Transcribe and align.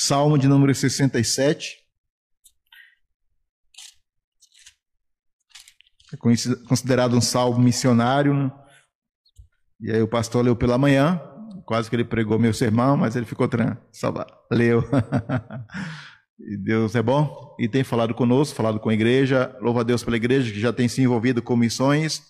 Salmo 0.00 0.38
de 0.38 0.46
número 0.46 0.72
67. 0.72 1.76
É 6.12 6.16
considerado 6.68 7.16
um 7.16 7.20
salmo 7.20 7.58
missionário. 7.58 8.52
E 9.80 9.90
aí 9.90 10.00
o 10.00 10.06
pastor 10.06 10.44
leu 10.44 10.54
pela 10.54 10.78
manhã, 10.78 11.20
quase 11.66 11.90
que 11.90 11.96
ele 11.96 12.04
pregou 12.04 12.38
meu 12.38 12.54
sermão, 12.54 12.96
mas 12.96 13.16
ele 13.16 13.26
ficou 13.26 13.48
tranquilo. 13.48 13.82
Leu. 14.50 14.84
E 16.40 16.56
Deus 16.56 16.94
é 16.94 17.02
bom 17.02 17.56
e 17.58 17.68
tem 17.68 17.82
falado 17.82 18.14
conosco, 18.14 18.54
falado 18.54 18.78
com 18.78 18.88
a 18.88 18.94
igreja. 18.94 19.52
Louva 19.60 19.80
a 19.80 19.82
Deus 19.82 20.04
pela 20.04 20.16
igreja 20.16 20.52
que 20.52 20.60
já 20.60 20.72
tem 20.72 20.86
se 20.86 21.02
envolvido 21.02 21.42
com 21.42 21.56
missões, 21.56 22.22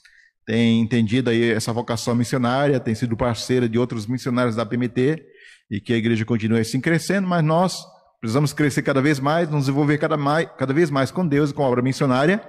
tem 0.47 0.81
entendido 0.81 1.29
aí 1.29 1.51
essa 1.51 1.75
vocação 1.75 2.15
missionária, 2.15 2.81
tem 2.81 2.95
sido 2.95 3.15
parceira 3.19 3.69
de 3.69 3.79
outros 3.79 4.07
missionários 4.07 4.57
da 4.57 4.65
PMT 4.65 5.23
e 5.71 5.81
que 5.81 5.93
a 5.93 5.97
igreja 5.97 6.25
continue 6.25 6.61
assim 6.61 6.81
crescendo, 6.81 7.27
mas 7.27 7.45
nós 7.45 7.87
precisamos 8.21 8.53
crescer 8.53 8.83
cada 8.83 9.01
vez 9.01 9.21
mais, 9.21 9.49
nos 9.49 9.69
envolver 9.69 9.99
cada, 9.99 10.17
mais, 10.17 10.49
cada 10.57 10.73
vez 10.73 10.91
mais 10.91 11.11
com 11.11 11.27
Deus 11.27 11.51
e 11.51 11.55
com 11.55 11.63
a 11.63 11.69
obra 11.69 11.83
missionária, 11.83 12.43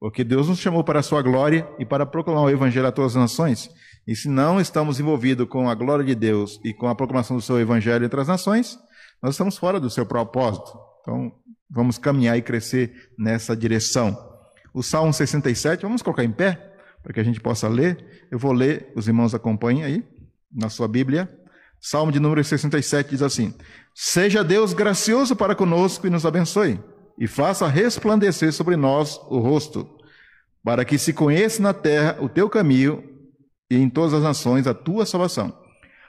porque 0.00 0.22
Deus 0.24 0.48
nos 0.48 0.58
chamou 0.58 0.84
para 0.84 1.00
a 1.00 1.02
sua 1.02 1.22
glória 1.22 1.68
e 1.78 1.84
para 1.84 2.06
proclamar 2.06 2.44
o 2.44 2.50
evangelho 2.50 2.86
a 2.86 2.92
todas 2.92 3.16
as 3.16 3.22
nações. 3.22 3.70
E 4.06 4.14
se 4.14 4.28
não 4.28 4.60
estamos 4.60 4.98
envolvidos 4.98 5.48
com 5.48 5.68
a 5.68 5.74
glória 5.74 6.04
de 6.04 6.14
Deus 6.14 6.60
e 6.64 6.72
com 6.72 6.88
a 6.88 6.94
proclamação 6.94 7.36
do 7.36 7.42
seu 7.42 7.60
evangelho 7.60 8.04
entre 8.04 8.20
as 8.20 8.28
nações, 8.28 8.78
nós 9.22 9.34
estamos 9.34 9.58
fora 9.58 9.80
do 9.80 9.90
seu 9.90 10.06
propósito. 10.06 10.78
Então, 11.02 11.32
vamos 11.68 11.98
caminhar 11.98 12.38
e 12.38 12.42
crescer 12.42 13.10
nessa 13.18 13.56
direção. 13.56 14.16
O 14.72 14.82
Salmo 14.82 15.12
67, 15.12 15.82
vamos 15.82 16.02
colocar 16.02 16.24
em 16.24 16.30
pé, 16.30 16.72
para 17.02 17.12
que 17.12 17.20
a 17.20 17.24
gente 17.24 17.40
possa 17.40 17.68
ler. 17.68 18.26
Eu 18.30 18.38
vou 18.38 18.52
ler, 18.52 18.92
os 18.94 19.08
irmãos 19.08 19.34
acompanhem 19.34 19.84
aí, 19.84 20.04
na 20.52 20.68
sua 20.68 20.88
Bíblia. 20.88 21.28
Salmo 21.80 22.10
de 22.10 22.18
número 22.18 22.42
67 22.42 23.10
diz 23.10 23.22
assim: 23.22 23.54
Seja 23.94 24.42
Deus 24.42 24.72
gracioso 24.72 25.36
para 25.36 25.54
conosco 25.54 26.06
e 26.06 26.10
nos 26.10 26.26
abençoe, 26.26 26.80
e 27.18 27.26
faça 27.26 27.68
resplandecer 27.68 28.52
sobre 28.52 28.76
nós 28.76 29.20
o 29.28 29.38
rosto, 29.38 29.88
para 30.64 30.84
que 30.84 30.98
se 30.98 31.12
conheça 31.12 31.62
na 31.62 31.72
terra 31.72 32.16
o 32.20 32.28
teu 32.28 32.48
caminho 32.48 33.02
e 33.70 33.76
em 33.76 33.88
todas 33.88 34.14
as 34.14 34.22
nações 34.22 34.66
a 34.66 34.74
tua 34.74 35.06
salvação. 35.06 35.56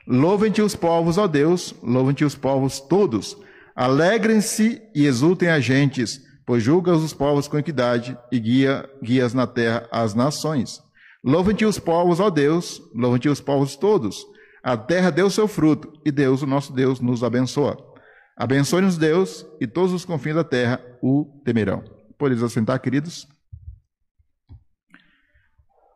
Louvem-te 0.07 0.61
os 0.61 0.75
povos, 0.75 1.17
ó 1.17 1.27
Deus, 1.27 1.75
louvem-te 1.83 2.25
os 2.25 2.33
povos 2.33 2.79
todos. 2.79 3.37
Alegrem-se 3.75 4.81
e 4.95 5.05
exultem 5.05 5.49
as 5.49 5.63
gentes, 5.63 6.19
pois 6.45 6.63
julgas 6.63 6.99
os 7.01 7.13
povos 7.13 7.47
com 7.47 7.59
equidade 7.59 8.17
e 8.31 8.39
guia, 8.39 8.89
guias 9.03 9.35
na 9.35 9.45
terra 9.45 9.87
as 9.91 10.15
nações. 10.15 10.81
Louvem-te 11.23 11.63
os 11.63 11.77
povos, 11.77 12.19
ó 12.19 12.29
Deus, 12.29 12.81
louvem-te 12.95 13.29
os 13.29 13.39
povos 13.39 13.75
todos. 13.75 14.25
A 14.63 14.75
terra 14.75 15.09
deu 15.09 15.29
seu 15.29 15.47
fruto, 15.47 15.93
e 16.05 16.11
Deus, 16.11 16.41
o 16.41 16.47
nosso 16.47 16.73
Deus, 16.73 16.99
nos 16.99 17.23
abençoa. 17.23 17.77
Abençoe-nos 18.37 18.97
Deus, 18.97 19.45
e 19.59 19.67
todos 19.67 19.93
os 19.93 20.05
confins 20.05 20.35
da 20.35 20.43
terra 20.43 20.81
o 21.01 21.41
temerão. 21.45 21.83
Podeis 22.17 22.43
assentar, 22.43 22.79
queridos? 22.81 23.27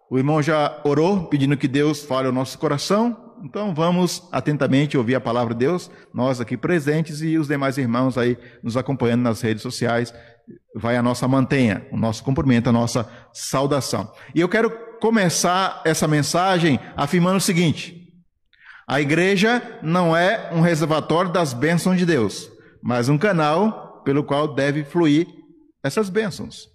O 0.09 0.17
irmão 0.17 0.41
já 0.41 0.79
orou, 0.83 1.27
pedindo 1.27 1.57
que 1.57 1.67
Deus 1.67 2.03
fale 2.03 2.27
ao 2.27 2.33
nosso 2.33 2.57
coração. 2.59 3.33
Então 3.43 3.73
vamos 3.73 4.21
atentamente 4.31 4.97
ouvir 4.97 5.15
a 5.15 5.21
palavra 5.21 5.53
de 5.53 5.59
Deus, 5.61 5.91
nós 6.13 6.39
aqui 6.39 6.55
presentes 6.55 7.21
e 7.21 7.37
os 7.37 7.47
demais 7.47 7.77
irmãos 7.77 8.17
aí 8.17 8.37
nos 8.63 8.77
acompanhando 8.77 9.23
nas 9.23 9.41
redes 9.41 9.63
sociais. 9.63 10.13
Vai 10.75 10.95
a 10.95 11.03
nossa 11.03 11.27
mantenha, 11.27 11.85
o 11.91 11.97
nosso 11.97 12.23
cumprimento, 12.23 12.69
a 12.69 12.71
nossa 12.71 13.09
saudação. 13.33 14.13
E 14.33 14.39
eu 14.39 14.47
quero 14.47 14.69
começar 14.99 15.81
essa 15.83 16.07
mensagem 16.07 16.79
afirmando 16.95 17.37
o 17.37 17.41
seguinte: 17.41 18.02
a 18.87 18.99
igreja 18.99 19.79
não 19.81 20.15
é 20.15 20.49
um 20.53 20.61
reservatório 20.61 21.31
das 21.31 21.53
bênçãos 21.53 21.97
de 21.97 22.05
Deus, 22.05 22.49
mas 22.81 23.09
um 23.09 23.17
canal 23.17 24.01
pelo 24.03 24.23
qual 24.23 24.53
deve 24.53 24.83
fluir 24.83 25.27
essas 25.83 26.09
bênçãos. 26.09 26.67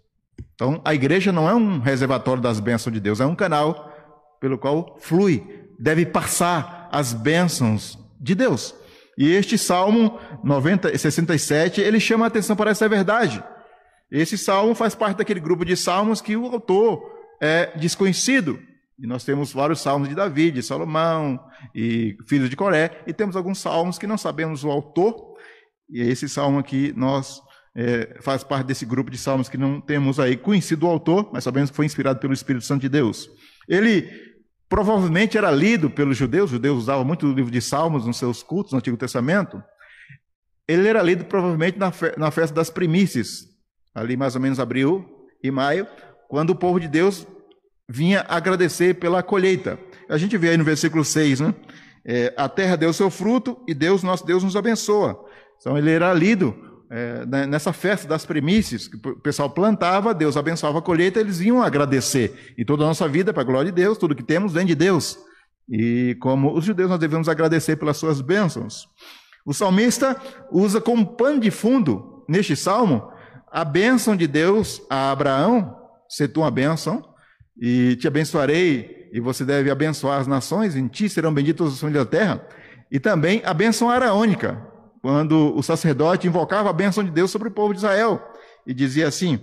Então, 0.54 0.80
a 0.84 0.94
igreja 0.94 1.30
não 1.30 1.48
é 1.48 1.54
um 1.54 1.78
reservatório 1.78 2.42
das 2.42 2.60
bênçãos 2.60 2.92
de 2.92 3.00
Deus, 3.00 3.20
é 3.20 3.26
um 3.26 3.34
canal 3.34 3.92
pelo 4.40 4.58
qual 4.58 4.96
flui, 5.00 5.66
deve 5.78 6.06
passar 6.06 6.88
as 6.90 7.12
bênçãos 7.12 7.98
de 8.20 8.34
Deus. 8.34 8.74
E 9.16 9.30
este 9.30 9.58
Salmo 9.58 10.18
90, 10.44 10.96
67, 10.96 11.80
ele 11.80 12.00
chama 12.00 12.24
a 12.24 12.28
atenção 12.28 12.54
para 12.54 12.70
essa 12.70 12.88
verdade. 12.88 13.42
Esse 14.10 14.38
salmo 14.38 14.74
faz 14.74 14.94
parte 14.94 15.18
daquele 15.18 15.40
grupo 15.40 15.64
de 15.64 15.76
salmos 15.76 16.20
que 16.20 16.36
o 16.36 16.46
autor 16.46 17.02
é 17.40 17.76
desconhecido. 17.76 18.58
E 18.98 19.06
nós 19.06 19.24
temos 19.24 19.52
vários 19.52 19.80
salmos 19.80 20.08
de 20.08 20.14
Davi, 20.14 20.50
de 20.50 20.62
Salomão 20.62 21.38
e 21.74 22.16
filhos 22.26 22.50
de 22.50 22.56
Coré, 22.56 23.02
e 23.06 23.12
temos 23.12 23.36
alguns 23.36 23.58
salmos 23.58 23.96
que 23.96 24.06
não 24.06 24.18
sabemos 24.18 24.64
o 24.64 24.70
autor. 24.70 25.36
E 25.88 26.00
esse 26.00 26.28
salmo 26.28 26.58
aqui 26.58 26.92
nós 26.96 27.40
é, 27.76 28.16
faz 28.20 28.42
parte 28.42 28.66
desse 28.66 28.84
grupo 28.84 29.08
de 29.08 29.16
salmos 29.16 29.48
que 29.48 29.56
não 29.56 29.80
temos 29.80 30.18
aí 30.18 30.36
conhecido 30.36 30.84
o 30.84 30.90
autor, 30.90 31.30
mas 31.32 31.44
sabemos 31.44 31.70
que 31.70 31.76
foi 31.76 31.86
inspirado 31.86 32.18
pelo 32.18 32.32
Espírito 32.32 32.64
Santo 32.64 32.80
de 32.80 32.88
Deus. 32.88 33.30
Ele 33.68 34.10
provavelmente 34.68 35.38
era 35.38 35.50
lido 35.50 35.88
pelos 35.88 36.16
judeus, 36.16 36.46
os 36.46 36.50
judeus 36.50 36.78
usavam 36.78 37.04
muito 37.04 37.26
o 37.26 37.32
livro 37.32 37.52
de 37.52 37.60
Salmos 37.60 38.04
nos 38.04 38.16
seus 38.16 38.42
cultos 38.42 38.72
no 38.72 38.78
Antigo 38.78 38.96
Testamento. 38.96 39.62
Ele 40.66 40.88
era 40.88 41.00
lido 41.02 41.24
provavelmente 41.24 41.78
na, 41.78 41.92
fe 41.92 42.12
na 42.18 42.32
festa 42.32 42.54
das 42.54 42.68
primícias, 42.68 43.46
ali 43.94 44.16
mais 44.16 44.34
ou 44.34 44.40
menos 44.40 44.58
abril 44.58 45.08
e 45.42 45.50
maio, 45.50 45.86
quando 46.28 46.50
o 46.50 46.56
povo 46.56 46.80
de 46.80 46.88
Deus 46.88 47.26
vinha 47.88 48.24
agradecer 48.28 48.94
pela 48.94 49.22
colheita. 49.22 49.78
A 50.08 50.18
gente 50.18 50.36
vê 50.36 50.50
aí 50.50 50.56
no 50.56 50.64
versículo 50.64 51.04
6, 51.04 51.40
né? 51.40 51.54
É, 52.04 52.32
a 52.36 52.48
terra 52.48 52.76
deu 52.76 52.92
seu 52.92 53.10
fruto 53.10 53.58
e 53.66 53.74
Deus, 53.74 54.02
nosso 54.02 54.24
Deus, 54.24 54.42
nos 54.42 54.56
abençoa. 54.56 55.18
Então 55.60 55.76
ele 55.76 55.90
era 55.90 56.12
lido 56.12 56.56
é, 56.90 57.26
né, 57.26 57.46
nessa 57.46 57.72
festa 57.72 58.08
das 58.08 58.24
primícias, 58.24 58.88
que 58.88 58.96
o 58.96 59.16
pessoal 59.16 59.50
plantava, 59.50 60.14
Deus 60.14 60.36
abençoava 60.36 60.78
a 60.78 60.82
colheita, 60.82 61.20
eles 61.20 61.40
iam 61.40 61.62
agradecer. 61.62 62.54
E 62.56 62.64
toda 62.64 62.84
a 62.84 62.86
nossa 62.86 63.06
vida, 63.06 63.32
para 63.32 63.42
a 63.42 63.46
glória 63.46 63.70
de 63.70 63.82
Deus, 63.82 63.98
tudo 63.98 64.14
que 64.14 64.22
temos 64.22 64.52
vem 64.52 64.64
de 64.64 64.74
Deus. 64.74 65.18
E 65.68 66.16
como 66.20 66.56
os 66.56 66.64
judeus, 66.64 66.88
nós 66.88 66.98
devemos 66.98 67.28
agradecer 67.28 67.76
pelas 67.76 67.98
suas 67.98 68.20
bênçãos. 68.20 68.88
O 69.44 69.52
salmista 69.52 70.16
usa 70.50 70.80
como 70.80 71.16
pano 71.16 71.40
de 71.40 71.50
fundo, 71.50 72.24
neste 72.28 72.56
salmo, 72.56 73.10
a 73.50 73.64
bênção 73.64 74.16
de 74.16 74.26
Deus 74.26 74.80
a 74.88 75.10
Abraão, 75.10 75.76
ser 76.08 76.30
uma 76.36 76.50
bênção, 76.50 77.02
e 77.58 77.96
te 77.96 78.06
abençoarei, 78.06 79.08
e 79.12 79.20
você 79.20 79.44
deve 79.44 79.70
abençoar 79.70 80.20
as 80.20 80.26
nações, 80.26 80.76
em 80.76 80.86
ti 80.86 81.08
serão 81.08 81.32
benditos 81.32 81.74
os 81.74 81.80
famílias 81.80 82.04
da 82.04 82.10
terra, 82.10 82.46
e 82.90 83.00
também 83.00 83.42
a 83.44 83.52
bênção 83.52 83.90
araônica, 83.90 84.62
quando 85.02 85.56
o 85.56 85.62
sacerdote 85.62 86.26
invocava 86.26 86.70
a 86.70 86.72
bênção 86.72 87.02
de 87.02 87.10
Deus 87.10 87.30
sobre 87.30 87.48
o 87.48 87.52
povo 87.52 87.72
de 87.72 87.78
Israel, 87.78 88.22
e 88.66 88.72
dizia 88.72 89.08
assim: 89.08 89.40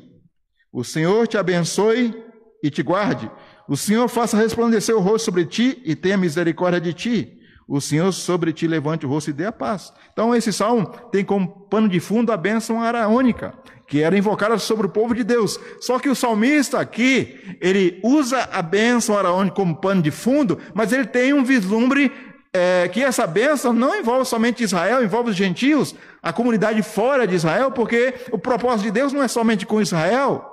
O 0.72 0.84
Senhor 0.84 1.28
te 1.28 1.38
abençoe 1.38 2.16
e 2.64 2.70
te 2.70 2.82
guarde, 2.82 3.30
o 3.68 3.76
Senhor 3.76 4.08
faça 4.08 4.38
resplandecer 4.38 4.96
o 4.96 5.00
rosto 5.00 5.26
sobre 5.26 5.46
ti 5.46 5.82
e 5.84 5.96
tenha 5.96 6.18
misericórdia 6.18 6.80
de 6.80 6.94
ti. 6.94 7.42
O 7.68 7.82
Senhor 7.82 8.12
sobre 8.12 8.54
ti 8.54 8.68
levante 8.68 9.08
o 9.08 9.10
rosto 9.10 9.32
e 9.32 9.34
dê 9.34 9.46
a 9.46 9.52
paz. 9.52 9.92
Então, 10.14 10.36
esse 10.36 10.54
salmo 10.54 10.86
tem 11.12 11.26
como 11.26 11.68
pano 11.68 11.90
de 11.90 12.00
fundo 12.00 12.32
a 12.32 12.38
bênção 12.38 12.80
araônica 12.80 13.56
que 13.88 14.02
era 14.02 14.18
invocada 14.18 14.58
sobre 14.58 14.88
o 14.88 14.90
povo 14.90 15.14
de 15.14 15.24
Deus. 15.24 15.60
Só 15.80 16.00
que 16.00 16.10
o 16.10 16.16
salmista 16.16 16.80
aqui, 16.80 17.58
ele 17.62 18.00
usa 18.04 18.50
a 18.52 18.62
bênção 18.62 19.18
araônica 19.18 19.56
como 19.56 19.76
pano 19.76 20.02
de 20.02 20.12
fundo, 20.12 20.60
mas 20.74 20.92
ele 20.92 21.06
tem 21.06 21.34
um 21.34 21.44
vislumbre 21.44 22.12
é, 22.54 22.88
que 22.88 23.04
essa 23.04 23.28
bênção 23.28 23.74
não 23.74 23.96
envolve 23.96 24.26
somente 24.26 24.64
Israel, 24.64 25.04
envolve 25.04 25.32
os 25.32 25.36
gentios, 25.36 25.94
a 26.24 26.32
comunidade 26.32 26.82
fora 26.82 27.28
de 27.28 27.36
Israel, 27.36 27.70
porque 27.72 28.14
o 28.32 28.38
propósito 28.38 28.86
de 28.86 28.92
Deus 28.92 29.12
não 29.12 29.22
é 29.22 29.28
somente 29.28 29.66
com 29.66 29.82
Israel. 29.82 30.46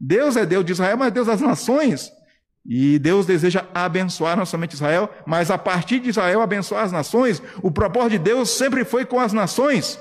Deus 0.00 0.36
é 0.36 0.46
Deus 0.46 0.64
de 0.64 0.72
Israel, 0.72 0.96
mas 0.96 1.08
é 1.08 1.10
Deus 1.10 1.26
das 1.26 1.40
nações. 1.40 2.10
E 2.66 2.98
Deus 2.98 3.26
deseja 3.26 3.64
abençoar 3.74 4.36
não 4.36 4.46
somente 4.46 4.74
Israel, 4.74 5.10
mas 5.26 5.50
a 5.50 5.58
partir 5.58 6.00
de 6.00 6.08
Israel 6.08 6.40
abençoar 6.40 6.84
as 6.84 6.92
nações. 6.92 7.42
O 7.62 7.70
propósito 7.70 8.12
de 8.12 8.18
Deus 8.18 8.50
sempre 8.50 8.84
foi 8.84 9.04
com 9.04 9.20
as 9.20 9.32
nações. 9.32 9.98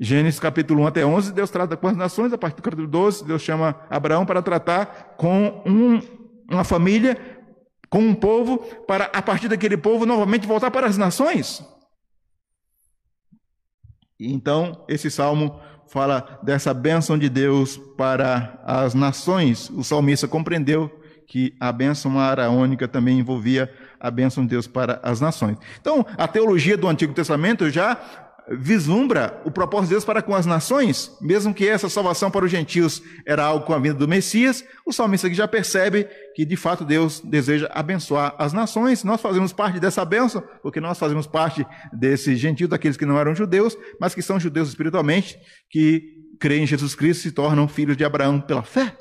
Gênesis 0.00 0.38
capítulo 0.38 0.82
1 0.82 0.86
até 0.86 1.04
11, 1.04 1.32
Deus 1.32 1.50
trata 1.50 1.76
com 1.76 1.88
as 1.88 1.96
nações, 1.96 2.32
a 2.32 2.38
partir 2.38 2.56
do 2.56 2.62
capítulo 2.62 2.86
12, 2.86 3.24
Deus 3.24 3.42
chama 3.42 3.74
Abraão 3.90 4.24
para 4.24 4.40
tratar 4.40 5.16
com 5.16 5.60
um, 5.66 6.00
uma 6.48 6.62
família, 6.62 7.18
com 7.90 7.98
um 7.98 8.14
povo, 8.14 8.58
para 8.86 9.06
a 9.06 9.20
partir 9.20 9.48
daquele 9.48 9.76
povo 9.76 10.06
novamente 10.06 10.46
voltar 10.46 10.70
para 10.70 10.86
as 10.86 10.96
nações. 10.96 11.64
Então, 14.20 14.84
esse 14.88 15.10
salmo 15.10 15.60
fala 15.88 16.38
dessa 16.44 16.72
bênção 16.72 17.18
de 17.18 17.28
Deus 17.28 17.76
para 17.96 18.60
as 18.64 18.94
nações. 18.94 19.68
O 19.70 19.82
salmista 19.82 20.28
compreendeu 20.28 20.88
que 21.26 21.56
a 21.58 21.72
bênção 21.72 22.18
araônica 22.20 22.86
também 22.86 23.18
envolvia 23.18 23.72
a 23.98 24.10
bênção 24.10 24.44
de 24.44 24.50
Deus 24.50 24.66
para 24.66 25.00
as 25.02 25.20
nações. 25.20 25.58
Então, 25.80 26.06
a 26.16 26.28
teologia 26.28 26.76
do 26.76 26.88
Antigo 26.88 27.12
Testamento 27.12 27.68
já 27.68 28.27
vislumbra 28.50 29.40
o 29.44 29.50
propósito 29.50 29.88
de 29.88 29.94
Deus 29.94 30.04
para 30.04 30.22
com 30.22 30.34
as 30.34 30.46
nações, 30.46 31.16
mesmo 31.20 31.52
que 31.52 31.68
essa 31.68 31.88
salvação 31.88 32.30
para 32.30 32.44
os 32.44 32.50
gentios 32.50 33.02
era 33.26 33.44
algo 33.44 33.66
com 33.66 33.74
a 33.74 33.78
vinda 33.78 33.94
do 33.94 34.08
Messias, 34.08 34.64
o 34.86 34.92
salmista 34.92 35.26
aqui 35.26 35.36
já 35.36 35.46
percebe 35.46 36.08
que 36.34 36.44
de 36.44 36.56
fato 36.56 36.84
Deus 36.84 37.20
deseja 37.20 37.68
abençoar 37.72 38.34
as 38.38 38.52
nações. 38.52 39.04
Nós 39.04 39.20
fazemos 39.20 39.52
parte 39.52 39.78
dessa 39.78 40.04
bênção, 40.04 40.42
porque 40.62 40.80
nós 40.80 40.98
fazemos 40.98 41.26
parte 41.26 41.66
desse 41.92 42.36
gentio 42.36 42.68
daqueles 42.68 42.96
que 42.96 43.06
não 43.06 43.18
eram 43.18 43.34
judeus, 43.34 43.76
mas 44.00 44.14
que 44.14 44.22
são 44.22 44.40
judeus 44.40 44.68
espiritualmente, 44.68 45.38
que 45.70 46.02
creem 46.40 46.62
em 46.62 46.66
Jesus 46.66 46.94
Cristo 46.94 47.20
e 47.20 47.22
se 47.24 47.32
tornam 47.32 47.68
filhos 47.68 47.96
de 47.96 48.04
Abraão 48.04 48.40
pela 48.40 48.62
fé. 48.62 48.96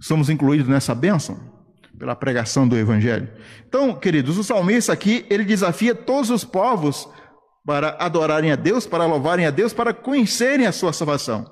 Somos 0.00 0.28
incluídos 0.28 0.68
nessa 0.68 0.94
bênção 0.94 1.54
pela 1.98 2.16
pregação 2.16 2.66
do 2.66 2.76
evangelho. 2.76 3.28
Então, 3.68 3.94
queridos, 3.94 4.36
o 4.36 4.44
salmista 4.44 4.92
aqui, 4.92 5.24
ele 5.30 5.44
desafia 5.44 5.94
todos 5.94 6.28
os 6.28 6.44
povos 6.44 7.08
para 7.64 7.96
adorarem 7.98 8.52
a 8.52 8.56
Deus, 8.56 8.86
para 8.86 9.06
louvarem 9.06 9.46
a 9.46 9.50
Deus, 9.50 9.72
para 9.72 9.94
conhecerem 9.94 10.66
a 10.66 10.72
sua 10.72 10.92
salvação. 10.92 11.50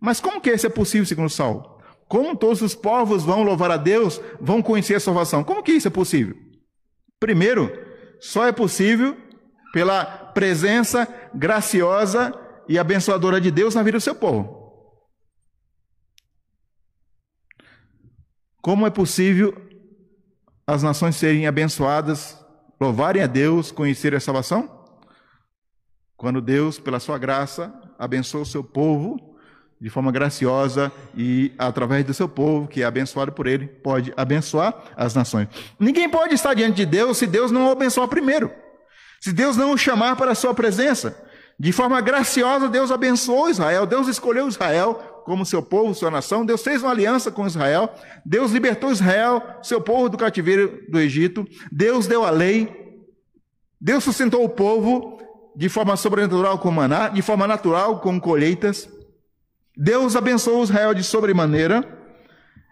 Mas 0.00 0.20
como 0.20 0.40
que 0.40 0.52
isso 0.52 0.66
é 0.66 0.70
possível, 0.70 1.06
segundo 1.06 1.30
Saul? 1.30 1.62
Como 2.06 2.36
todos 2.36 2.60
os 2.62 2.74
povos 2.74 3.24
vão 3.24 3.42
louvar 3.42 3.70
a 3.70 3.76
Deus, 3.76 4.20
vão 4.40 4.62
conhecer 4.62 4.94
a 4.94 5.00
salvação? 5.00 5.42
Como 5.42 5.62
que 5.62 5.72
isso 5.72 5.88
é 5.88 5.90
possível? 5.90 6.36
Primeiro, 7.18 7.72
só 8.20 8.46
é 8.46 8.52
possível 8.52 9.16
pela 9.72 10.04
presença 10.04 11.08
graciosa 11.34 12.32
e 12.68 12.78
abençoadora 12.78 13.40
de 13.40 13.50
Deus 13.50 13.74
na 13.74 13.82
vida 13.82 13.98
do 13.98 14.02
seu 14.02 14.14
povo. 14.14 14.66
Como 18.60 18.86
é 18.86 18.90
possível 18.90 19.54
as 20.66 20.82
nações 20.82 21.16
serem 21.16 21.46
abençoadas, 21.46 22.38
louvarem 22.80 23.22
a 23.22 23.26
Deus, 23.26 23.70
conhecerem 23.70 24.16
a 24.16 24.20
salvação? 24.20 24.75
Quando 26.16 26.40
Deus, 26.40 26.78
pela 26.78 26.98
sua 26.98 27.18
graça, 27.18 27.72
abençoa 27.98 28.42
o 28.42 28.46
seu 28.46 28.64
povo 28.64 29.36
de 29.80 29.90
forma 29.90 30.10
graciosa 30.10 30.90
e 31.14 31.52
através 31.58 32.04
do 32.04 32.14
seu 32.14 32.28
povo, 32.28 32.66
que 32.66 32.82
é 32.82 32.84
abençoado 32.84 33.32
por 33.32 33.46
ele, 33.46 33.66
pode 33.66 34.12
abençoar 34.16 34.74
as 34.96 35.14
nações. 35.14 35.48
Ninguém 35.78 36.08
pode 36.08 36.34
estar 36.34 36.54
diante 36.54 36.76
de 36.76 36.86
Deus 36.86 37.18
se 37.18 37.26
Deus 37.26 37.50
não 37.50 37.68
o 37.68 37.70
abençoar 37.70 38.08
primeiro. 38.08 38.50
Se 39.20 39.32
Deus 39.32 39.56
não 39.56 39.72
o 39.72 39.78
chamar 39.78 40.16
para 40.16 40.32
a 40.32 40.34
sua 40.34 40.54
presença. 40.54 41.22
De 41.58 41.72
forma 41.72 42.00
graciosa, 42.00 42.68
Deus 42.68 42.90
abençoou 42.90 43.50
Israel. 43.50 43.86
Deus 43.86 44.08
escolheu 44.08 44.48
Israel 44.48 45.22
como 45.24 45.44
seu 45.44 45.62
povo, 45.62 45.94
sua 45.94 46.10
nação. 46.10 46.44
Deus 46.44 46.62
fez 46.62 46.82
uma 46.82 46.92
aliança 46.92 47.30
com 47.30 47.46
Israel. 47.46 47.92
Deus 48.24 48.52
libertou 48.52 48.90
Israel, 48.90 49.42
seu 49.62 49.80
povo, 49.80 50.08
do 50.08 50.18
cativeiro 50.18 50.84
do 50.88 50.98
Egito. 50.98 51.46
Deus 51.72 52.06
deu 52.06 52.24
a 52.24 52.30
lei. 52.30 52.84
Deus 53.80 54.04
sustentou 54.04 54.44
o 54.44 54.48
povo 54.48 55.18
de 55.56 55.70
forma 55.70 55.96
sobrenatural 55.96 56.58
com 56.58 56.70
maná, 56.70 57.08
de 57.08 57.22
forma 57.22 57.46
natural 57.46 58.00
com 58.00 58.20
colheitas. 58.20 58.88
Deus 59.74 60.14
abençoou 60.14 60.62
Israel 60.62 60.92
de 60.92 61.02
sobremaneira. 61.02 61.82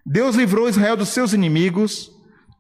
Deus 0.05 0.37
livrou 0.37 0.69
Israel 0.69 0.97
dos 0.97 1.09
seus 1.09 1.33
inimigos. 1.33 2.13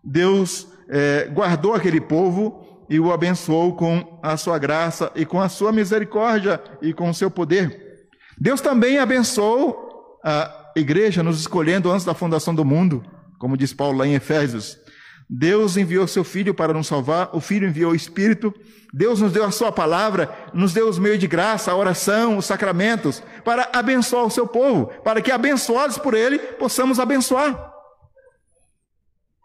Deus 0.02 0.66
é, 0.88 1.26
guardou 1.26 1.74
aquele 1.74 2.00
povo 2.00 2.86
e 2.88 2.98
o 2.98 3.12
abençoou 3.12 3.76
com 3.76 4.18
a 4.22 4.36
sua 4.36 4.58
graça 4.58 5.12
e 5.14 5.26
com 5.26 5.40
a 5.40 5.48
sua 5.48 5.70
misericórdia 5.72 6.62
e 6.80 6.94
com 6.94 7.10
o 7.10 7.14
seu 7.14 7.30
poder. 7.30 8.08
Deus 8.38 8.62
também 8.62 8.98
abençoou 8.98 10.18
a 10.24 10.72
igreja 10.74 11.22
nos 11.22 11.38
escolhendo 11.38 11.90
antes 11.90 12.04
da 12.04 12.14
fundação 12.14 12.54
do 12.54 12.64
mundo, 12.64 13.04
como 13.38 13.56
diz 13.56 13.74
Paulo 13.74 13.98
lá 13.98 14.06
em 14.06 14.14
Efésios. 14.14 14.78
Deus 15.28 15.76
enviou 15.76 16.06
seu 16.06 16.22
Filho 16.22 16.54
para 16.54 16.72
nos 16.72 16.86
salvar, 16.86 17.30
o 17.32 17.40
Filho 17.40 17.68
enviou 17.68 17.92
o 17.92 17.96
Espírito, 17.96 18.52
Deus 18.92 19.20
nos 19.20 19.32
deu 19.32 19.44
a 19.44 19.50
sua 19.50 19.72
palavra, 19.72 20.30
nos 20.52 20.72
deu 20.72 20.88
os 20.88 20.98
meios 20.98 21.18
de 21.18 21.26
graça, 21.26 21.72
a 21.72 21.76
oração, 21.76 22.36
os 22.36 22.46
sacramentos, 22.46 23.22
para 23.44 23.68
abençoar 23.72 24.24
o 24.24 24.30
seu 24.30 24.46
povo, 24.46 24.86
para 25.02 25.20
que 25.20 25.32
abençoados 25.32 25.98
por 25.98 26.14
Ele 26.14 26.38
possamos 26.38 27.00
abençoar. 27.00 27.72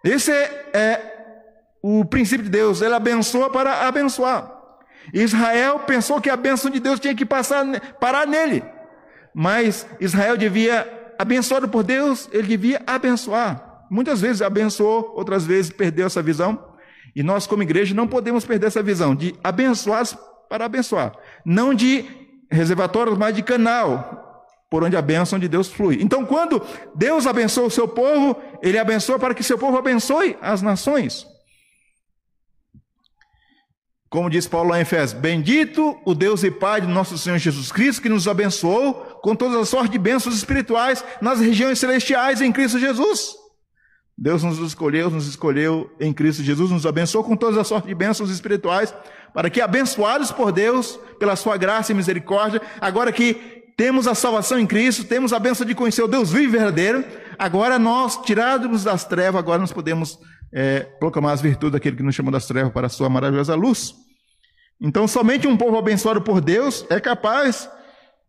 Esse 0.04 0.31
é, 0.31 0.70
é 0.74 1.20
o 1.81 2.06
princípio 2.06 2.44
de 2.44 2.52
Deus, 2.52 2.81
Ele 2.81 2.94
abençoa 2.94 3.50
para 3.50 3.88
abençoar. 3.88 4.56
Israel 5.14 5.80
pensou 5.80 6.22
que 6.22 6.30
a 6.30 6.38
bênção 6.38 6.70
de 6.70 6.80
Deus 6.80 7.00
tinha 7.00 7.16
que 7.16 7.26
passar, 7.26 7.66
parar 8.00 8.28
nele, 8.28 8.64
mas 9.34 9.88
Israel 10.00 10.38
devia, 10.38 11.16
abençoado 11.18 11.68
por 11.68 11.84
Deus, 11.84 12.30
ele 12.31 12.48
devia 12.48 12.81
abençoar. 12.86 13.69
Muitas 13.89 14.21
vezes 14.21 14.41
abençoou, 14.41 15.13
outras 15.15 15.45
vezes 15.45 15.71
perdeu 15.71 16.06
essa 16.06 16.21
visão. 16.21 16.63
E 17.15 17.24
nós, 17.24 17.47
como 17.47 17.63
igreja, 17.63 17.95
não 17.95 18.07
podemos 18.07 18.45
perder 18.45 18.68
essa 18.68 18.83
visão 18.83 19.15
de 19.15 19.36
abençoar 19.44 20.03
para 20.47 20.65
abençoar. 20.65 21.13
Não 21.45 21.74
de 21.74 22.06
reservatórios, 22.51 23.18
mas 23.18 23.36
de 23.36 23.44
canal 23.44 24.27
por 24.69 24.83
onde 24.83 24.95
a 24.95 25.01
bênção 25.01 25.39
de 25.39 25.47
Deus 25.47 25.68
flui. 25.68 25.97
Então, 26.01 26.25
quando 26.25 26.62
Deus 26.94 27.25
abençoa 27.25 27.65
o 27.65 27.71
seu 27.71 27.88
povo, 27.88 28.39
Ele 28.62 28.77
abençoa 28.77 29.18
para 29.18 29.33
que 29.33 29.44
seu 29.44 29.57
povo 29.57 29.77
abençoe 29.77 30.38
as 30.42 30.62
nações. 30.62 31.25
Como 34.09 34.30
diz 34.30 34.47
Paulo 34.47 34.75
em 34.75 34.81
Efésios, 34.81 35.19
bendito 35.19 36.00
o 36.03 36.15
Deus 36.15 36.44
e 36.44 36.50
Pai 36.50 36.81
de 36.81 36.88
nosso 36.88 37.18
Senhor 37.18 37.38
Jesus 37.38 37.71
Cristo, 37.71 38.01
que 38.01 38.09
nos 38.09 38.27
abençoou 38.27 38.94
com 39.21 39.35
todas 39.35 39.56
as 39.56 39.69
sortes 39.69 39.92
de 39.92 40.00
bênçãos 40.00 40.35
espirituais 40.35 41.03
nas 41.21 41.39
regiões 41.39 41.77
celestiais 41.77 42.42
em 42.42 42.51
Cristo 42.51 42.80
Jesus. 42.80 43.38
Deus 44.21 44.44
nos 44.44 44.60
escolheu, 44.60 45.10
nos 45.10 45.27
escolheu 45.27 45.89
em 45.98 46.12
Cristo 46.12 46.44
Jesus, 46.44 46.69
nos 46.71 46.86
abençoou 46.86 47.24
com 47.24 47.38
todas 47.38 47.57
as 47.57 47.66
sortes 47.68 47.88
de 47.88 47.95
bênçãos 47.95 48.30
espirituais, 48.30 48.94
para 49.33 49.50
que, 49.50 49.62
abençoados 49.62 50.30
por 50.30 50.51
Deus, 50.51 51.00
pela 51.18 51.38
sua 51.38 51.56
graça 51.56 51.94
e 51.94 51.95
misericórdia, 51.95 52.62
agora 52.81 53.13
que 53.13 53.36
temos 53.77 54.07
a 54.07 54.13
salvação 54.13 54.60
em 54.60 54.68
Cristo, 54.68 55.06
temos 55.06 55.31
a 55.31 55.39
bênção 55.39 55.66
de 55.66 55.74
conhecer 55.74 56.04
o 56.04 56.07
Deus 56.07 56.33
vivo 56.33 56.44
e 56.44 56.57
verdadeiro, 56.57 57.06
agora 57.38 57.80
nós, 57.80 58.18
tirados 58.18 58.83
das 58.83 59.06
trevas, 59.06 59.39
agora 59.39 59.60
nós 59.60 59.71
podemos 59.71 60.19
é, 60.51 60.81
proclamar 61.00 61.33
as 61.33 61.42
virtudes 61.42 61.71
daquele 61.71 61.95
que 61.95 62.04
nos 62.04 62.13
chamou 62.13 62.31
das 62.31 62.45
trevas 62.45 62.74
para 62.74 62.88
a 62.88 62.89
sua 62.89 63.07
maravilhosa 63.07 63.56
luz. 63.56 63.95
Então, 64.81 65.07
somente 65.07 65.48
um 65.48 65.56
povo 65.56 65.77
abençoado 65.77 66.21
por 66.21 66.42
Deus 66.42 66.86
é 66.89 67.00
capaz 67.00 67.69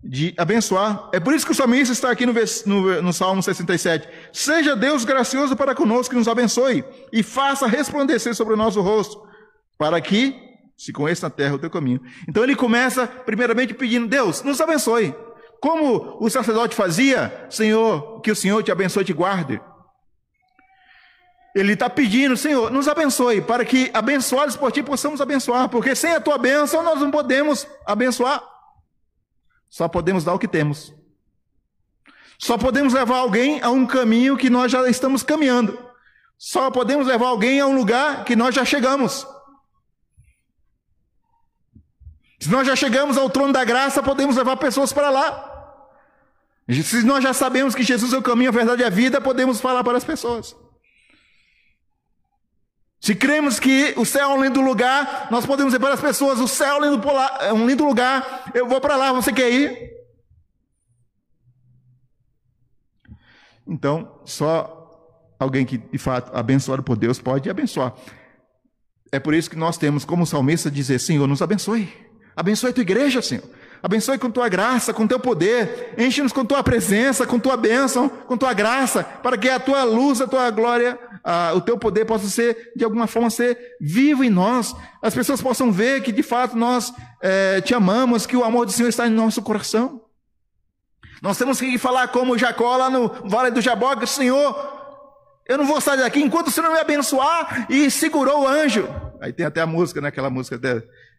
de 0.03 0.35
abençoar. 0.37 1.09
É 1.13 1.21
por 1.21 1.35
isso 1.35 1.45
que 1.45 1.53
o 1.53 1.55
salmista 1.55 1.93
está 1.93 2.11
aqui 2.11 2.25
no, 2.25 2.33
no, 2.67 3.03
no, 3.03 3.13
Salmo 3.13 3.43
67. 3.43 4.09
Seja 4.33 4.75
Deus 4.75 5.05
gracioso 5.05 5.55
para 5.55 5.75
conosco, 5.75 6.11
que 6.11 6.19
nos 6.19 6.29
abençoe 6.29 6.85
e 7.13 7.23
faça 7.23 7.67
resplandecer 7.67 8.35
sobre 8.35 8.55
o 8.55 8.57
nosso 8.57 8.81
rosto, 8.81 9.23
para 9.79 10.01
que 10.01 10.35
se 10.77 10.93
conheça 10.93 11.27
na 11.27 11.31
terra 11.31 11.55
o 11.55 11.59
teu 11.59 11.71
caminho. 11.71 12.01
Então 12.27 12.43
ele 12.43 12.57
começa, 12.57 13.07
primeiramente, 13.07 13.75
pedindo: 13.75 14.09
Deus, 14.09 14.43
nos 14.43 14.61
abençoe. 14.61 15.15
Como 15.61 16.17
o 16.19 16.31
sacerdote 16.31 16.75
fazia, 16.75 17.47
Senhor, 17.51 18.23
que 18.23 18.31
o 18.31 18.37
Senhor 18.37 18.63
te 18.63 18.73
abençoe 18.73 19.03
e 19.03 19.07
te 19.07 19.13
guarde. 19.13 19.61
Ele 21.55 21.73
está 21.73 21.91
pedindo, 21.91 22.37
Senhor, 22.37 22.71
nos 22.71 22.89
abençoe, 22.89 23.43
para 23.43 23.65
que 23.65 23.91
abençoados 23.93 24.57
por 24.57 24.71
ti 24.73 24.83
possamos 24.83 25.21
abençoar, 25.21 25.69
porque 25.69 25.95
sem 25.95 26.13
a 26.13 26.21
tua 26.21 26.39
bênção 26.39 26.83
nós 26.83 27.01
não 27.01 27.11
podemos 27.11 27.67
abençoar. 27.85 28.50
Só 29.71 29.89
podemos 29.89 30.25
dar 30.25 30.35
o 30.35 30.39
que 30.39 30.49
temos. 30.49 30.93
Só 32.39 32.59
podemos 32.59 32.93
levar 32.93 33.19
alguém 33.19 33.63
a 33.63 33.71
um 33.71 33.87
caminho 33.87 34.37
que 34.37 34.51
nós 34.51 34.73
já 34.73 34.89
estamos 34.89 35.23
caminhando. 35.23 35.79
Só 36.37 36.71
podemos 36.71 37.07
levar 37.07 37.29
alguém 37.29 37.61
a 37.61 37.67
um 37.67 37.77
lugar 37.77 38.25
que 38.25 38.35
nós 38.35 38.55
já 38.55 38.65
chegamos. 38.65 39.27
Se 42.41 42.49
nós 42.49 42.67
já 42.67 42.75
chegamos 42.75 43.17
ao 43.19 43.29
trono 43.29 43.53
da 43.53 43.63
graça, 43.63 44.03
podemos 44.03 44.37
levar 44.37 44.57
pessoas 44.57 44.93
para 44.93 45.11
lá. 45.11 45.47
Se 46.83 47.03
nós 47.03 47.23
já 47.23 47.35
sabemos 47.35 47.75
que 47.75 47.83
Jesus 47.83 48.13
é 48.13 48.19
o 48.19 48.23
caminho, 48.23 48.49
a 48.49 48.53
verdade 48.53 48.83
e 48.83 48.85
a 48.85 48.91
vida, 48.91 49.21
podemos 49.21 49.61
falar 49.61 49.85
para 49.85 49.99
as 49.99 50.05
pessoas. 50.05 50.57
Se 53.01 53.15
cremos 53.15 53.59
que 53.59 53.95
o 53.97 54.05
céu 54.05 54.31
é 54.31 54.35
um 54.35 54.45
lindo 54.45 54.61
lugar, 54.61 55.29
nós 55.31 55.47
podemos 55.47 55.73
dizer 55.73 55.81
para 55.81 55.95
as 55.95 56.01
pessoas: 56.01 56.39
o 56.39 56.47
céu 56.47 56.77
é 56.85 57.53
um 57.53 57.67
lindo, 57.67 57.83
é 57.83 57.87
lugar, 57.87 58.51
eu 58.55 58.69
vou 58.69 58.81
para 58.81 58.95
lá, 58.95 59.11
você 59.13 59.33
quer 59.33 59.51
ir? 59.51 59.91
Então, 63.67 64.21
só 64.25 64.77
alguém 65.39 65.65
que 65.65 65.79
de 65.79 65.97
fato 65.97 66.37
abençoado 66.37 66.83
por 66.83 66.99
Deus 66.99 67.19
pode 67.19 67.49
abençoar. 67.49 67.95
É 69.11 69.19
por 69.19 69.33
isso 69.33 69.49
que 69.49 69.57
nós 69.57 69.79
temos 69.79 70.05
como 70.05 70.27
salmista 70.27 70.71
dizer: 70.71 70.99
Senhor, 70.99 71.27
nos 71.27 71.41
abençoe, 71.41 71.89
abençoe 72.37 72.71
a 72.71 72.73
tua 72.75 72.83
igreja, 72.83 73.23
Senhor. 73.23 73.45
Abençoe 73.83 74.19
com 74.19 74.31
tua 74.31 74.47
graça, 74.47 74.93
com 74.93 75.07
teu 75.07 75.19
poder. 75.19 75.95
Enche-nos 75.97 76.33
com 76.33 76.45
tua 76.45 76.63
presença, 76.63 77.27
com 77.27 77.39
tua 77.39 77.57
bênção, 77.57 78.11
com 78.11 78.37
tua 78.37 78.53
graça, 78.53 79.03
para 79.03 79.39
que 79.39 79.49
a 79.49 79.59
tua 79.59 79.85
luz, 79.85 80.21
a 80.21 80.27
tua 80.27 80.51
glória, 80.51 80.99
a, 81.23 81.53
o 81.55 81.61
teu 81.61 81.79
poder 81.79 82.05
possa 82.05 82.29
ser, 82.29 82.73
de 82.75 82.85
alguma 82.85 83.07
forma, 83.07 83.31
ser 83.31 83.59
vivo 83.81 84.25
em 84.25 84.31
nós. 84.31 84.75
As 85.03 85.15
pessoas 85.15 85.41
possam 85.41 85.71
ver 85.71 86.03
que, 86.03 86.13
de 86.13 86.23
fato, 86.23 86.57
nós 86.57 86.93
é, 87.23 87.61
te 87.61 87.75
amamos, 87.75 88.27
que 88.27 88.37
o 88.37 88.45
amor 88.45 88.67
do 88.67 88.73
Senhor 88.73 88.89
está 88.89 89.07
em 89.07 89.11
nosso 89.11 89.43
coração. 89.43 90.03
Nós 91.23 91.37
temos 91.37 91.61
que 91.61 91.77
falar 91.77 92.09
como 92.09 92.39
Jacó 92.39 92.77
lá 92.77 92.89
no 92.89 93.09
Vale 93.29 93.51
do 93.51 93.61
Jaboque, 93.61 94.07
Senhor, 94.07 94.57
eu 95.47 95.59
não 95.59 95.67
vou 95.67 95.81
sair 95.81 95.99
daqui 95.99 96.21
enquanto 96.21 96.47
o 96.47 96.51
Senhor 96.51 96.69
não 96.69 96.75
me 96.75 96.81
abençoar, 96.81 97.67
e 97.69 97.91
segurou 97.91 98.45
o 98.45 98.49
anjo. 98.49 98.89
Aí 99.21 99.33
tem 99.33 99.45
até 99.45 99.61
a 99.61 99.67
música, 99.67 100.01
né? 100.01 100.09
Aquela 100.09 100.31
música 100.31 100.59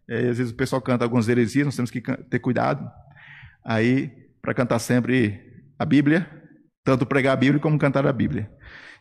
É, 0.10 0.30
às 0.30 0.38
vezes 0.38 0.52
o 0.52 0.56
pessoal 0.56 0.82
canta 0.82 1.06
algumas 1.06 1.30
heresias, 1.30 1.66
nós 1.66 1.76
temos 1.76 1.92
que 1.92 2.02
ter 2.02 2.40
cuidado. 2.40 2.90
Aí, 3.64 4.10
para 4.42 4.54
cantar 4.54 4.80
sempre 4.80 5.40
a 5.78 5.86
Bíblia, 5.86 6.28
tanto 6.84 7.06
pregar 7.06 7.34
a 7.34 7.36
Bíblia 7.36 7.62
como 7.62 7.78
cantar 7.78 8.08
a 8.08 8.12
Bíblia. 8.12 8.50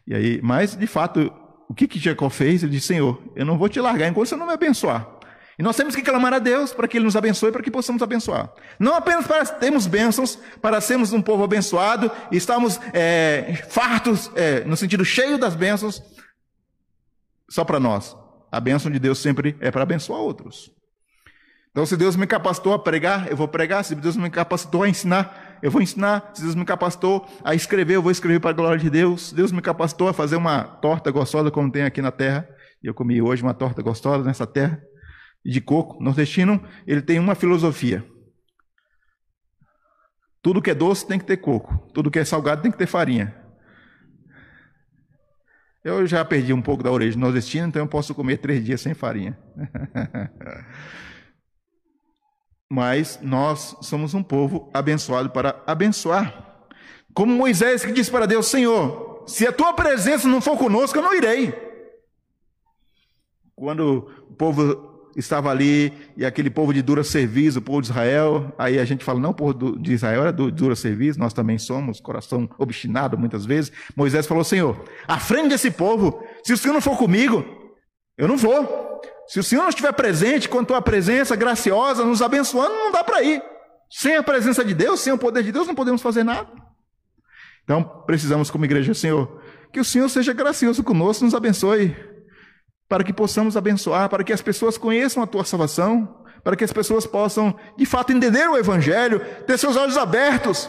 E 0.06 0.14
aí, 0.14 0.40
mas 0.42 0.76
de 0.76 0.86
fato, 0.86 1.32
o 1.68 1.74
que 1.74 1.86
que 1.86 1.98
Jacó 1.98 2.28
fez? 2.28 2.62
Ele 2.62 2.72
disse: 2.72 2.88
Senhor, 2.88 3.22
eu 3.36 3.44
não 3.44 3.56
vou 3.56 3.68
te 3.68 3.80
largar 3.80 4.08
enquanto 4.08 4.28
você 4.28 4.36
não 4.36 4.46
me 4.46 4.52
abençoar. 4.52 5.20
E 5.58 5.62
nós 5.62 5.76
temos 5.76 5.94
que 5.94 6.00
clamar 6.00 6.32
a 6.32 6.38
Deus 6.38 6.72
para 6.72 6.88
que 6.88 6.96
Ele 6.96 7.04
nos 7.04 7.16
abençoe, 7.16 7.52
para 7.52 7.62
que 7.62 7.70
possamos 7.70 8.02
abençoar. 8.02 8.50
Não 8.78 8.94
apenas 8.94 9.26
para 9.26 9.44
termos 9.44 9.86
bênçãos, 9.86 10.38
para 10.62 10.80
sermos 10.80 11.12
um 11.12 11.20
povo 11.20 11.44
abençoado 11.44 12.10
e 12.32 12.36
estarmos 12.38 12.80
é, 12.94 13.62
fartos, 13.68 14.30
é, 14.34 14.64
no 14.64 14.74
sentido 14.74 15.04
cheio 15.04 15.36
das 15.36 15.54
bênçãos, 15.54 16.02
só 17.48 17.62
para 17.62 17.78
nós. 17.78 18.16
A 18.50 18.58
bênção 18.58 18.90
de 18.90 18.98
Deus 18.98 19.18
sempre 19.18 19.54
é 19.60 19.70
para 19.70 19.82
abençoar 19.82 20.20
outros. 20.20 20.72
Então, 21.70 21.86
se 21.86 21.96
Deus 21.96 22.16
me 22.16 22.26
capacitou 22.26 22.72
a 22.72 22.78
pregar, 22.78 23.30
eu 23.30 23.36
vou 23.36 23.46
pregar. 23.46 23.84
Se 23.84 23.94
Deus 23.94 24.16
me 24.16 24.28
capacitou 24.28 24.82
a 24.82 24.88
ensinar, 24.88 25.49
eu 25.62 25.70
vou 25.70 25.82
ensinar. 25.82 26.30
Se 26.34 26.42
Deus 26.42 26.54
me 26.54 26.64
capacitou 26.64 27.26
a 27.44 27.54
escrever, 27.54 27.96
eu 27.96 28.02
vou 28.02 28.10
escrever 28.10 28.40
para 28.40 28.50
a 28.50 28.54
glória 28.54 28.78
de 28.78 28.90
Deus. 28.90 29.32
Deus 29.32 29.52
me 29.52 29.62
capacitou 29.62 30.08
a 30.08 30.12
fazer 30.12 30.36
uma 30.36 30.64
torta 30.64 31.10
gostosa, 31.10 31.50
como 31.50 31.70
tem 31.70 31.82
aqui 31.82 32.00
na 32.00 32.10
terra, 32.10 32.48
e 32.82 32.86
eu 32.86 32.94
comi 32.94 33.20
hoje 33.20 33.42
uma 33.42 33.54
torta 33.54 33.82
gostosa 33.82 34.24
nessa 34.24 34.46
terra 34.46 34.80
de 35.44 35.60
coco. 35.60 36.02
Nordestino, 36.02 36.62
ele 36.86 37.02
tem 37.02 37.18
uma 37.18 37.34
filosofia. 37.34 38.04
Tudo 40.42 40.62
que 40.62 40.70
é 40.70 40.74
doce 40.74 41.06
tem 41.06 41.18
que 41.18 41.24
ter 41.26 41.36
coco. 41.36 41.76
Tudo 41.92 42.10
que 42.10 42.18
é 42.18 42.24
salgado 42.24 42.62
tem 42.62 42.70
que 42.70 42.78
ter 42.78 42.86
farinha. 42.86 43.34
Eu 45.82 46.06
já 46.06 46.22
perdi 46.24 46.52
um 46.52 46.60
pouco 46.60 46.82
da 46.82 46.90
origem 46.90 47.18
nordestina, 47.18 47.66
então 47.66 47.82
eu 47.82 47.88
posso 47.88 48.14
comer 48.14 48.38
três 48.38 48.64
dias 48.64 48.80
sem 48.80 48.92
farinha. 48.92 49.38
Mas 52.72 53.18
nós 53.20 53.76
somos 53.82 54.14
um 54.14 54.22
povo 54.22 54.70
abençoado 54.72 55.30
para 55.30 55.60
abençoar. 55.66 56.64
Como 57.12 57.34
Moisés 57.34 57.84
que 57.84 57.92
disse 57.92 58.10
para 58.10 58.26
Deus: 58.26 58.46
Senhor, 58.46 59.24
se 59.26 59.46
a 59.46 59.52
tua 59.52 59.72
presença 59.72 60.28
não 60.28 60.40
for 60.40 60.56
conosco, 60.56 60.96
eu 60.96 61.02
não 61.02 61.14
irei. 61.14 61.52
Quando 63.56 64.08
o 64.28 64.34
povo 64.34 64.90
estava 65.16 65.50
ali, 65.50 65.92
e 66.16 66.24
aquele 66.24 66.50
povo 66.50 66.72
de 66.72 66.82
dura 66.82 67.02
serviço, 67.02 67.58
o 67.58 67.62
povo 67.62 67.82
de 67.82 67.88
Israel, 67.88 68.52
aí 68.56 68.78
a 68.78 68.84
gente 68.84 69.04
fala, 69.04 69.18
não, 69.18 69.30
o 69.30 69.34
povo 69.34 69.78
de 69.78 69.92
Israel 69.92 70.22
era 70.22 70.32
de 70.32 70.50
dura 70.50 70.76
serviço, 70.76 71.18
nós 71.18 71.32
também 71.32 71.58
somos, 71.58 72.00
coração 72.00 72.48
obstinado 72.58 73.18
muitas 73.18 73.44
vezes. 73.44 73.72
Moisés 73.96 74.26
falou, 74.26 74.44
Senhor, 74.44 74.82
à 75.06 75.18
frente 75.18 75.48
desse 75.48 75.70
povo, 75.70 76.24
se 76.44 76.52
o 76.52 76.56
Senhor 76.56 76.74
não 76.74 76.80
for 76.80 76.96
comigo, 76.96 77.44
eu 78.16 78.28
não 78.28 78.36
vou. 78.36 79.00
Se 79.30 79.38
o 79.38 79.44
Senhor 79.44 79.62
não 79.62 79.68
estiver 79.68 79.92
presente, 79.92 80.48
com 80.48 80.58
a 80.58 80.64
tua 80.64 80.82
presença 80.82 81.36
graciosa, 81.36 82.04
nos 82.04 82.20
abençoando, 82.20 82.74
não 82.74 82.90
dá 82.90 83.04
para 83.04 83.22
ir. 83.22 83.40
Sem 83.88 84.16
a 84.16 84.24
presença 84.24 84.64
de 84.64 84.74
Deus, 84.74 84.98
sem 84.98 85.12
o 85.12 85.18
poder 85.18 85.44
de 85.44 85.52
Deus, 85.52 85.68
não 85.68 85.74
podemos 85.76 86.02
fazer 86.02 86.24
nada. 86.24 86.50
Então, 87.62 88.02
precisamos, 88.04 88.50
como 88.50 88.64
igreja, 88.64 88.92
Senhor, 88.92 89.40
que 89.72 89.78
o 89.78 89.84
Senhor 89.84 90.08
seja 90.08 90.32
gracioso 90.32 90.82
conosco, 90.82 91.24
nos 91.24 91.32
abençoe 91.32 91.94
para 92.88 93.04
que 93.04 93.12
possamos 93.12 93.56
abençoar, 93.56 94.08
para 94.08 94.24
que 94.24 94.32
as 94.32 94.42
pessoas 94.42 94.76
conheçam 94.76 95.22
a 95.22 95.28
tua 95.28 95.44
salvação, 95.44 96.24
para 96.42 96.56
que 96.56 96.64
as 96.64 96.72
pessoas 96.72 97.06
possam, 97.06 97.56
de 97.78 97.86
fato, 97.86 98.12
entender 98.12 98.48
o 98.48 98.56
Evangelho, 98.56 99.20
ter 99.46 99.56
seus 99.56 99.76
olhos 99.76 99.96
abertos. 99.96 100.68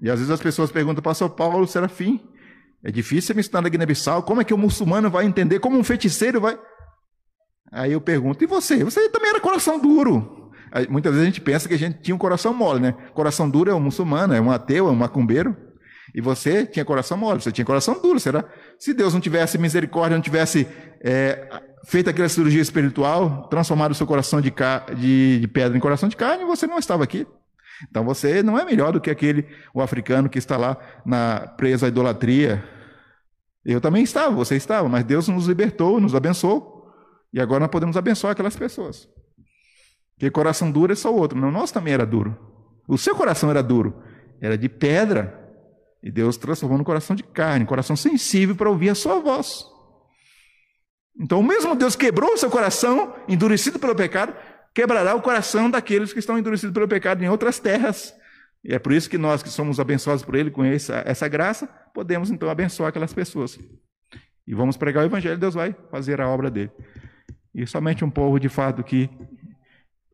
E 0.00 0.08
às 0.08 0.18
vezes 0.18 0.32
as 0.32 0.40
pessoas 0.40 0.72
perguntam, 0.72 1.02
pastor 1.02 1.28
Paulo 1.28 1.66
Serafim, 1.66 2.26
é 2.84 2.90
difícil 2.90 3.34
me 3.34 3.40
ensinar 3.40 3.64
a 3.64 3.68
Guiné-Bissau, 3.68 4.22
como 4.22 4.40
é 4.40 4.44
que 4.44 4.54
o 4.54 4.58
muçulmano 4.58 5.10
vai 5.10 5.24
entender, 5.24 5.58
como 5.58 5.78
um 5.78 5.84
feiticeiro 5.84 6.40
vai... 6.40 6.58
Aí 7.70 7.92
eu 7.92 8.00
pergunto, 8.00 8.42
e 8.42 8.46
você? 8.46 8.82
Você 8.82 9.08
também 9.10 9.30
era 9.30 9.40
coração 9.40 9.78
duro. 9.78 10.50
Aí, 10.72 10.86
muitas 10.88 11.12
vezes 11.12 11.22
a 11.22 11.30
gente 11.30 11.40
pensa 11.40 11.68
que 11.68 11.74
a 11.74 11.78
gente 11.78 12.00
tinha 12.00 12.14
um 12.14 12.18
coração 12.18 12.52
mole, 12.54 12.80
né? 12.80 12.92
Coração 13.14 13.48
duro 13.48 13.70
é 13.70 13.74
um 13.74 13.80
muçulmano, 13.80 14.34
é 14.34 14.40
um 14.40 14.50
ateu, 14.50 14.88
é 14.88 14.90
um 14.90 14.94
macumbeiro. 14.94 15.56
E 16.14 16.20
você 16.20 16.66
tinha 16.66 16.84
coração 16.84 17.18
mole, 17.18 17.40
você 17.40 17.52
tinha 17.52 17.64
coração 17.64 18.00
duro. 18.00 18.18
Será? 18.18 18.44
Se 18.78 18.94
Deus 18.94 19.12
não 19.12 19.20
tivesse 19.20 19.58
misericórdia, 19.58 20.16
não 20.16 20.22
tivesse 20.22 20.66
é, 21.04 21.48
feito 21.84 22.08
aquela 22.10 22.28
cirurgia 22.28 22.60
espiritual, 22.60 23.48
transformado 23.48 23.92
o 23.92 23.94
seu 23.94 24.06
coração 24.06 24.40
de, 24.40 24.52
de, 24.96 25.40
de, 25.40 25.48
pedra 25.48 25.76
em 25.76 25.80
coração 25.80 26.08
de 26.08 26.16
carne, 26.16 26.44
você 26.44 26.66
não 26.66 26.78
estava 26.78 27.04
aqui. 27.04 27.26
Então 27.88 28.04
você 28.04 28.42
não 28.42 28.58
é 28.58 28.64
melhor 28.64 28.92
do 28.92 29.00
que 29.00 29.10
aquele 29.10 29.46
o 29.74 29.80
africano 29.80 30.28
que 30.28 30.38
está 30.38 30.56
lá 30.56 30.76
na 31.04 31.46
presa 31.56 31.86
à 31.86 31.88
idolatria. 31.88 32.64
Eu 33.64 33.80
também 33.80 34.02
estava, 34.02 34.34
você 34.34 34.56
estava, 34.56 34.88
mas 34.88 35.04
Deus 35.04 35.28
nos 35.28 35.46
libertou, 35.46 36.00
nos 36.00 36.14
abençoou. 36.14 36.78
E 37.32 37.40
agora 37.40 37.60
nós 37.60 37.70
podemos 37.70 37.96
abençoar 37.96 38.32
aquelas 38.32 38.56
pessoas. 38.56 39.08
Porque 40.14 40.30
coração 40.30 40.70
duro 40.70 40.92
é 40.92 40.96
só 40.96 41.12
o 41.12 41.16
outro. 41.16 41.38
Não, 41.38 41.50
nosso 41.50 41.72
também 41.72 41.94
era 41.94 42.06
duro. 42.06 42.36
O 42.88 42.96
seu 42.96 43.14
coração 43.14 43.50
era 43.50 43.62
duro. 43.62 44.02
Era 44.40 44.56
de 44.56 44.68
pedra. 44.68 45.38
E 46.02 46.10
Deus 46.10 46.36
transformou 46.36 46.78
no 46.78 46.84
coração 46.84 47.14
de 47.14 47.22
carne, 47.22 47.66
coração 47.66 47.94
sensível 47.94 48.56
para 48.56 48.70
ouvir 48.70 48.88
a 48.88 48.94
sua 48.94 49.20
voz. 49.20 49.64
Então, 51.20 51.40
o 51.40 51.42
mesmo 51.42 51.74
Deus 51.74 51.96
quebrou 51.96 52.32
o 52.32 52.38
seu 52.38 52.48
coração, 52.48 53.14
endurecido 53.28 53.78
pelo 53.78 53.94
pecado, 53.94 54.32
quebrará 54.74 55.14
o 55.14 55.22
coração 55.22 55.70
daqueles 55.70 56.12
que 56.12 56.18
estão 56.18 56.38
endurecidos 56.38 56.72
pelo 56.72 56.88
pecado 56.88 57.22
em 57.22 57.28
outras 57.28 57.58
terras. 57.58 58.14
E 58.64 58.74
é 58.74 58.78
por 58.78 58.92
isso 58.92 59.08
que 59.08 59.18
nós 59.18 59.42
que 59.42 59.48
somos 59.48 59.78
abençoados 59.78 60.24
por 60.24 60.34
Ele 60.34 60.50
com 60.50 60.64
essa, 60.64 61.02
essa 61.06 61.28
graça, 61.28 61.66
podemos 61.94 62.30
então 62.30 62.48
abençoar 62.48 62.88
aquelas 62.88 63.12
pessoas. 63.12 63.58
E 64.46 64.54
vamos 64.54 64.76
pregar 64.76 65.04
o 65.04 65.06
Evangelho, 65.06 65.38
Deus 65.38 65.54
vai 65.54 65.74
fazer 65.90 66.20
a 66.20 66.28
obra 66.28 66.50
dele. 66.50 66.70
E 67.54 67.66
somente 67.66 68.04
um 68.04 68.10
povo 68.10 68.38
de 68.38 68.48
fato 68.48 68.82
que 68.82 69.10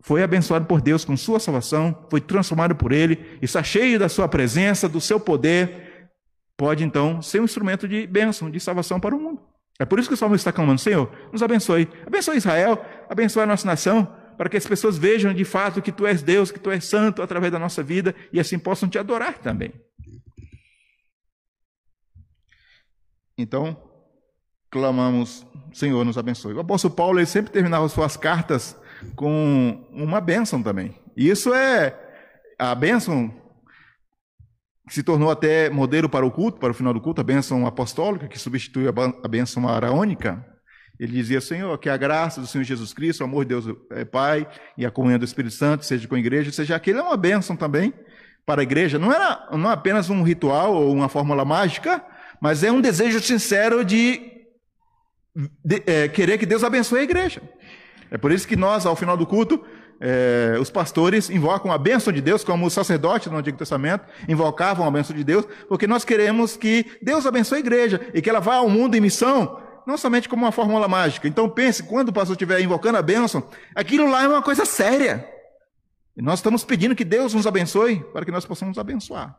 foi 0.03 0.23
abençoado 0.23 0.67
por 0.67 0.83
Deus 0.83 1.05
com 1.05 1.17
sua 1.17 1.41
salvação, 1.41 2.07
foi 2.11 2.21
transformado 2.21 2.75
por 2.75 2.93
Ele, 2.93 3.39
está 3.41 3.63
cheio 3.63 3.99
da 3.99 4.09
sua 4.09 4.29
presença, 4.29 4.89
do 4.89 5.01
seu 5.01 5.19
poder, 5.19 6.11
pode 6.57 6.85
então 6.85 7.23
ser 7.23 7.41
um 7.41 7.45
instrumento 7.45 7.89
de 7.89 8.07
bênção, 8.07 8.51
de 8.51 8.61
salvação 8.61 9.01
para 9.01 9.15
o 9.15 9.21
mundo. 9.21 9.41
É 9.79 9.85
por 9.85 9.99
isso 9.99 10.09
que 10.09 10.15
o 10.15 10.17
Salmo 10.17 10.35
está 10.35 10.53
clamando, 10.53 10.81
Senhor, 10.81 11.11
nos 11.33 11.43
abençoe. 11.43 11.89
Abençoe 12.07 12.37
Israel, 12.37 12.85
abençoe 13.09 13.43
a 13.43 13.47
nossa 13.47 13.67
nação, 13.67 14.15
para 14.37 14.49
que 14.49 14.57
as 14.57 14.67
pessoas 14.67 14.99
vejam 14.99 15.33
de 15.33 15.45
fato 15.45 15.83
que 15.83 15.93
Tu 15.93 16.07
és 16.07 16.23
Deus, 16.23 16.51
que 16.51 16.59
Tu 16.59 16.71
és 16.71 16.85
santo 16.85 17.23
através 17.23 17.53
da 17.53 17.59
nossa 17.59 17.83
vida 17.83 18.15
e 18.33 18.41
assim 18.41 18.59
possam 18.59 18.89
Te 18.89 18.99
adorar 18.99 19.39
também. 19.39 19.73
Então, 23.37 23.77
clamamos, 24.71 25.47
Senhor, 25.73 26.05
nos 26.05 26.17
abençoe. 26.17 26.55
O 26.55 26.61
apóstolo 26.61 26.95
Paulo 26.95 27.19
ele 27.19 27.27
sempre 27.27 27.53
terminava 27.53 27.89
suas 27.89 28.17
cartas 28.17 28.77
com 29.17 29.87
uma 29.91 30.21
bênção 30.21 30.63
também. 30.63 30.95
Isso 31.17 31.53
é 31.53 32.01
a 32.59 32.75
bênção 32.75 33.35
se 34.89 35.03
tornou 35.03 35.31
até 35.31 35.71
modelo 35.71 36.09
para 36.09 36.27
o 36.27 36.31
culto, 36.31 36.59
para 36.59 36.71
o 36.71 36.75
final 36.75 36.93
do 36.93 37.01
culto, 37.01 37.21
a 37.21 37.25
bênção 37.25 37.67
apostólica, 37.67 38.29
que 38.29 38.39
substitui 38.39 38.87
a 38.89 39.29
bênção 39.29 39.67
araônica. 39.69 40.45
Ele 40.99 41.13
dizia, 41.13 41.41
Senhor, 41.41 41.77
que 41.79 41.89
a 41.89 41.97
graça 41.97 42.41
do 42.41 42.47
Senhor 42.47 42.63
Jesus 42.65 42.93
Cristo, 42.93 43.21
o 43.21 43.25
amor 43.25 43.45
de 43.45 43.49
Deus 43.49 43.77
é 43.91 44.05
Pai 44.05 44.47
e 44.79 44.87
a 44.87 44.91
comunhão 44.91 45.19
do 45.19 45.25
Espírito 45.25 45.55
Santo 45.55 45.85
seja 45.85 46.07
com 46.07 46.15
a 46.15 46.19
igreja, 46.19 46.53
seja 46.53 46.77
aquele 46.77 46.99
é 46.99 47.03
uma 47.03 47.17
bênção 47.17 47.57
também 47.57 47.93
para 48.47 48.61
a 48.61 48.63
igreja. 48.63 48.99
Não 48.99 49.13
era 49.13 49.49
não 49.53 49.71
é 49.71 49.73
apenas 49.73 50.09
um 50.09 50.23
ritual 50.23 50.75
ou 50.75 50.93
uma 50.93 51.09
fórmula 51.09 51.45
mágica, 51.45 52.05
mas 52.41 52.63
é 52.63 52.71
um 52.71 52.81
desejo 52.81 53.21
sincero 53.21 53.85
de, 53.85 54.21
de 55.65 55.83
é, 55.87 56.09
querer 56.09 56.39
que 56.39 56.47
Deus 56.47 56.63
abençoe 56.63 57.01
a 57.01 57.05
igreja. 57.05 57.43
É 58.11 58.17
por 58.17 58.31
isso 58.31 58.47
que 58.47 58.55
nós, 58.55 58.87
ao 58.87 58.95
final 58.95 59.17
do 59.17 59.27
culto, 59.27 59.65
é, 60.01 60.57
os 60.61 60.71
pastores 60.71 61.31
invocam 61.31 61.73
a 61.73 61.79
bênção 61.79 62.13
de 62.13 62.21
Deus, 62.21 62.45
como 62.45 62.67
os 62.67 62.73
sacerdotes 62.73 63.31
no 63.31 63.39
Antigo 63.39 63.57
Testamento 63.57 64.05
invocavam 64.29 64.87
a 64.87 64.91
bênção 64.91 65.17
de 65.17 65.25
Deus, 65.25 65.47
porque 65.69 65.87
nós 65.87 66.05
queremos 66.05 66.57
que 66.57 66.87
Deus 67.03 67.27
abençoe 67.27 67.59
a 67.59 67.61
igreja 67.61 68.01
e 68.13 68.21
que 68.21 68.29
ela 68.29 68.41
vá 68.41 68.57
ao 68.57 68.69
mundo 68.69 68.95
em 68.95 69.01
missão, 69.01 69.61
não 69.87 69.97
somente 69.97 70.29
como 70.29 70.45
uma 70.45 70.53
fórmula 70.53 70.89
mágica. 70.89 71.29
Então 71.29 71.49
pense, 71.49 71.83
quando 71.83 72.09
o 72.09 72.13
pastor 72.13 72.35
estiver 72.35 72.61
invocando 72.61 72.99
a 72.99 73.03
bênção, 73.03 73.47
aquilo 73.75 74.11
lá 74.11 74.25
é 74.25 74.29
uma 74.29 74.43
coisa 74.43 74.65
séria. 74.65 75.29
E 76.17 76.23
nós 76.23 76.39
estamos 76.39 76.65
pedindo 76.65 76.95
que 76.95 77.05
Deus 77.05 77.35
nos 77.35 77.47
abençoe 77.47 78.01
para 78.13 78.25
que 78.25 78.31
nós 78.31 78.45
possamos 78.45 78.79
abençoar. 78.79 79.39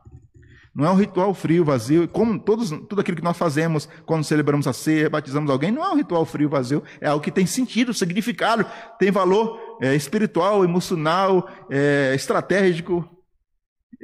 Não 0.74 0.84
é 0.84 0.90
um 0.90 0.94
ritual 0.94 1.32
frio, 1.32 1.64
vazio, 1.64 2.06
como 2.06 2.38
todos, 2.38 2.68
tudo 2.68 3.00
aquilo 3.00 3.16
que 3.16 3.24
nós 3.24 3.38
fazemos 3.38 3.88
quando 4.04 4.24
celebramos 4.24 4.66
a 4.66 4.74
ceia, 4.74 5.08
batizamos 5.08 5.50
alguém, 5.50 5.72
não 5.72 5.82
é 5.82 5.88
um 5.88 5.96
ritual 5.96 6.26
frio, 6.26 6.50
vazio, 6.50 6.82
é 7.00 7.08
algo 7.08 7.24
que 7.24 7.30
tem 7.30 7.46
sentido, 7.46 7.94
significado, 7.94 8.66
tem 8.98 9.10
valor 9.10 9.78
é, 9.80 9.94
espiritual, 9.94 10.62
emocional, 10.64 11.48
é, 11.70 12.12
estratégico, 12.14 13.08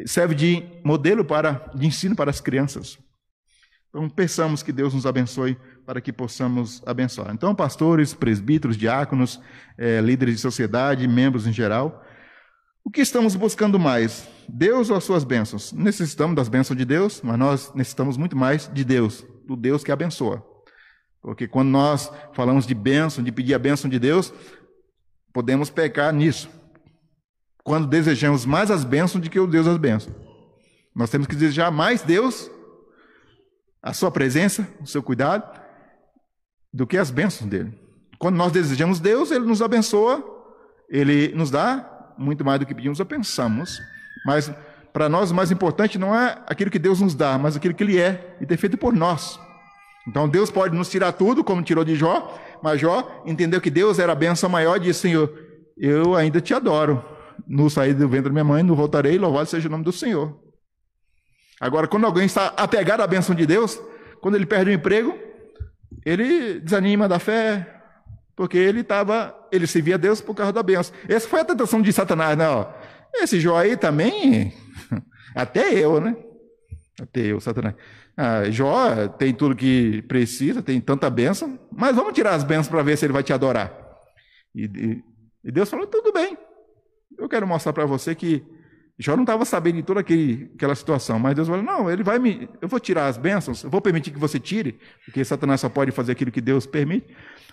serve 0.07 0.35
de 0.35 0.65
modelo 0.83 1.27
para, 1.27 1.71
de 1.75 1.87
ensino 1.87 2.17
para 2.17 2.31
as 2.31 2.41
crianças. 2.41 2.99
Então, 3.91 4.09
pensamos 4.09 4.63
que 4.63 4.73
Deus 4.73 4.95
nos 4.95 5.05
abençoe 5.05 5.59
para 5.87 6.01
que 6.01 6.13
possamos 6.13 6.83
abençoar. 6.87 7.33
Então, 7.33 7.55
pastores, 7.55 8.15
presbíteros, 8.15 8.77
diáconos, 8.77 9.41
é, 9.77 10.01
líderes 10.01 10.37
de 10.37 10.41
sociedade, 10.41 11.07
membros 11.09 11.47
em 11.47 11.53
geral, 11.53 12.05
o 12.85 12.91
que 12.91 13.01
estamos 13.01 13.37
buscando 13.37 13.79
mais? 13.79 14.29
Deus 14.49 14.91
ou 14.91 14.97
as 14.97 15.05
suas 15.05 15.23
bênçãos? 15.23 15.73
Necessitamos 15.73 16.35
das 16.35 16.49
bênçãos 16.49 16.77
de 16.77 16.85
Deus, 16.85 17.21
mas 17.23 17.39
nós 17.39 17.73
necessitamos 17.75 18.17
muito 18.17 18.37
mais 18.37 18.69
de 18.73 18.85
Deus, 18.85 19.25
do 19.47 19.57
Deus 19.57 19.85
que 19.85 19.93
abençoa. 19.93 20.45
Porque 21.21 21.47
quando 21.47 21.69
nós 21.69 22.11
falamos 22.33 22.67
de 22.67 22.75
bênção, 22.75 23.23
de 23.23 23.31
pedir 23.31 23.55
a 23.55 23.59
bênção 23.59 23.89
de 23.89 23.99
Deus, 24.01 24.35
podemos 25.33 25.71
pecar 25.71 26.13
nisso. 26.13 26.51
Quando 27.63 27.87
desejamos 27.87 28.45
mais 28.45 28.71
as 28.71 28.83
bênçãos 28.83 29.23
do 29.23 29.31
que 29.31 29.39
o 29.39 29.47
Deus 29.47 29.69
as 29.69 29.79
bênçãos. 29.79 30.17
Nós 30.95 31.09
temos 31.09 31.29
que 31.29 31.37
desejar 31.37 31.71
mais 31.71 32.03
Deus, 32.03 32.51
a 33.81 33.93
sua 33.93 34.11
presença, 34.11 34.69
o 34.81 34.87
seu 34.87 35.03
cuidado, 35.03 35.62
do 36.73 36.87
que 36.87 36.97
as 36.97 37.11
bênçãos 37.11 37.49
dele. 37.49 37.73
Quando 38.19 38.37
nós 38.37 38.53
desejamos 38.53 39.01
Deus, 39.01 39.31
ele 39.31 39.45
nos 39.45 39.61
abençoa, 39.61 40.25
ele 40.89 41.33
nos 41.35 41.51
dá 41.51 42.15
muito 42.17 42.45
mais 42.45 42.61
do 42.61 42.67
que 42.67 42.75
pedimos 42.75 43.01
ou 43.01 43.07
pensamos. 43.07 43.81
Mas 44.25 44.53
para 44.93 45.09
nós 45.09 45.31
o 45.31 45.35
mais 45.35 45.51
importante 45.51 45.99
não 45.99 46.15
é 46.15 46.39
aquilo 46.47 46.71
que 46.71 46.79
Deus 46.79 47.01
nos 47.01 47.15
dá, 47.15 47.37
mas 47.39 47.57
aquilo 47.57 47.75
que 47.75 47.83
ele 47.83 47.99
é 47.99 48.37
e 48.41 48.47
tem 48.47 48.57
feito 48.57 48.79
por 48.79 48.93
nós. 48.93 49.41
Então 50.07 50.29
Deus 50.29 50.51
pode 50.51 50.75
nos 50.75 50.89
tirar 50.89 51.13
tudo, 51.13 51.45
como 51.45 51.63
tirou 51.63 51.85
de 51.85 51.95
Jó, 51.95 52.39
mas 52.63 52.81
Jó 52.81 53.23
entendeu 53.27 53.61
que 53.61 53.71
Deus 53.71 53.99
era 53.99 54.13
a 54.13 54.17
benção 54.17 54.49
maior 54.49 54.77
e 54.77 54.81
disse: 54.81 55.01
Senhor, 55.01 55.33
eu 55.77 56.15
ainda 56.15 56.41
te 56.41 56.55
adoro. 56.55 57.05
No 57.47 57.69
sair 57.69 57.95
do 57.95 58.09
ventre 58.09 58.25
da 58.25 58.31
minha 58.31 58.45
mãe, 58.45 58.63
não 58.63 58.75
voltarei, 58.75 59.19
louvado 59.19 59.49
seja 59.49 59.69
o 59.69 59.71
nome 59.71 59.85
do 59.85 59.93
Senhor. 59.93 60.39
Agora, 61.61 61.89
quando 61.89 62.05
alguém 62.05 62.25
está 62.25 62.53
apegado 62.57 63.01
à 63.01 63.07
bênção 63.07 63.35
de 63.35 63.47
Deus, 63.47 63.81
quando 64.21 64.37
ele 64.37 64.47
perde 64.47 64.71
o 64.71 64.75
emprego, 64.75 65.17
ele 66.05 66.61
desanima 66.61 67.09
da 67.09 67.19
fé, 67.19 67.83
porque 68.35 68.57
ele 68.57 68.81
estava, 68.81 69.35
ele 69.53 69.67
servia 69.67 69.95
a 69.95 69.99
Deus 69.99 70.21
por 70.21 70.35
causa 70.35 70.53
da 70.53 70.63
bênção. 70.63 70.95
Essa 71.09 71.29
foi 71.29 71.41
a 71.41 71.45
tentação 71.45 71.81
de 71.81 71.93
Satanás, 71.93 72.37
né? 72.37 72.49
Ó, 72.49 72.67
esse 73.15 73.39
Jó 73.41 73.57
aí 73.57 73.77
também, 73.77 74.53
até 75.35 75.75
eu, 75.75 76.01
né? 76.01 76.17
Até 77.01 77.21
eu, 77.21 77.41
Satanás. 77.41 77.75
Ah, 78.17 78.45
Jó 78.51 79.09
tem 79.09 79.33
tudo 79.33 79.57
que 79.57 80.03
precisa, 80.03 80.63
tem 80.63 80.81
tanta 80.81 81.09
bênção, 81.09 81.59
mas 81.71 81.97
vamos 81.97 82.13
tirar 82.13 82.35
as 82.35 82.45
bênçãos 82.45 82.69
para 82.69 82.83
ver 82.83 82.97
se 82.97 83.07
ele 83.07 83.13
vai 83.13 83.23
te 83.23 83.33
adorar. 83.33 83.73
E, 84.55 84.65
e, 84.65 85.05
e 85.45 85.51
Deus 85.51 85.71
falou: 85.71 85.87
tudo 85.87 86.13
bem, 86.13 86.37
eu 87.19 87.29
quero 87.29 87.47
mostrar 87.47 87.73
para 87.73 87.87
você 87.87 88.15
que 88.15 88.45
Jó 89.03 89.17
não 89.17 89.25
estava 89.25 89.45
sabendo 89.45 89.77
de 89.77 89.83
toda 89.83 90.01
aquele, 90.01 90.51
aquela 90.55 90.75
situação, 90.77 91.19
mas 91.19 91.35
Deus 91.35 91.49
falou: 91.49 91.63
não, 91.63 91.91
ele 91.91 92.05
vai 92.05 92.19
me. 92.21 92.49
Eu 92.61 92.69
vou 92.69 92.79
tirar 92.79 93.09
as 93.09 93.19
bênçãos, 93.19 93.65
eu 93.65 93.71
vou 93.71 93.81
permitir 93.81 94.13
que 94.13 94.19
você 94.19 94.39
tire, 94.39 94.79
porque 95.05 95.25
Satanás 95.25 95.61
só 95.61 95.69
pode 95.69 95.91
fazer 95.91 96.13
aquilo 96.13 96.31
que 96.31 96.41
Deus 96.41 96.67
permite, 96.67 97.07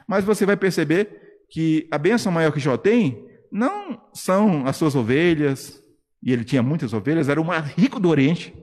mas 0.08 0.24
você 0.24 0.46
vai 0.46 0.56
perceber 0.56 1.10
que 1.50 1.88
a 1.90 1.98
bênção 1.98 2.32
maior 2.32 2.52
que 2.52 2.60
Jó 2.60 2.78
tem 2.78 3.28
não 3.52 4.00
são 4.14 4.68
as 4.68 4.78
suas 4.78 4.94
ovelhas, 4.96 5.84
e 6.22 6.32
ele 6.32 6.44
tinha 6.44 6.62
muitas 6.62 6.94
ovelhas, 6.94 7.28
era 7.28 7.42
o 7.42 7.46
mais 7.46 7.66
rico 7.74 8.00
do 8.00 8.10
Oriente. 8.10 8.54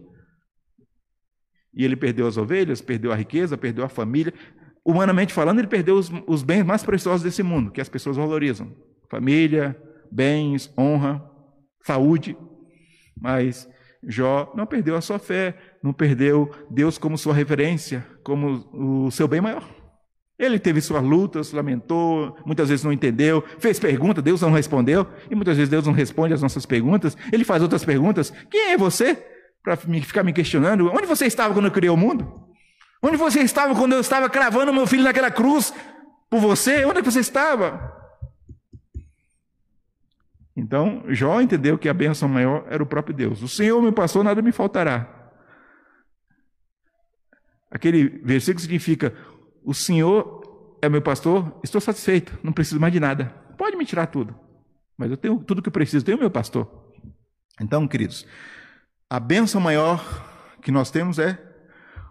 E 1.75 1.85
ele 1.85 1.97
perdeu 1.97 2.27
as 2.27 2.37
ovelhas, 2.37 2.81
perdeu 2.81 3.13
a 3.13 3.17
riqueza, 3.17 3.59
perdeu 3.59 3.85
a 3.85 3.89
família. 3.89 4.33
Humanamente 4.85 5.33
falando, 5.33 5.59
ele 5.59 5.67
perdeu 5.67 5.97
os, 5.97 6.11
os 6.27 6.45
bens 6.45 6.63
mais 6.63 6.85
preciosos 6.85 7.23
desse 7.23 7.43
mundo, 7.43 7.73
que 7.73 7.81
as 7.81 7.89
pessoas 7.89 8.17
valorizam: 8.17 8.73
família, 9.11 9.77
bens, 10.11 10.73
honra, 10.79 11.23
saúde. 11.83 12.37
Mas 13.21 13.69
Jó 14.07 14.53
não 14.55 14.67
perdeu 14.67 14.97
a 14.97 15.01
sua 15.01 15.19
fé, 15.19 15.57
não 15.83 15.93
perdeu 15.93 16.51
Deus 16.71 16.99
como 16.99 17.17
sua 17.19 17.35
referência, 17.35 18.07
como 18.23 18.69
o 18.73 19.11
seu 19.11 19.27
bem 19.27 19.41
maior. 19.41 19.65
Ele 20.39 20.59
teve 20.59 20.83
suas 20.83 21.03
lutas, 21.03 21.53
lamentou, 21.53 22.37
muitas 22.45 22.69
vezes 22.69 22.85
não 22.85 22.93
entendeu, 22.93 23.43
fez 23.59 23.79
pergunta, 23.79 24.21
Deus 24.21 24.43
não 24.43 24.53
respondeu, 24.53 25.07
e 25.31 25.35
muitas 25.35 25.57
vezes 25.57 25.71
Deus 25.71 25.87
não 25.87 25.95
responde 25.95 26.35
às 26.35 26.43
nossas 26.43 26.67
perguntas. 26.67 27.17
Ele 27.33 27.43
faz 27.43 27.63
outras 27.63 27.85
perguntas: 27.85 28.31
Quem 28.51 28.73
é 28.73 28.77
você? 28.77 29.17
para 29.67 29.77
ficar 29.77 30.23
me 30.23 30.33
questionando: 30.33 30.93
onde 30.95 31.07
você 31.07 31.27
estava 31.27 31.53
quando 31.53 31.67
eu 31.67 31.73
criei 31.73 31.91
o 31.91 31.97
mundo? 31.97 32.47
Onde 33.03 33.17
você 33.17 33.41
estava 33.41 33.75
quando 33.75 33.95
eu 33.95 34.01
estava 34.01 34.31
cravando 34.31 34.73
meu 34.73 34.87
filho 34.87 35.03
naquela 35.03 35.31
cruz 35.31 35.75
por 36.31 36.41
você? 36.41 36.85
Onde 36.85 37.03
você 37.03 37.19
estava? 37.19 37.96
Então, 40.57 41.05
Jó 41.09 41.39
entendeu 41.41 41.77
que 41.77 41.89
a 41.89 41.93
bênção 41.93 42.29
maior 42.29 42.65
era 42.71 42.83
o 42.83 42.87
próprio 42.87 43.15
Deus. 43.15 43.43
O 43.43 43.49
Senhor 43.49 43.81
me 43.83 43.93
passou, 43.93 44.25
nada 44.25 44.41
me 44.41 44.53
faltará. 44.53 45.31
Aquele 47.71 48.09
versículo 48.25 48.61
significa: 48.61 49.15
O 49.63 49.75
Senhor 49.75 50.79
é 50.81 50.89
meu 50.89 51.03
pastor, 51.03 51.61
estou 51.63 51.81
satisfeito, 51.81 52.39
não 52.43 52.53
preciso 52.53 52.81
mais 52.81 52.93
de 52.93 52.99
nada. 52.99 53.27
Pode 53.59 53.77
me 53.77 53.85
tirar 53.85 54.07
tudo, 54.07 54.35
mas 54.97 55.11
eu 55.11 55.17
tenho 55.17 55.39
tudo 55.41 55.61
que 55.61 55.69
eu 55.69 55.73
preciso, 55.73 56.05
tenho 56.05 56.19
meu 56.19 56.31
pastor. 56.31 56.67
Então, 57.61 57.87
queridos, 57.87 58.27
a 59.11 59.21
bênção 59.21 59.61
maior 59.61 60.03
que 60.63 60.71
nós 60.71 60.91
temos 60.91 61.19
é 61.19 61.39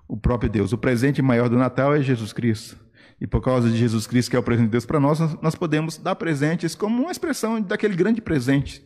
o 0.08 0.16
próprio 0.16 0.50
Deus. 0.50 0.72
O 0.72 0.78
presente 0.78 1.22
maior 1.22 1.50
do 1.50 1.58
Natal 1.58 1.96
é 1.96 2.02
Jesus 2.02 2.32
Cristo. 2.32 2.85
E 3.20 3.26
por 3.26 3.42
causa 3.42 3.70
de 3.70 3.78
Jesus 3.78 4.06
Cristo, 4.06 4.30
que 4.30 4.36
é 4.36 4.40
o 4.40 4.44
presente 4.44 4.66
de 4.66 4.72
Deus 4.72 4.86
para 4.86 5.00
nós, 5.00 5.20
nós 5.42 5.56
podemos 5.56 5.98
dar 5.98 6.16
presentes 6.16 6.76
como 6.76 7.04
uma 7.04 7.12
expressão 7.12 7.62
daquele 7.62 7.96
grande 7.96 8.22
presente. 8.22 8.84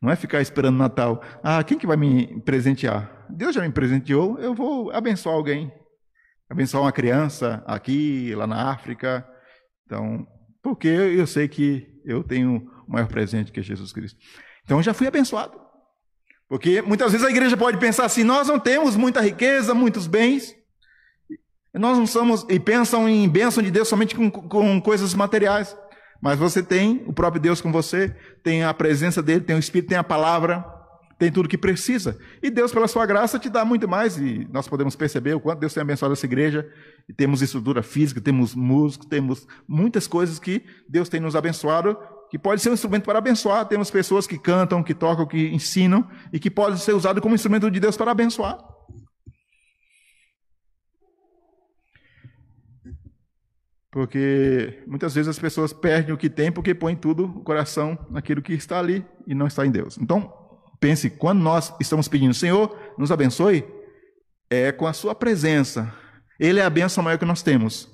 Não 0.00 0.10
é 0.10 0.16
ficar 0.16 0.40
esperando 0.40 0.76
Natal. 0.76 1.22
Ah, 1.42 1.62
quem 1.62 1.78
que 1.78 1.86
vai 1.86 1.96
me 1.96 2.40
presentear? 2.42 3.26
Deus 3.30 3.54
já 3.54 3.62
me 3.62 3.70
presenteou, 3.70 4.38
eu 4.38 4.54
vou 4.54 4.90
abençoar 4.90 5.34
alguém. 5.34 5.72
Abençoar 6.50 6.82
uma 6.82 6.92
criança 6.92 7.62
aqui, 7.66 8.34
lá 8.34 8.46
na 8.46 8.70
África. 8.70 9.26
Então, 9.86 10.26
porque 10.62 10.88
eu 10.88 11.26
sei 11.26 11.48
que 11.48 12.00
eu 12.04 12.22
tenho 12.22 12.70
o 12.86 12.92
maior 12.92 13.06
presente 13.06 13.50
que 13.52 13.60
é 13.60 13.62
Jesus 13.62 13.92
Cristo. 13.92 14.18
Então, 14.64 14.82
já 14.82 14.92
fui 14.92 15.06
abençoado. 15.06 15.58
Porque 16.48 16.82
muitas 16.82 17.12
vezes 17.12 17.26
a 17.26 17.30
igreja 17.30 17.56
pode 17.56 17.78
pensar 17.78 18.04
assim: 18.04 18.22
nós 18.22 18.48
não 18.48 18.60
temos 18.60 18.94
muita 18.96 19.22
riqueza, 19.22 19.72
muitos 19.72 20.06
bens. 20.06 20.54
Nós 21.74 21.96
não 21.96 22.06
somos, 22.06 22.44
e 22.48 22.60
pensam 22.60 23.08
em 23.08 23.28
bênção 23.28 23.62
de 23.62 23.70
Deus 23.70 23.88
somente 23.88 24.14
com, 24.14 24.30
com 24.30 24.80
coisas 24.80 25.14
materiais. 25.14 25.76
Mas 26.20 26.38
você 26.38 26.62
tem 26.62 27.02
o 27.06 27.12
próprio 27.12 27.40
Deus 27.40 27.60
com 27.60 27.72
você, 27.72 28.14
tem 28.42 28.62
a 28.62 28.72
presença 28.72 29.22
dele, 29.22 29.40
tem 29.40 29.56
o 29.56 29.58
Espírito, 29.58 29.88
tem 29.88 29.98
a 29.98 30.04
palavra, 30.04 30.64
tem 31.18 31.32
tudo 31.32 31.48
que 31.48 31.58
precisa. 31.58 32.16
E 32.42 32.50
Deus, 32.50 32.72
pela 32.72 32.86
sua 32.86 33.06
graça, 33.06 33.38
te 33.38 33.48
dá 33.48 33.64
muito 33.64 33.88
mais. 33.88 34.18
E 34.18 34.46
nós 34.52 34.68
podemos 34.68 34.94
perceber 34.94 35.34
o 35.34 35.40
quanto 35.40 35.60
Deus 35.60 35.74
tem 35.74 35.80
abençoado 35.80 36.12
essa 36.12 36.26
igreja. 36.26 36.68
E 37.08 37.12
temos 37.12 37.42
estrutura 37.42 37.82
física, 37.82 38.20
temos 38.20 38.54
músicos, 38.54 39.06
temos 39.08 39.46
muitas 39.66 40.06
coisas 40.06 40.38
que 40.38 40.64
Deus 40.88 41.08
tem 41.08 41.20
nos 41.20 41.34
abençoado 41.34 41.96
que 42.32 42.38
pode 42.38 42.62
ser 42.62 42.70
um 42.70 42.72
instrumento 42.72 43.04
para 43.04 43.18
abençoar. 43.18 43.66
Temos 43.66 43.90
pessoas 43.90 44.26
que 44.26 44.38
cantam, 44.38 44.82
que 44.82 44.94
tocam, 44.94 45.26
que 45.26 45.48
ensinam 45.48 46.08
e 46.32 46.40
que 46.40 46.50
pode 46.50 46.80
ser 46.80 46.94
usado 46.94 47.20
como 47.20 47.34
instrumento 47.34 47.70
de 47.70 47.78
Deus 47.78 47.94
para 47.94 48.10
abençoar. 48.10 48.56
Porque 53.92 54.82
muitas 54.86 55.14
vezes 55.14 55.28
as 55.28 55.38
pessoas 55.38 55.70
perdem 55.70 56.14
o 56.14 56.18
que 56.18 56.30
têm 56.30 56.50
porque 56.50 56.74
põem 56.74 56.96
tudo 56.96 57.26
o 57.26 57.44
coração 57.44 57.98
naquilo 58.10 58.40
que 58.40 58.54
está 58.54 58.78
ali 58.78 59.04
e 59.26 59.34
não 59.34 59.46
está 59.46 59.66
em 59.66 59.70
Deus. 59.70 59.98
Então, 59.98 60.32
pense, 60.80 61.10
quando 61.10 61.40
nós 61.40 61.74
estamos 61.78 62.08
pedindo, 62.08 62.32
Senhor, 62.32 62.74
nos 62.96 63.12
abençoe, 63.12 63.64
é 64.48 64.72
com 64.72 64.86
a 64.86 64.94
sua 64.94 65.14
presença. 65.14 65.92
Ele 66.40 66.58
é 66.58 66.64
a 66.64 66.70
bênção 66.70 67.04
maior 67.04 67.18
que 67.18 67.26
nós 67.26 67.42
temos. 67.42 67.86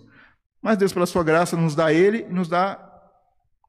Mas 0.63 0.79
Deus, 0.79 0.93
pela 0.93 1.05
sua 1.05 1.25
graça, 1.25 1.57
nos 1.57 1.75
dá 1.75 1.93
Ele 1.93 2.27
e 2.31 2.33
nos 2.33 2.49
dá 2.49 2.81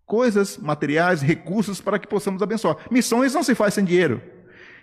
coisas, 0.06 0.56
materiais, 0.58 1.22
recursos 1.22 1.82
para 1.82 1.98
que 1.98 2.08
possamos 2.08 2.44
abençoar. 2.44 2.78
Missões 2.92 3.34
não 3.34 3.42
se 3.42 3.56
faz 3.56 3.74
sem 3.74 3.84
dinheiro. 3.84 4.22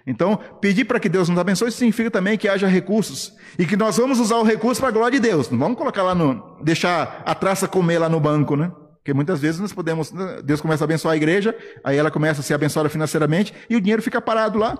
Então, 0.07 0.39
pedir 0.61 0.85
para 0.85 1.01
que 1.01 1.09
Deus 1.09 1.29
nos 1.29 1.39
abençoe 1.39 1.73
significa 1.73 2.11
também 2.11 2.39
que 2.39 2.49
haja 2.49 2.69
recursos 2.69 3.35
e 3.59 3.67
que 3.67 3.77
nós 3.77 3.97
vamos 3.97 4.21
usar 4.21 4.37
o 4.37 4.45
recurso 4.45 4.81
para 4.81 4.91
a 4.91 4.93
glória 4.93 5.19
de 5.19 5.29
Deus. 5.29 5.51
Não 5.51 5.59
vamos 5.59 5.77
colocar 5.77 6.05
lá 6.05 6.15
no, 6.15 6.57
deixar 6.63 7.23
a 7.27 7.35
traça 7.35 7.67
comer 7.67 7.99
lá 7.99 8.09
no 8.09 8.21
banco, 8.21 8.55
né? 8.55 8.71
Porque 9.07 9.13
muitas 9.13 9.41
vezes 9.41 9.61
nós 9.61 9.73
podemos, 9.73 10.13
né, 10.13 10.41
Deus 10.45 10.61
começa 10.61 10.85
a 10.85 10.87
abençoar 10.87 11.15
a 11.15 11.17
igreja, 11.17 11.57
aí 11.85 11.97
ela 11.97 12.11
começa 12.11 12.41
a 12.41 12.45
ser 12.45 12.55
abençoada 12.55 12.89
financeiramente 12.89 13.53
e 13.69 13.77
o 13.77 13.81
dinheiro 13.81 14.03
fica 14.03 14.21
parado 14.21 14.59
lá. 14.59 14.79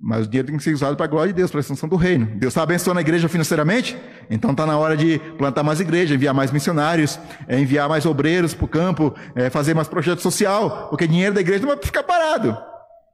Mas 0.00 0.26
o 0.26 0.28
dinheiro 0.28 0.48
tem 0.48 0.56
que 0.56 0.62
ser 0.62 0.74
usado 0.74 0.96
para 0.96 1.04
a 1.04 1.08
glória 1.08 1.32
de 1.32 1.36
Deus, 1.36 1.50
para 1.50 1.60
a 1.60 1.62
extensão 1.62 1.88
do 1.88 1.96
reino. 1.96 2.26
Deus 2.36 2.50
está 2.50 2.62
abençoando 2.62 2.98
a 2.98 3.02
igreja 3.02 3.28
financeiramente? 3.28 3.96
Então 4.28 4.50
está 4.50 4.66
na 4.66 4.76
hora 4.76 4.96
de 4.96 5.18
plantar 5.38 5.62
mais 5.62 5.80
igreja, 5.80 6.14
enviar 6.14 6.34
mais 6.34 6.50
missionários, 6.50 7.18
é, 7.48 7.58
enviar 7.58 7.88
mais 7.88 8.04
obreiros 8.04 8.52
para 8.52 8.64
o 8.64 8.68
campo, 8.68 9.14
é, 9.34 9.48
fazer 9.48 9.72
mais 9.72 9.88
projeto 9.88 10.20
social, 10.20 10.88
porque 10.88 11.06
dinheiro 11.06 11.34
da 11.34 11.40
igreja 11.40 11.60
não 11.60 11.68
vai 11.68 11.78
ficar 11.82 12.02
parado. 12.02 12.56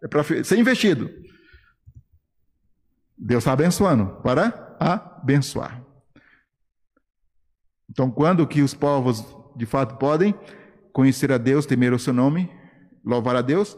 É 0.02 0.08
para 0.08 0.22
ser 0.24 0.58
investido. 0.58 1.10
Deus 3.16 3.42
está 3.42 3.52
abençoando 3.52 4.20
para 4.22 4.76
abençoar. 4.80 5.84
Então, 7.88 8.10
quando 8.10 8.46
que 8.46 8.62
os 8.62 8.72
povos 8.72 9.24
de 9.56 9.66
fato 9.66 9.96
podem 9.96 10.34
conhecer 10.92 11.30
a 11.30 11.38
Deus, 11.38 11.66
temer 11.66 11.92
o 11.92 11.98
seu 11.98 12.14
nome, 12.14 12.50
louvar 13.04 13.36
a 13.36 13.42
Deus? 13.42 13.76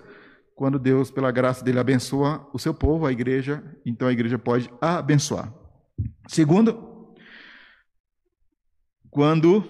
quando 0.55 0.79
Deus, 0.79 1.11
pela 1.11 1.31
graça 1.31 1.65
dele, 1.65 1.79
abençoa 1.79 2.49
o 2.53 2.59
seu 2.59 2.73
povo, 2.73 3.07
a 3.07 3.13
igreja, 3.13 3.65
então 3.85 4.09
a 4.09 4.13
igreja 4.13 4.39
pode 4.39 4.71
abençoar. 4.81 5.53
Segundo, 6.29 7.17
quando 9.11 9.65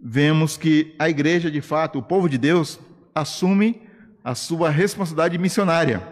vemos 0.00 0.56
que 0.56 0.96
a 0.98 1.08
igreja, 1.08 1.50
de 1.50 1.60
fato, 1.60 1.98
o 1.98 2.02
povo 2.02 2.28
de 2.28 2.38
Deus, 2.38 2.80
assume 3.14 3.87
a 4.28 4.34
sua 4.34 4.68
responsabilidade 4.68 5.38
missionária. 5.38 6.06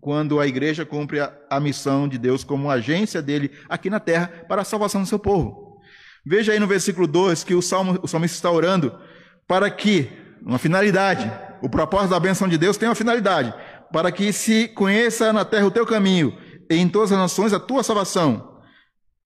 Quando 0.00 0.38
a 0.38 0.46
igreja 0.46 0.86
cumpre 0.86 1.18
a, 1.18 1.58
missão 1.58 2.06
de 2.06 2.16
Deus 2.16 2.44
como 2.44 2.70
agência 2.70 3.20
dele 3.20 3.50
aqui 3.68 3.90
na 3.90 3.98
terra 3.98 4.28
para 4.48 4.62
a 4.62 4.64
salvação 4.64 5.02
do 5.02 5.08
seu 5.08 5.18
povo. 5.18 5.80
Veja 6.24 6.52
aí 6.52 6.60
no 6.60 6.68
versículo 6.68 7.08
2 7.08 7.42
que 7.42 7.52
o, 7.52 7.60
salmo, 7.60 7.98
o 8.00 8.06
salmista 8.06 8.36
está 8.36 8.48
orando 8.48 8.96
para 9.44 9.68
que, 9.68 10.08
uma 10.40 10.56
finalidade, 10.56 11.28
o 11.60 11.68
propósito 11.68 12.10
da 12.10 12.20
benção 12.20 12.46
de 12.46 12.56
Deus 12.56 12.76
tem 12.76 12.88
uma 12.88 12.94
finalidade, 12.94 13.52
para 13.92 14.12
que 14.12 14.32
se 14.32 14.68
conheça 14.68 15.32
na 15.32 15.44
terra 15.44 15.66
o 15.66 15.70
teu 15.72 15.84
caminho 15.84 16.38
e 16.70 16.76
em 16.76 16.88
todas 16.88 17.10
as 17.10 17.18
nações 17.18 17.52
a 17.52 17.58
tua 17.58 17.82
salvação. 17.82 18.60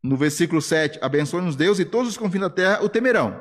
No 0.03 0.17
versículo 0.17 0.63
7, 0.63 1.01
abençoe-nos 1.03 1.55
Deus 1.55 1.79
e 1.79 1.85
todos 1.85 2.09
os 2.09 2.17
confins 2.17 2.41
da 2.41 2.49
terra 2.49 2.83
o 2.83 2.89
temerão. 2.89 3.39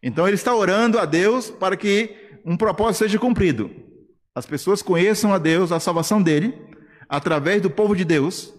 Então 0.00 0.28
ele 0.28 0.36
está 0.36 0.54
orando 0.54 1.00
a 1.00 1.04
Deus 1.04 1.50
para 1.50 1.76
que 1.76 2.21
um 2.44 2.56
propósito 2.56 3.04
seja 3.04 3.18
cumprido. 3.18 3.70
As 4.34 4.46
pessoas 4.46 4.82
conheçam 4.82 5.32
a 5.32 5.38
Deus, 5.38 5.72
a 5.72 5.80
salvação 5.80 6.22
dele, 6.22 6.54
através 7.08 7.60
do 7.60 7.70
povo 7.70 7.94
de 7.94 8.04
Deus. 8.04 8.52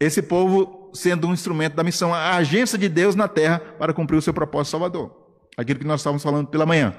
Esse 0.00 0.20
povo 0.20 0.90
sendo 0.92 1.28
um 1.28 1.32
instrumento 1.32 1.76
da 1.76 1.84
missão, 1.84 2.12
a 2.12 2.34
agência 2.36 2.76
de 2.76 2.88
Deus 2.88 3.14
na 3.14 3.28
terra 3.28 3.60
para 3.78 3.92
cumprir 3.92 4.16
o 4.16 4.22
seu 4.22 4.34
propósito 4.34 4.72
salvador. 4.72 5.14
Aquilo 5.56 5.78
que 5.78 5.86
nós 5.86 6.00
estávamos 6.00 6.22
falando 6.22 6.48
pela 6.48 6.66
manhã. 6.66 6.94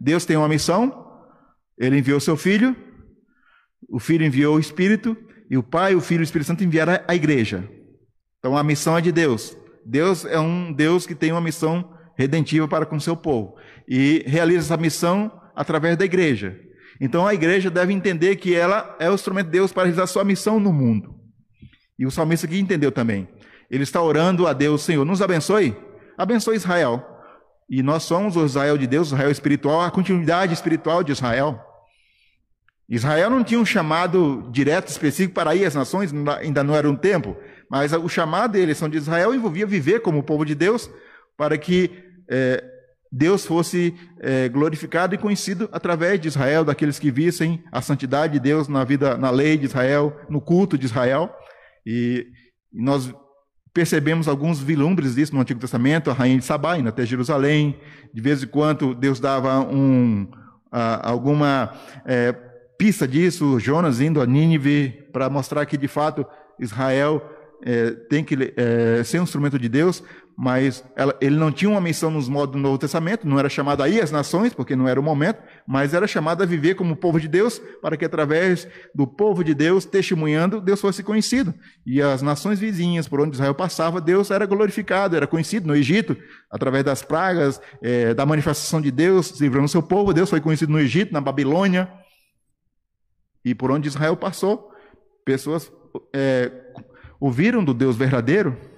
Deus 0.00 0.24
tem 0.24 0.36
uma 0.36 0.48
missão, 0.48 1.22
ele 1.78 1.98
enviou 1.98 2.20
seu 2.20 2.36
filho, 2.36 2.74
o 3.88 3.98
filho 3.98 4.24
enviou 4.24 4.56
o 4.56 4.60
Espírito, 4.60 5.16
e 5.50 5.58
o 5.58 5.62
Pai, 5.62 5.94
o 5.94 6.00
Filho 6.00 6.20
e 6.20 6.22
o 6.22 6.24
Espírito 6.24 6.48
Santo 6.48 6.64
enviaram 6.64 6.98
a 7.06 7.14
igreja. 7.14 7.68
Então 8.38 8.56
a 8.56 8.64
missão 8.64 8.96
é 8.96 9.00
de 9.00 9.12
Deus. 9.12 9.56
Deus 9.84 10.24
é 10.24 10.38
um 10.38 10.72
Deus 10.72 11.06
que 11.06 11.14
tem 11.14 11.32
uma 11.32 11.40
missão 11.40 11.92
redentiva 12.16 12.66
para 12.66 12.86
com 12.86 12.98
seu 12.98 13.16
povo 13.16 13.56
e 13.88 14.24
realiza 14.26 14.60
essa 14.60 14.76
missão 14.76 15.30
através 15.54 15.96
da 15.96 16.04
igreja. 16.04 16.58
Então 17.00 17.26
a 17.26 17.34
igreja 17.34 17.70
deve 17.70 17.92
entender 17.92 18.36
que 18.36 18.54
ela 18.54 18.96
é 18.98 19.10
o 19.10 19.14
instrumento 19.14 19.46
de 19.46 19.52
Deus 19.52 19.72
para 19.72 19.84
realizar 19.84 20.06
sua 20.06 20.24
missão 20.24 20.58
no 20.60 20.72
mundo. 20.72 21.14
E 21.98 22.06
o 22.06 22.10
salmista 22.10 22.46
aqui 22.46 22.58
entendeu 22.58 22.90
também. 22.90 23.28
Ele 23.70 23.82
está 23.82 24.02
orando 24.02 24.46
a 24.46 24.52
Deus, 24.52 24.82
Senhor, 24.82 25.04
nos 25.04 25.22
abençoe, 25.22 25.76
abençoe 26.16 26.56
Israel. 26.56 27.04
E 27.68 27.82
nós 27.82 28.02
somos 28.02 28.36
o 28.36 28.44
Israel 28.44 28.76
de 28.76 28.86
Deus, 28.86 29.10
o 29.10 29.14
Israel 29.14 29.30
espiritual, 29.30 29.80
a 29.80 29.90
continuidade 29.90 30.52
espiritual 30.52 31.02
de 31.02 31.12
Israel. 31.12 31.60
Israel 32.88 33.30
não 33.30 33.42
tinha 33.42 33.58
um 33.58 33.64
chamado 33.64 34.48
direto, 34.52 34.88
específico 34.88 35.34
para 35.34 35.54
ir 35.54 35.64
às 35.64 35.74
nações, 35.74 36.12
ainda 36.38 36.62
não 36.62 36.76
era 36.76 36.88
um 36.88 36.94
tempo, 36.94 37.34
mas 37.70 37.92
o 37.94 38.08
chamado 38.08 38.52
da 38.52 38.58
eleição 38.58 38.88
de 38.88 38.98
Israel 38.98 39.34
envolvia 39.34 39.66
viver 39.66 40.00
como 40.00 40.22
povo 40.22 40.44
de 40.44 40.54
Deus, 40.54 40.90
para 41.36 41.56
que 41.56 41.90
é, 42.28 42.62
Deus 43.16 43.46
fosse 43.46 43.94
é, 44.18 44.48
glorificado 44.48 45.14
e 45.14 45.18
conhecido 45.18 45.68
através 45.70 46.20
de 46.20 46.26
Israel, 46.26 46.64
daqueles 46.64 46.98
que 46.98 47.12
vissem 47.12 47.62
a 47.70 47.80
santidade 47.80 48.32
de 48.32 48.40
Deus 48.40 48.66
na 48.66 48.82
vida, 48.82 49.16
na 49.16 49.30
lei 49.30 49.56
de 49.56 49.66
Israel, 49.66 50.16
no 50.28 50.40
culto 50.40 50.76
de 50.76 50.86
Israel. 50.86 51.32
E, 51.86 52.26
nós 52.72 53.14
percebemos 53.72 54.26
alguns 54.26 54.58
vilumbres 54.60 55.14
disso 55.14 55.32
no 55.32 55.40
Antigo 55.40 55.60
Testamento, 55.60 56.10
a 56.10 56.12
rainha 56.14 56.38
de 56.38 56.44
Sabá, 56.44 56.76
indo 56.76 56.88
até 56.88 57.06
Jerusalém. 57.06 57.78
De 58.12 58.20
vez 58.20 58.42
em 58.42 58.48
quando 58.48 58.96
Deus 58.96 59.20
dava 59.20 59.60
um, 59.60 60.28
alguma 60.72 61.72
é, 62.04 62.32
pista 62.76 63.06
disso, 63.06 63.60
Jonas 63.60 64.00
indo 64.00 64.20
a 64.20 64.26
Nínive, 64.26 64.90
para 65.12 65.30
mostrar 65.30 65.64
que 65.66 65.76
de 65.76 65.86
fato 65.86 66.26
Israel 66.58 67.22
é, 67.64 67.92
tem 67.92 68.24
que 68.24 68.36
é, 68.56 69.04
ser 69.04 69.20
um 69.20 69.22
instrumento 69.22 69.58
de 69.58 69.68
Deus, 69.68 70.02
mas 70.36 70.84
ela, 70.96 71.16
ele 71.20 71.36
não 71.36 71.52
tinha 71.52 71.70
uma 71.70 71.80
missão 71.80 72.10
nos 72.10 72.28
modos 72.28 72.54
do 72.54 72.58
Novo 72.60 72.76
Testamento, 72.76 73.26
não 73.26 73.38
era 73.38 73.48
chamado 73.48 73.82
a 73.82 73.88
ir 73.88 74.02
às 74.02 74.10
nações, 74.10 74.52
porque 74.52 74.74
não 74.74 74.88
era 74.88 74.98
o 74.98 75.02
momento, 75.02 75.40
mas 75.66 75.94
era 75.94 76.06
chamado 76.06 76.42
a 76.42 76.46
viver 76.46 76.74
como 76.74 76.96
povo 76.96 77.20
de 77.20 77.28
Deus, 77.28 77.60
para 77.80 77.96
que 77.96 78.04
através 78.04 78.66
do 78.94 79.06
povo 79.06 79.44
de 79.44 79.54
Deus, 79.54 79.84
testemunhando, 79.84 80.60
Deus 80.60 80.80
fosse 80.80 81.02
conhecido. 81.02 81.54
E 81.86 82.02
as 82.02 82.20
nações 82.20 82.58
vizinhas, 82.58 83.06
por 83.06 83.20
onde 83.20 83.36
Israel 83.36 83.54
passava, 83.54 84.00
Deus 84.00 84.30
era 84.30 84.44
glorificado, 84.44 85.14
era 85.14 85.26
conhecido. 85.26 85.68
No 85.68 85.76
Egito, 85.76 86.16
através 86.50 86.84
das 86.84 87.02
pragas, 87.02 87.60
é, 87.80 88.12
da 88.12 88.26
manifestação 88.26 88.80
de 88.80 88.90
Deus, 88.90 89.38
livrando 89.40 89.68
seu 89.68 89.82
povo, 89.82 90.12
Deus 90.12 90.30
foi 90.30 90.40
conhecido 90.40 90.72
no 90.72 90.80
Egito, 90.80 91.12
na 91.12 91.20
Babilônia. 91.20 91.88
E 93.44 93.54
por 93.54 93.70
onde 93.70 93.86
Israel 93.86 94.16
passou, 94.16 94.72
pessoas 95.24 95.70
é, 96.12 96.50
ouviram 97.20 97.64
do 97.64 97.72
Deus 97.72 97.96
verdadeiro. 97.96 98.73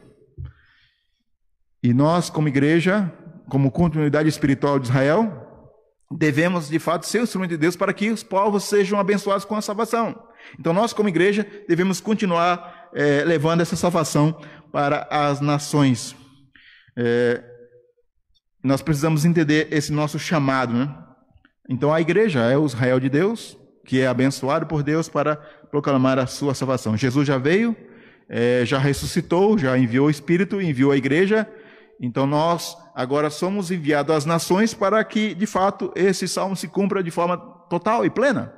E 1.83 1.93
nós, 1.93 2.31
como 2.31 2.49
igreja, 2.49 3.13
como 3.49 3.71
continuidade 3.71 4.29
espiritual 4.29 4.79
de 4.79 4.89
Israel, 4.89 5.47
devemos 6.11 6.69
de 6.69 6.79
fato 6.79 7.07
ser 7.07 7.21
o 7.21 7.23
instrumento 7.25 7.51
de 7.51 7.57
Deus 7.57 7.77
para 7.77 7.93
que 7.93 8.11
os 8.11 8.23
povos 8.23 8.65
sejam 8.65 8.99
abençoados 8.99 9.45
com 9.45 9.55
a 9.55 9.63
salvação. 9.63 10.27
Então, 10.59 10.73
nós, 10.73 10.93
como 10.93 11.09
igreja, 11.09 11.47
devemos 11.69 12.01
continuar 12.01 12.89
é, 12.95 13.25
levando 13.25 13.61
essa 13.61 13.77
salvação 13.77 14.39
para 14.73 15.07
as 15.11 15.41
nações. 15.41 16.15
É, 16.97 17.43
nós 18.63 18.83
precisamos 18.83 19.25
entender 19.25 19.69
esse 19.71 19.93
nosso 19.93 20.19
chamado. 20.19 20.73
Né? 20.75 20.97
Então, 21.69 21.93
a 21.93 22.01
igreja 22.01 22.41
é 22.41 22.57
o 22.57 22.67
Israel 22.67 23.01
de 23.01 23.09
Deus, 23.09 23.57
que 23.85 24.01
é 24.01 24.07
abençoado 24.07 24.67
por 24.67 24.83
Deus 24.83 25.09
para 25.09 25.37
proclamar 25.71 26.19
a 26.19 26.27
sua 26.27 26.55
salvação. 26.55 26.97
Jesus 26.97 27.27
já 27.27 27.39
veio, 27.39 27.77
é, 28.29 28.65
já 28.65 28.79
ressuscitou, 28.79 29.59
já 29.59 29.77
enviou 29.77 30.07
o 30.07 30.11
Espírito, 30.11 30.61
enviou 30.61 30.93
a 30.93 30.97
igreja. 30.97 31.49
Então 32.01 32.27
nós 32.27 32.77
agora 32.95 33.31
somos 33.31 33.71
enviados 33.71 34.15
às 34.15 34.25
nações 34.25 34.75
para 34.75 35.03
que, 35.05 35.35
de 35.35 35.47
fato, 35.47 35.93
esse 35.95 36.29
salmo 36.29 36.55
se 36.57 36.69
cumpra 36.69 37.03
de 37.03 37.11
forma 37.11 37.37
total 37.69 38.05
e 38.05 38.11
plena. 38.11 38.53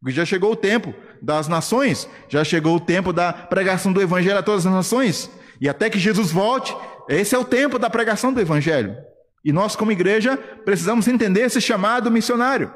Porque 0.00 0.14
já 0.14 0.24
chegou 0.24 0.52
o 0.52 0.56
tempo 0.56 0.94
das 1.22 1.48
nações, 1.48 2.08
já 2.28 2.44
chegou 2.44 2.76
o 2.76 2.80
tempo 2.80 3.12
da 3.12 3.32
pregação 3.32 3.92
do 3.92 4.02
Evangelho 4.02 4.38
a 4.38 4.42
todas 4.42 4.66
as 4.66 4.72
nações. 4.72 5.30
E 5.60 5.68
até 5.68 5.88
que 5.88 5.98
Jesus 5.98 6.30
volte, 6.30 6.76
esse 7.08 7.34
é 7.34 7.38
o 7.38 7.44
tempo 7.44 7.78
da 7.78 7.88
pregação 7.88 8.32
do 8.32 8.40
Evangelho. 8.40 8.96
E 9.44 9.52
nós, 9.52 9.74
como 9.76 9.92
igreja, 9.92 10.36
precisamos 10.36 11.08
entender 11.08 11.42
esse 11.42 11.60
chamado 11.60 12.10
missionário. 12.10 12.72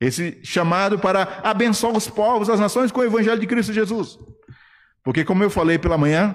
Esse 0.00 0.40
chamado 0.42 0.98
para 0.98 1.40
abençoar 1.42 1.96
os 1.96 2.08
povos, 2.08 2.48
as 2.48 2.58
nações 2.58 2.90
com 2.90 3.00
o 3.00 3.04
Evangelho 3.04 3.38
de 3.38 3.46
Cristo 3.46 3.72
Jesus. 3.72 4.18
Porque, 5.04 5.24
como 5.24 5.42
eu 5.42 5.50
falei 5.50 5.78
pela 5.78 5.98
manhã, 5.98 6.34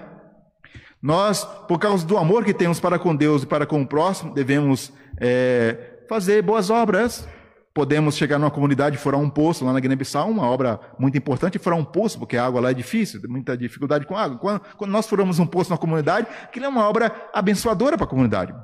nós, 1.06 1.46
por 1.68 1.78
causa 1.78 2.04
do 2.04 2.18
amor 2.18 2.44
que 2.44 2.52
temos 2.52 2.80
para 2.80 2.98
com 2.98 3.16
Deus 3.16 3.44
e 3.44 3.46
para 3.46 3.64
com 3.68 3.80
o 3.80 3.86
próximo, 3.86 4.34
devemos 4.34 4.92
é, 5.22 6.00
fazer 6.10 6.42
boas 6.42 6.72
obras. 6.72 7.28
Podemos 7.76 8.18
chegar 8.18 8.40
numa 8.40 8.50
comunidade 8.50 8.96
e 8.96 9.00
furar 9.00 9.22
um 9.22 9.30
poço 9.30 9.64
lá 9.64 9.72
na 9.72 9.80
Guiné-Bissau, 9.80 10.28
uma 10.28 10.50
obra 10.50 10.80
muito 10.98 11.16
importante, 11.16 11.60
furar 11.60 11.78
um 11.78 11.86
poço, 11.86 12.18
porque 12.18 12.36
a 12.36 12.44
água 12.44 12.60
lá 12.60 12.72
é 12.72 12.74
difícil, 12.74 13.22
tem 13.22 13.30
muita 13.30 13.56
dificuldade 13.56 14.08
com 14.08 14.18
água. 14.18 14.40
Quando, 14.40 14.62
quando 14.78 14.90
nós 14.90 15.06
furamos 15.06 15.38
um 15.38 15.46
poço 15.46 15.70
na 15.70 15.78
comunidade, 15.78 16.26
aquilo 16.42 16.66
é 16.66 16.70
uma 16.70 16.90
obra 16.90 17.14
abençoadora 17.32 17.98
para 17.98 18.08
a 18.08 18.10
comunidade. 18.10 18.56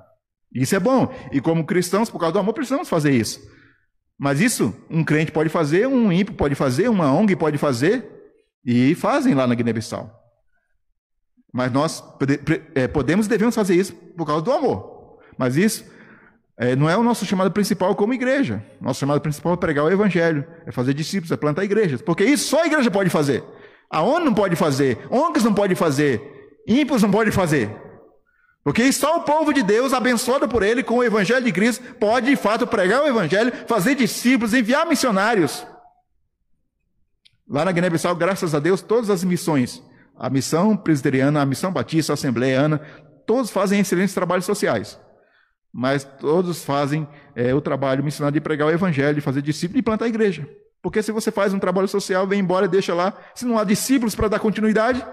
Isso 0.51 0.75
é 0.75 0.80
bom. 0.80 1.13
E 1.32 1.39
como 1.39 1.63
cristãos, 1.63 2.10
por 2.10 2.17
causa 2.17 2.34
do 2.34 2.39
amor, 2.39 2.56
precisamos 2.56 2.89
fazer 2.89 3.12
isso. 3.12 3.39
Mas 4.17 4.41
isso 4.41 4.73
um 4.89 5.04
crente 5.04 5.32
pode 5.32 5.49
fazer, 5.49 5.88
um 5.88 6.12
ímpio 6.12 6.34
pode 6.34 6.56
fazer, 6.56 6.89
uma 6.89 7.13
ONG 7.13 7.36
pode 7.36 7.60
fazer, 7.60 8.04
e 8.65 8.95
fazem 8.95 9.36
lá 9.36 9.45
na 9.45 9.54
Guiné-Bissau. 9.54 10.20
Mas 11.52 11.72
nós 11.72 12.04
é, 12.76 12.88
podemos 12.88 13.26
e 13.26 13.30
devemos 13.30 13.56
fazer 13.56 13.76
isso 13.76 13.94
por 13.94 14.26
causa 14.26 14.42
do 14.42 14.52
amor. 14.52 15.20
Mas 15.38 15.58
isso 15.58 15.84
é, 16.58 16.76
não 16.76 16.90
é 16.90 16.96
o 16.96 17.04
nosso 17.04 17.26
chamado 17.26 17.52
principal 17.52 17.96
como 17.96 18.14
igreja. 18.14 18.64
Nosso 18.80 19.00
chamado 19.00 19.20
principal 19.20 19.54
é 19.54 19.58
pregar 19.58 19.86
o 19.86 19.92
evangelho, 19.92 20.46
é 20.66 20.72
fazer 20.72 20.94
discípulos, 20.94 21.32
é 21.32 21.38
plantar 21.38 21.64
igrejas. 21.64 22.02
Porque 22.02 22.24
isso 22.24 22.48
só 22.50 22.62
a 22.62 22.68
igreja 22.68 22.90
pode 22.90 23.10
fazer. 23.10 23.44
A 23.90 24.02
ONU 24.02 24.26
não 24.26 24.34
pode 24.34 24.56
fazer, 24.56 25.00
ONGs 25.10 25.44
não 25.44 25.54
pode 25.54 25.76
fazer, 25.76 26.22
ímpios 26.66 27.02
não 27.02 27.12
pode 27.12 27.30
fazer. 27.32 27.70
Porque 28.64 28.90
só 28.94 29.18
o 29.18 29.24
povo 29.24 29.52
de 29.52 29.64
Deus, 29.64 29.92
abençoado 29.92 30.48
por 30.48 30.64
ele 30.64 30.84
com 30.84 30.98
o 30.98 31.04
evangelho 31.04 31.44
de 31.44 31.52
Cristo, 31.52 31.84
pode 31.96 32.28
de 32.28 32.36
fato 32.36 32.68
pregar 32.68 33.02
o 33.02 33.08
evangelho, 33.08 33.52
fazer 33.68 33.96
discípulos, 33.96 34.54
enviar 34.54 34.86
missionários. 34.86 35.66
Lá 37.50 37.66
na 37.66 37.72
Guiné-Bissau, 37.72 38.16
graças 38.16 38.56
a 38.56 38.60
Deus, 38.60 38.82
todas 38.82 39.10
as 39.10 39.24
missões, 39.24 39.84
a 40.21 40.29
missão 40.29 40.77
presbiteriana, 40.77 41.41
a 41.41 41.45
missão 41.47 41.73
batista, 41.73 42.13
a 42.13 42.15
assembleiana, 42.15 42.77
todos 43.25 43.49
fazem 43.49 43.79
excelentes 43.79 44.13
trabalhos 44.13 44.45
sociais. 44.45 44.99
Mas 45.73 46.03
todos 46.03 46.63
fazem 46.63 47.07
é, 47.36 47.55
o 47.55 47.60
trabalho 47.60 48.03
missionário 48.03 48.36
de 48.36 48.39
pregar 48.39 48.67
o 48.67 48.71
evangelho, 48.71 49.15
de 49.15 49.21
fazer 49.21 49.41
discípulos 49.41 49.79
e 49.79 49.81
plantar 49.81 50.05
a 50.05 50.10
igreja. 50.10 50.47
Porque 50.79 51.01
se 51.01 51.12
você 51.12 51.31
faz 51.31 51.55
um 51.55 51.60
trabalho 51.60 51.88
social, 51.88 52.27
vem 52.27 52.39
embora 52.39 52.67
e 52.67 52.69
deixa 52.69 52.93
lá, 52.93 53.17
se 53.34 53.45
não 53.45 53.57
há 53.57 53.63
discípulos 53.63 54.13
para 54.13 54.27
dar 54.27 54.38
continuidade, 54.38 55.03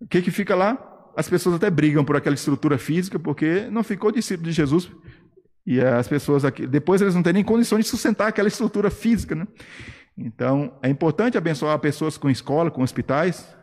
o 0.00 0.06
que, 0.08 0.22
que 0.22 0.30
fica 0.30 0.54
lá? 0.54 0.78
As 1.14 1.28
pessoas 1.28 1.56
até 1.56 1.68
brigam 1.68 2.06
por 2.06 2.16
aquela 2.16 2.34
estrutura 2.34 2.78
física, 2.78 3.18
porque 3.18 3.68
não 3.70 3.84
ficou 3.84 4.10
discípulo 4.10 4.48
de 4.48 4.52
Jesus. 4.54 4.90
E 5.66 5.78
as 5.78 6.08
pessoas 6.08 6.42
aqui, 6.42 6.66
depois 6.66 7.02
eles 7.02 7.14
não 7.14 7.22
têm 7.22 7.34
nem 7.34 7.44
condição 7.44 7.78
de 7.78 7.84
sustentar 7.84 8.28
aquela 8.28 8.48
estrutura 8.48 8.90
física, 8.90 9.34
né? 9.34 9.46
Então, 10.16 10.78
é 10.82 10.88
importante 10.88 11.36
abençoar 11.36 11.78
pessoas 11.78 12.16
com 12.16 12.30
escola, 12.30 12.70
com 12.70 12.82
hospitais, 12.82 13.54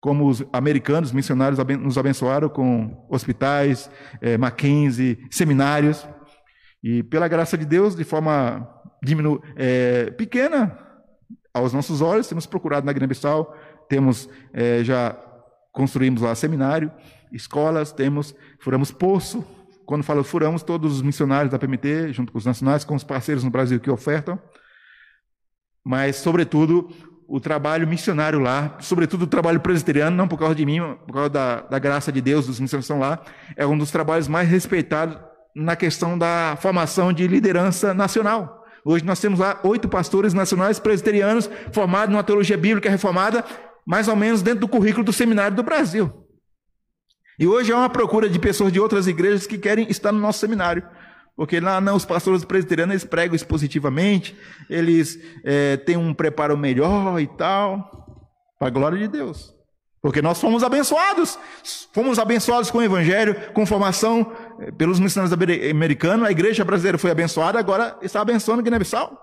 como 0.00 0.28
os 0.28 0.44
americanos 0.52 1.10
missionários 1.10 1.58
nos 1.80 1.96
abençoaram 1.96 2.48
com 2.48 3.06
hospitais, 3.08 3.90
é, 4.20 4.36
Mackenzie, 4.36 5.26
seminários. 5.30 6.06
E 6.82 7.02
pela 7.02 7.28
graça 7.28 7.56
de 7.56 7.64
Deus, 7.64 7.96
de 7.96 8.04
forma 8.04 8.68
diminu 9.02 9.42
é, 9.56 10.10
pequena 10.10 10.78
aos 11.52 11.72
nossos 11.72 12.00
olhos, 12.00 12.28
temos 12.28 12.46
procurado 12.46 12.84
na 12.84 12.92
Guiné-Bissau, 12.92 13.56
temos 13.88 14.28
é, 14.52 14.84
já 14.84 15.16
construímos 15.72 16.22
lá 16.22 16.34
seminário 16.34 16.92
escolas, 17.32 17.92
temos, 17.92 18.34
furamos 18.58 18.90
poço. 18.90 19.44
Quando 19.84 20.02
falo 20.02 20.24
furamos, 20.24 20.62
todos 20.62 20.96
os 20.96 21.02
missionários 21.02 21.52
da 21.52 21.58
PMT, 21.58 22.12
junto 22.12 22.32
com 22.32 22.38
os 22.38 22.46
nacionais, 22.46 22.84
com 22.84 22.94
os 22.94 23.04
parceiros 23.04 23.44
no 23.44 23.50
Brasil 23.50 23.78
que 23.78 23.90
ofertam. 23.90 24.38
Mas, 25.88 26.16
sobretudo, 26.16 26.90
o 27.28 27.38
trabalho 27.38 27.86
missionário 27.86 28.40
lá, 28.40 28.76
sobretudo 28.80 29.22
o 29.22 29.26
trabalho 29.28 29.60
presbiteriano, 29.60 30.16
não 30.16 30.26
por 30.26 30.36
causa 30.36 30.56
de 30.56 30.66
mim, 30.66 30.80
por 31.06 31.14
causa 31.14 31.30
da, 31.30 31.60
da 31.60 31.78
graça 31.78 32.10
de 32.10 32.20
Deus, 32.20 32.44
dos 32.44 32.58
missionários 32.58 32.88
que 32.88 32.92
estão 32.92 32.98
lá, 32.98 33.22
é 33.56 33.64
um 33.64 33.78
dos 33.78 33.92
trabalhos 33.92 34.26
mais 34.26 34.48
respeitados 34.48 35.16
na 35.54 35.76
questão 35.76 36.18
da 36.18 36.58
formação 36.60 37.12
de 37.12 37.28
liderança 37.28 37.94
nacional. 37.94 38.64
Hoje 38.84 39.04
nós 39.04 39.20
temos 39.20 39.38
lá 39.38 39.60
oito 39.62 39.88
pastores 39.88 40.34
nacionais 40.34 40.80
presbiterianos 40.80 41.48
formados 41.70 42.12
numa 42.12 42.24
teologia 42.24 42.58
bíblica 42.58 42.90
reformada, 42.90 43.44
mais 43.86 44.08
ou 44.08 44.16
menos 44.16 44.42
dentro 44.42 44.62
do 44.62 44.68
currículo 44.68 45.04
do 45.04 45.12
seminário 45.12 45.56
do 45.56 45.62
Brasil. 45.62 46.12
E 47.38 47.46
hoje 47.46 47.70
há 47.72 47.76
uma 47.76 47.90
procura 47.90 48.28
de 48.28 48.40
pessoas 48.40 48.72
de 48.72 48.80
outras 48.80 49.06
igrejas 49.06 49.46
que 49.46 49.56
querem 49.56 49.88
estar 49.88 50.10
no 50.10 50.18
nosso 50.18 50.40
seminário. 50.40 50.82
Porque 51.36 51.60
lá 51.60 51.80
não, 51.80 51.96
os 51.96 52.06
pastores 52.06 52.44
presbiterianos 52.44 52.94
eles 52.94 53.04
pregam 53.04 53.36
expositivamente, 53.36 54.34
eles 54.70 55.20
é, 55.44 55.76
têm 55.76 55.96
um 55.96 56.14
preparo 56.14 56.56
melhor 56.56 57.20
e 57.20 57.26
tal, 57.26 58.24
para 58.58 58.68
a 58.68 58.70
glória 58.70 58.98
de 58.98 59.06
Deus. 59.06 59.54
Porque 60.00 60.22
nós 60.22 60.40
fomos 60.40 60.62
abençoados, 60.62 61.38
fomos 61.92 62.18
abençoados 62.18 62.70
com 62.70 62.78
o 62.78 62.82
Evangelho, 62.82 63.34
com 63.52 63.66
formação 63.66 64.32
eh, 64.60 64.70
pelos 64.70 65.00
missionários 65.00 65.36
americanos, 65.68 66.26
a 66.26 66.30
igreja 66.30 66.64
brasileira 66.64 66.96
foi 66.96 67.10
abençoada, 67.10 67.58
agora 67.58 67.98
está 68.00 68.20
abençoando 68.20 68.62
Guiné-Bissau. 68.62 69.20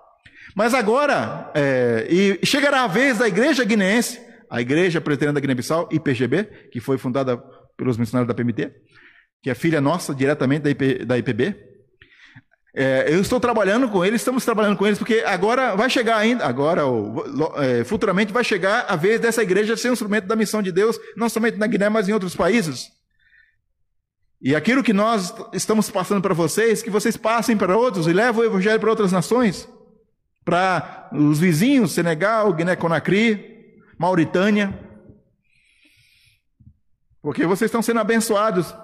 Mas 0.56 0.74
agora, 0.74 1.50
é, 1.56 2.06
e 2.10 2.46
chegará 2.46 2.84
a 2.84 2.88
vez 2.88 3.18
da 3.18 3.28
igreja 3.28 3.64
guineense, 3.64 4.20
a 4.50 4.60
igreja 4.62 5.00
presbiteriana 5.00 5.36
da 5.36 5.40
Guiné-Bissau, 5.40 5.88
IPGB, 5.90 6.44
que 6.70 6.82
foi 6.82 6.98
fundada 6.98 7.38
pelos 7.78 7.98
missionários 7.98 8.28
da 8.28 8.34
PMT, 8.34 8.72
que 9.42 9.50
é 9.50 9.56
filha 9.56 9.80
nossa 9.80 10.14
diretamente 10.14 10.64
da, 10.64 10.70
IP, 10.70 11.06
da 11.06 11.18
IPB, 11.18 11.56
é, 12.76 13.06
eu 13.08 13.22
estou 13.22 13.40
trabalhando 13.40 13.88
com 13.88 14.04
eles, 14.04 14.22
estamos 14.22 14.44
trabalhando 14.44 14.76
com 14.76 14.88
eles, 14.88 14.98
porque 14.98 15.24
agora 15.26 15.76
vai 15.76 15.90
chegar 15.90 16.18
ainda, 16.18 16.44
agora, 16.44 16.86
ou, 16.86 17.24
é, 17.58 17.84
futuramente 17.84 18.34
vai 18.34 18.44
chegar 18.44 18.86
a 18.90 18.96
vez 18.96 19.20
dessa 19.20 19.44
igreja 19.44 19.78
ser 19.78 19.92
um 19.92 19.94
instrumento 19.94 20.26
da 20.26 20.36
missão 20.36 20.62
de 20.62 20.72
Deus, 20.72 21.00
não 21.16 21.30
somente 21.30 21.58
na 21.58 21.68
Guiné, 21.68 21.88
mas 21.88 22.10
em 22.10 22.14
outros 22.14 22.36
países. 22.36 22.92
E 24.42 24.56
aquilo 24.56 24.82
que 24.82 24.92
nós 24.92 25.34
estamos 25.54 25.90
passando 25.92 26.22
para 26.22 26.34
vocês, 26.34 26.82
que 26.82 26.90
vocês 26.90 27.16
passem 27.16 27.56
para 27.56 27.78
outros 27.78 28.08
e 28.08 28.14
levem 28.14 28.42
o 28.42 28.46
evangelho 28.46 28.80
para 28.80 28.90
outras 28.90 29.12
nações, 29.12 29.70
para 30.44 31.10
os 31.14 31.40
vizinhos, 31.40 31.92
Senegal, 31.92 32.52
Guiné-Conakry, 32.54 33.54
Mauritânia, 34.00 34.78
porque 37.22 37.46
vocês 37.46 37.70
estão 37.70 37.82
sendo 37.84 38.00
abençoados 38.00 38.76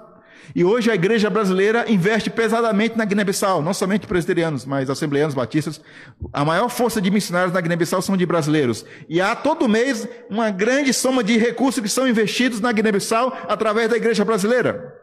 e 0.56 0.63
hoje 0.63 0.89
a 0.89 0.95
igreja 0.95 1.30
brasileira 1.30 1.89
investe 1.89 2.30
pesadamente 2.30 2.97
na 2.97 3.06
Guiné-Bissau, 3.06 3.62
não 3.62 3.73
somente 3.73 4.08
presbiterianos, 4.08 4.65
mas 4.65 4.89
assembleanos, 4.89 5.36
batistas. 5.36 5.80
A 6.34 6.43
maior 6.43 6.69
força 6.69 7.02
de 7.02 7.12
missionários 7.12 7.54
na 7.54 7.62
Guiné-Bissau 7.62 8.02
são 8.02 8.17
de 8.17 8.25
brasileiros. 8.25 8.86
E 9.08 9.21
há 9.21 9.36
todo 9.36 9.69
mês 9.69 10.08
uma 10.30 10.49
grande 10.49 10.93
soma 10.93 11.23
de 11.23 11.38
recursos 11.38 11.82
que 11.82 11.89
são 11.89 12.08
investidos 12.08 12.60
na 12.60 12.71
Guiné-Bissau 12.71 13.38
através 13.47 13.89
da 13.89 13.97
igreja 13.97 14.25
brasileira. 14.25 14.93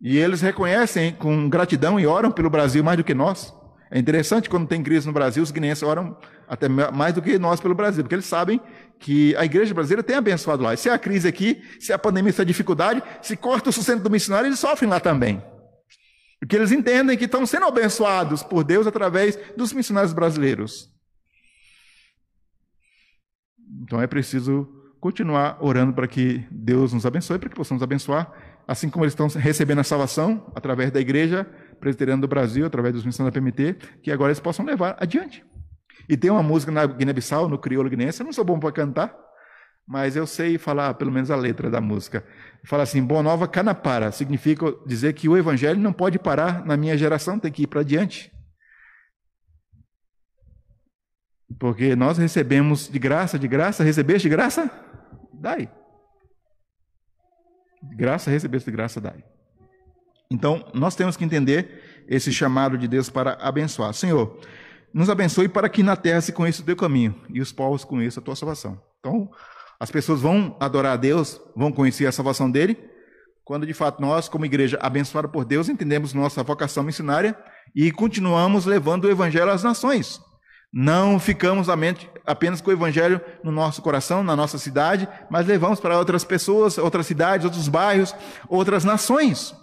E 0.00 0.16
eles 0.16 0.40
reconhecem 0.40 1.12
com 1.12 1.48
gratidão 1.48 1.98
e 1.98 2.06
oram 2.06 2.30
pelo 2.30 2.50
Brasil 2.50 2.84
mais 2.84 2.96
do 2.96 3.04
que 3.04 3.14
nós. 3.14 3.52
É 3.90 3.98
interessante 3.98 4.50
quando 4.50 4.66
tem 4.66 4.82
crise 4.82 5.06
no 5.06 5.12
Brasil, 5.12 5.42
os 5.42 5.50
guineenses 5.50 5.82
oram 5.82 6.16
até 6.48 6.68
mais 6.68 7.14
do 7.14 7.22
que 7.22 7.38
nós 7.38 7.60
pelo 7.60 7.74
Brasil, 7.74 8.02
porque 8.02 8.14
eles 8.14 8.26
sabem 8.26 8.60
que 8.98 9.36
a 9.36 9.44
igreja 9.44 9.74
brasileira 9.74 10.02
tem 10.02 10.16
abençoado 10.16 10.62
lá. 10.62 10.74
E 10.74 10.76
se 10.76 10.88
a 10.88 10.98
crise 10.98 11.28
aqui, 11.28 11.62
se 11.78 11.92
a 11.92 11.98
pandemia, 11.98 12.32
se 12.32 12.42
a 12.42 12.44
dificuldade, 12.44 13.02
se 13.22 13.36
corta 13.36 13.70
o 13.70 13.72
sustento 13.72 14.02
do 14.02 14.10
missionário, 14.10 14.48
eles 14.48 14.58
sofrem 14.58 14.88
lá 14.88 15.00
também. 15.00 15.42
Porque 16.38 16.56
eles 16.56 16.72
entendem 16.72 17.16
que 17.16 17.24
estão 17.24 17.46
sendo 17.46 17.66
abençoados 17.66 18.42
por 18.42 18.62
Deus 18.62 18.86
através 18.86 19.38
dos 19.56 19.72
missionários 19.72 20.12
brasileiros. 20.12 20.90
Então 23.82 24.00
é 24.00 24.06
preciso 24.06 24.68
continuar 25.00 25.58
orando 25.60 25.92
para 25.92 26.06
que 26.06 26.44
Deus 26.50 26.92
nos 26.92 27.06
abençoe, 27.06 27.38
para 27.38 27.48
que 27.48 27.54
possamos 27.54 27.82
abençoar, 27.82 28.32
assim 28.66 28.90
como 28.90 29.04
eles 29.04 29.12
estão 29.12 29.28
recebendo 29.28 29.78
a 29.80 29.84
salvação 29.84 30.50
através 30.54 30.90
da 30.90 31.00
igreja 31.00 31.44
presbiteriana 31.78 32.20
do 32.20 32.28
Brasil, 32.28 32.66
através 32.66 32.94
dos 32.94 33.04
missionários 33.04 33.34
da 33.34 33.40
PMT, 33.40 34.00
que 34.02 34.10
agora 34.10 34.30
eles 34.30 34.40
possam 34.40 34.64
levar 34.64 34.96
adiante. 34.98 35.44
E 36.08 36.16
tem 36.16 36.30
uma 36.30 36.42
música 36.42 36.70
na 36.70 36.86
Guiné-Bissau, 36.86 37.48
no 37.48 37.58
crioulo 37.58 37.90
guineense, 37.90 38.20
eu 38.20 38.26
não 38.26 38.32
sou 38.32 38.44
bom 38.44 38.58
para 38.58 38.72
cantar, 38.72 39.16
mas 39.86 40.16
eu 40.16 40.26
sei 40.26 40.58
falar 40.58 40.94
pelo 40.94 41.12
menos 41.12 41.30
a 41.30 41.36
letra 41.36 41.70
da 41.70 41.80
música. 41.80 42.24
Fala 42.64 42.82
assim: 42.82 43.02
Boa 43.02 43.22
Nova 43.22 43.46
Canapara, 43.46 44.10
significa 44.12 44.66
dizer 44.86 45.12
que 45.14 45.28
o 45.28 45.36
evangelho 45.36 45.80
não 45.80 45.92
pode 45.92 46.18
parar 46.18 46.64
na 46.64 46.76
minha 46.76 46.96
geração, 46.96 47.38
tem 47.38 47.52
que 47.52 47.62
ir 47.62 47.66
para 47.66 47.80
adiante. 47.80 48.32
Porque 51.58 51.94
nós 51.94 52.18
recebemos 52.18 52.88
de 52.88 52.98
graça, 52.98 53.38
de 53.38 53.46
graça, 53.46 53.84
recebeste 53.84 54.28
de 54.28 54.34
graça? 54.34 54.70
Dai. 55.32 55.70
De 57.82 57.96
graça, 57.96 58.30
recebeste 58.30 58.68
de 58.68 58.76
graça, 58.76 59.00
dai. 59.00 59.24
Então, 60.30 60.68
nós 60.74 60.96
temos 60.96 61.16
que 61.16 61.24
entender 61.24 62.04
esse 62.08 62.32
chamado 62.32 62.76
de 62.76 62.88
Deus 62.88 63.08
para 63.08 63.34
abençoar. 63.34 63.92
Senhor, 63.94 64.40
nos 64.96 65.10
abençoe 65.10 65.46
para 65.46 65.68
que 65.68 65.82
na 65.82 65.94
terra 65.94 66.22
se 66.22 66.32
conheça 66.32 66.62
o 66.62 66.64
teu 66.64 66.74
caminho 66.74 67.14
e 67.28 67.42
os 67.42 67.52
povos 67.52 67.84
conheçam 67.84 68.22
a 68.22 68.24
tua 68.24 68.34
salvação. 68.34 68.80
Então, 68.98 69.30
as 69.78 69.90
pessoas 69.90 70.22
vão 70.22 70.56
adorar 70.58 70.94
a 70.94 70.96
Deus, 70.96 71.38
vão 71.54 71.70
conhecer 71.70 72.06
a 72.06 72.12
salvação 72.12 72.50
dele, 72.50 72.78
quando 73.44 73.66
de 73.66 73.74
fato 73.74 74.00
nós, 74.00 74.26
como 74.26 74.46
igreja 74.46 74.78
abençoada 74.80 75.28
por 75.28 75.44
Deus, 75.44 75.68
entendemos 75.68 76.14
nossa 76.14 76.42
vocação 76.42 76.82
missionária 76.82 77.36
e 77.74 77.92
continuamos 77.92 78.64
levando 78.64 79.04
o 79.04 79.10
evangelho 79.10 79.50
às 79.50 79.62
nações. 79.62 80.18
Não 80.72 81.20
ficamos 81.20 81.68
apenas 82.24 82.62
com 82.62 82.70
o 82.70 82.72
evangelho 82.72 83.20
no 83.44 83.52
nosso 83.52 83.82
coração, 83.82 84.24
na 84.24 84.34
nossa 84.34 84.56
cidade, 84.56 85.06
mas 85.28 85.46
levamos 85.46 85.78
para 85.78 85.98
outras 85.98 86.24
pessoas, 86.24 86.78
outras 86.78 87.06
cidades, 87.06 87.44
outros 87.44 87.68
bairros, 87.68 88.14
outras 88.48 88.82
nações. 88.82 89.54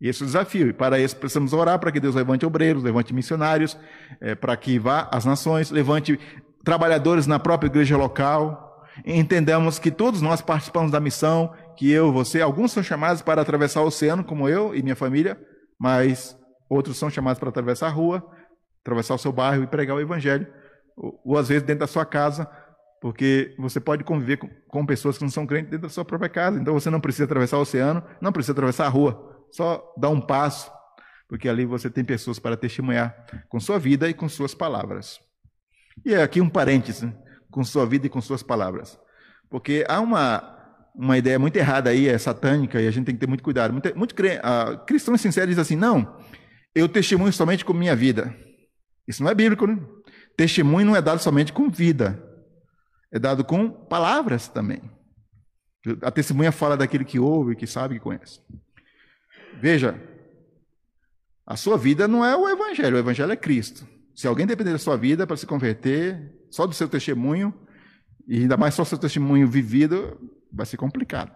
Esse 0.00 0.22
é 0.22 0.24
o 0.24 0.26
desafio. 0.26 0.68
E 0.68 0.72
para 0.72 0.98
isso 0.98 1.16
precisamos 1.16 1.52
orar 1.52 1.78
para 1.78 1.90
que 1.90 2.00
Deus 2.00 2.14
levante 2.14 2.44
obreiros, 2.44 2.82
levante 2.82 3.14
missionários, 3.14 3.78
é, 4.20 4.34
para 4.34 4.56
que 4.56 4.78
vá 4.78 5.08
às 5.10 5.24
nações, 5.24 5.70
levante 5.70 6.18
trabalhadores 6.64 7.26
na 7.26 7.38
própria 7.38 7.68
igreja 7.68 7.96
local. 7.96 8.84
Entendamos 9.04 9.78
que 9.78 9.90
todos 9.90 10.22
nós 10.22 10.40
participamos 10.40 10.90
da 10.90 11.00
missão, 11.00 11.52
que 11.76 11.90
eu, 11.90 12.12
você, 12.12 12.40
alguns 12.40 12.72
são 12.72 12.82
chamados 12.82 13.22
para 13.22 13.42
atravessar 13.42 13.82
o 13.82 13.86
oceano, 13.86 14.24
como 14.24 14.48
eu 14.48 14.74
e 14.74 14.82
minha 14.82 14.96
família, 14.96 15.38
mas 15.78 16.36
outros 16.68 16.96
são 16.96 17.10
chamados 17.10 17.38
para 17.38 17.50
atravessar 17.50 17.88
a 17.88 17.90
rua, 17.90 18.26
atravessar 18.80 19.14
o 19.14 19.18
seu 19.18 19.32
bairro 19.32 19.62
e 19.62 19.66
pregar 19.66 19.96
o 19.96 20.00
evangelho, 20.00 20.46
ou, 20.96 21.20
ou 21.24 21.38
às 21.38 21.48
vezes 21.48 21.62
dentro 21.62 21.80
da 21.80 21.86
sua 21.86 22.06
casa, 22.06 22.50
porque 23.02 23.54
você 23.58 23.78
pode 23.78 24.02
conviver 24.02 24.38
com 24.68 24.86
pessoas 24.86 25.18
que 25.18 25.24
não 25.24 25.30
são 25.30 25.46
crentes 25.46 25.70
dentro 25.70 25.86
da 25.86 25.92
sua 25.92 26.04
própria 26.04 26.30
casa. 26.30 26.58
Então 26.58 26.72
você 26.72 26.88
não 26.88 27.00
precisa 27.00 27.24
atravessar 27.24 27.58
o 27.58 27.60
oceano, 27.60 28.02
não 28.20 28.32
precisa 28.32 28.52
atravessar 28.52 28.86
a 28.86 28.88
rua. 28.88 29.35
Só 29.56 29.94
dá 29.96 30.10
um 30.10 30.20
passo, 30.20 30.70
porque 31.26 31.48
ali 31.48 31.64
você 31.64 31.88
tem 31.88 32.04
pessoas 32.04 32.38
para 32.38 32.58
testemunhar 32.58 33.16
com 33.48 33.58
sua 33.58 33.78
vida 33.78 34.06
e 34.06 34.12
com 34.12 34.28
suas 34.28 34.54
palavras. 34.54 35.18
E 36.04 36.12
é 36.12 36.22
aqui 36.22 36.42
um 36.42 36.48
parêntese, 36.50 37.10
com 37.50 37.64
sua 37.64 37.86
vida 37.86 38.06
e 38.06 38.10
com 38.10 38.20
suas 38.20 38.42
palavras. 38.42 38.98
Porque 39.48 39.82
há 39.88 39.98
uma, 39.98 40.84
uma 40.94 41.16
ideia 41.16 41.38
muito 41.38 41.56
errada 41.56 41.88
aí, 41.88 42.06
é 42.06 42.18
satânica, 42.18 42.82
e 42.82 42.86
a 42.86 42.90
gente 42.90 43.06
tem 43.06 43.14
que 43.14 43.20
ter 43.20 43.26
muito 43.26 43.42
cuidado. 43.42 43.72
Muito, 43.72 43.96
muito 43.96 44.12
uh, 44.12 44.84
cristãos 44.84 45.22
sinceros 45.22 45.48
dizem 45.48 45.62
assim: 45.62 45.76
não, 45.76 46.20
eu 46.74 46.86
testemunho 46.86 47.32
somente 47.32 47.64
com 47.64 47.72
minha 47.72 47.96
vida. 47.96 48.36
Isso 49.08 49.22
não 49.22 49.30
é 49.30 49.34
bíblico, 49.34 49.66
né? 49.66 49.78
Testemunho 50.36 50.84
não 50.84 50.96
é 50.96 51.00
dado 51.00 51.18
somente 51.18 51.50
com 51.50 51.70
vida, 51.70 52.22
é 53.10 53.18
dado 53.18 53.42
com 53.42 53.70
palavras 53.70 54.48
também. 54.48 54.82
A 56.02 56.10
testemunha 56.10 56.52
fala 56.52 56.76
daquele 56.76 57.06
que 57.06 57.18
ouve, 57.18 57.56
que 57.56 57.66
sabe, 57.66 57.94
que 57.94 58.00
conhece. 58.00 58.42
Veja, 59.60 60.00
a 61.46 61.56
sua 61.56 61.78
vida 61.78 62.08
não 62.08 62.24
é 62.24 62.36
o 62.36 62.48
Evangelho, 62.48 62.96
o 62.96 62.98
Evangelho 62.98 63.32
é 63.32 63.36
Cristo. 63.36 63.86
Se 64.14 64.26
alguém 64.26 64.46
depender 64.46 64.72
da 64.72 64.78
sua 64.78 64.96
vida 64.96 65.26
para 65.26 65.36
se 65.36 65.46
converter, 65.46 66.32
só 66.50 66.66
do 66.66 66.74
seu 66.74 66.88
testemunho, 66.88 67.54
e 68.26 68.38
ainda 68.38 68.56
mais 68.56 68.74
só 68.74 68.82
do 68.82 68.88
seu 68.88 68.98
testemunho 68.98 69.46
vivido, 69.46 70.18
vai 70.52 70.66
ser 70.66 70.76
complicado. 70.76 71.30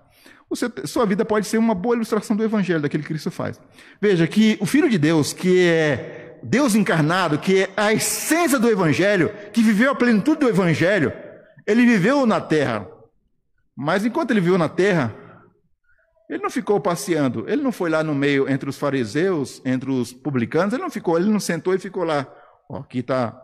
Seu, 0.55 0.73
sua 0.85 1.07
vida 1.07 1.25
pode 1.25 1.47
ser 1.47 1.59
uma 1.59 1.75
boa 1.75 1.95
ilustração 1.95 2.35
do 2.35 2.43
Evangelho, 2.43 2.81
daquilo 2.81 3.03
que 3.03 3.11
Cristo 3.11 3.31
faz. 3.31 3.61
Veja 4.01 4.27
que 4.27 4.59
o 4.61 4.67
Filho 4.67 4.91
de 4.91 4.99
Deus, 4.99 5.33
que 5.33 5.61
é 5.69 6.39
Deus 6.43 6.75
encarnado, 6.75 7.39
que 7.39 7.65
é 7.65 7.71
a 7.77 7.93
essência 7.93 8.59
do 8.59 8.69
Evangelho, 8.69 9.31
que 9.53 9.63
viveu 9.63 9.93
a 9.93 9.95
plenitude 9.95 10.41
do 10.41 10.49
Evangelho, 10.49 11.13
ele 11.67 11.87
viveu 11.87 12.27
na 12.27 12.41
terra. 12.41 12.89
Mas 13.77 14.05
enquanto 14.05 14.33
ele 14.33 14.41
viveu 14.41 14.59
na 14.59 14.69
terra, 14.69 15.15
ele 16.31 16.45
não 16.45 16.49
ficou 16.49 16.81
passeando, 16.81 17.45
ele 17.49 17.61
não 17.61 17.73
foi 17.73 17.91
lá 17.91 18.05
no 18.05 18.15
meio 18.15 18.49
entre 18.49 18.71
os 18.71 18.79
fariseus, 18.79 19.61
entre 19.65 19.91
os 19.91 20.13
publicanos, 20.13 20.73
ele 20.73 20.83
não 20.83 20.89
ficou, 20.89 21.19
ele 21.19 21.29
não 21.29 21.41
sentou 21.41 21.75
e 21.75 21.79
ficou 21.79 22.05
lá. 22.05 22.25
Ó, 22.69 22.79
aqui 22.79 23.01
está. 23.01 23.37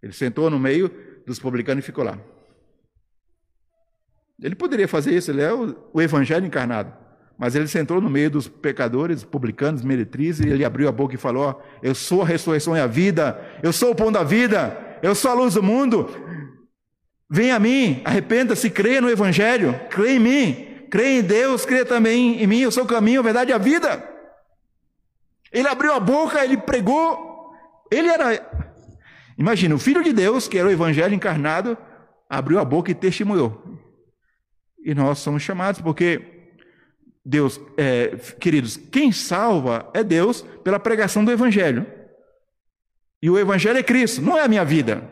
Ele 0.00 0.12
sentou 0.12 0.48
no 0.48 0.60
meio 0.60 0.88
dos 1.26 1.40
publicanos 1.40 1.82
e 1.82 1.86
ficou 1.86 2.04
lá. 2.04 2.16
Ele 4.40 4.54
poderia 4.54 4.86
fazer 4.86 5.12
isso, 5.12 5.32
ele 5.32 5.42
é 5.42 5.52
o, 5.52 5.76
o 5.92 6.00
evangelho 6.00 6.46
encarnado. 6.46 6.92
Mas 7.36 7.56
ele 7.56 7.66
sentou 7.66 8.00
no 8.00 8.08
meio 8.08 8.30
dos 8.30 8.46
pecadores, 8.46 9.24
publicanos, 9.24 9.82
meretrizes, 9.82 10.46
e 10.46 10.48
ele 10.48 10.64
abriu 10.64 10.88
a 10.88 10.92
boca 10.92 11.16
e 11.16 11.18
falou: 11.18 11.60
Eu 11.82 11.96
sou 11.96 12.22
a 12.22 12.26
ressurreição 12.26 12.76
e 12.76 12.80
a 12.80 12.86
vida, 12.86 13.40
eu 13.60 13.72
sou 13.72 13.90
o 13.90 13.96
pão 13.96 14.12
da 14.12 14.22
vida, 14.22 14.98
eu 15.02 15.16
sou 15.16 15.32
a 15.32 15.34
luz 15.34 15.54
do 15.54 15.62
mundo. 15.64 16.08
Venha 17.28 17.56
a 17.56 17.58
mim, 17.58 18.02
arrependa-se, 18.04 18.70
creia 18.70 19.00
no 19.00 19.10
Evangelho, 19.10 19.74
creia 19.90 20.14
em 20.14 20.20
mim, 20.20 20.73
creia 20.94 21.18
em 21.18 21.22
Deus, 21.24 21.66
creia 21.66 21.84
também 21.84 22.40
em 22.40 22.46
mim, 22.46 22.60
eu 22.60 22.70
sou 22.70 22.84
o 22.84 22.86
caminho, 22.86 23.18
a 23.18 23.22
verdade 23.24 23.50
e 23.50 23.52
a 23.52 23.58
vida. 23.58 24.08
Ele 25.50 25.66
abriu 25.66 25.92
a 25.92 25.98
boca, 25.98 26.44
ele 26.44 26.56
pregou, 26.56 27.52
ele 27.90 28.06
era. 28.06 28.40
Imagina, 29.36 29.74
o 29.74 29.78
Filho 29.78 30.04
de 30.04 30.12
Deus, 30.12 30.46
que 30.46 30.56
era 30.56 30.68
o 30.68 30.70
Evangelho 30.70 31.12
encarnado, 31.12 31.76
abriu 32.30 32.60
a 32.60 32.64
boca 32.64 32.92
e 32.92 32.94
testemunhou. 32.94 33.60
E 34.84 34.94
nós 34.94 35.18
somos 35.18 35.42
chamados, 35.42 35.80
porque 35.80 36.54
Deus, 37.24 37.60
é, 37.76 38.14
queridos, 38.38 38.76
quem 38.76 39.10
salva 39.10 39.90
é 39.94 40.04
Deus 40.04 40.42
pela 40.62 40.78
pregação 40.78 41.24
do 41.24 41.32
Evangelho. 41.32 41.84
E 43.20 43.28
o 43.28 43.36
Evangelho 43.36 43.78
é 43.78 43.82
Cristo, 43.82 44.22
não 44.22 44.38
é 44.38 44.44
a 44.44 44.48
minha 44.48 44.64
vida. 44.64 45.10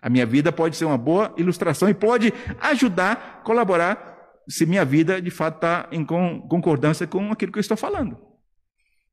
A 0.00 0.08
minha 0.08 0.24
vida 0.24 0.50
pode 0.50 0.74
ser 0.74 0.86
uma 0.86 0.96
boa 0.96 1.34
ilustração 1.36 1.90
e 1.90 1.92
pode 1.92 2.32
ajudar, 2.62 3.42
colaborar, 3.44 4.11
se 4.48 4.66
minha 4.66 4.84
vida 4.84 5.20
de 5.20 5.30
fato 5.30 5.56
está 5.56 5.88
em 5.92 6.04
concordância 6.04 7.06
com 7.06 7.30
aquilo 7.30 7.52
que 7.52 7.58
eu 7.58 7.62
estou 7.62 7.76
falando. 7.76 8.16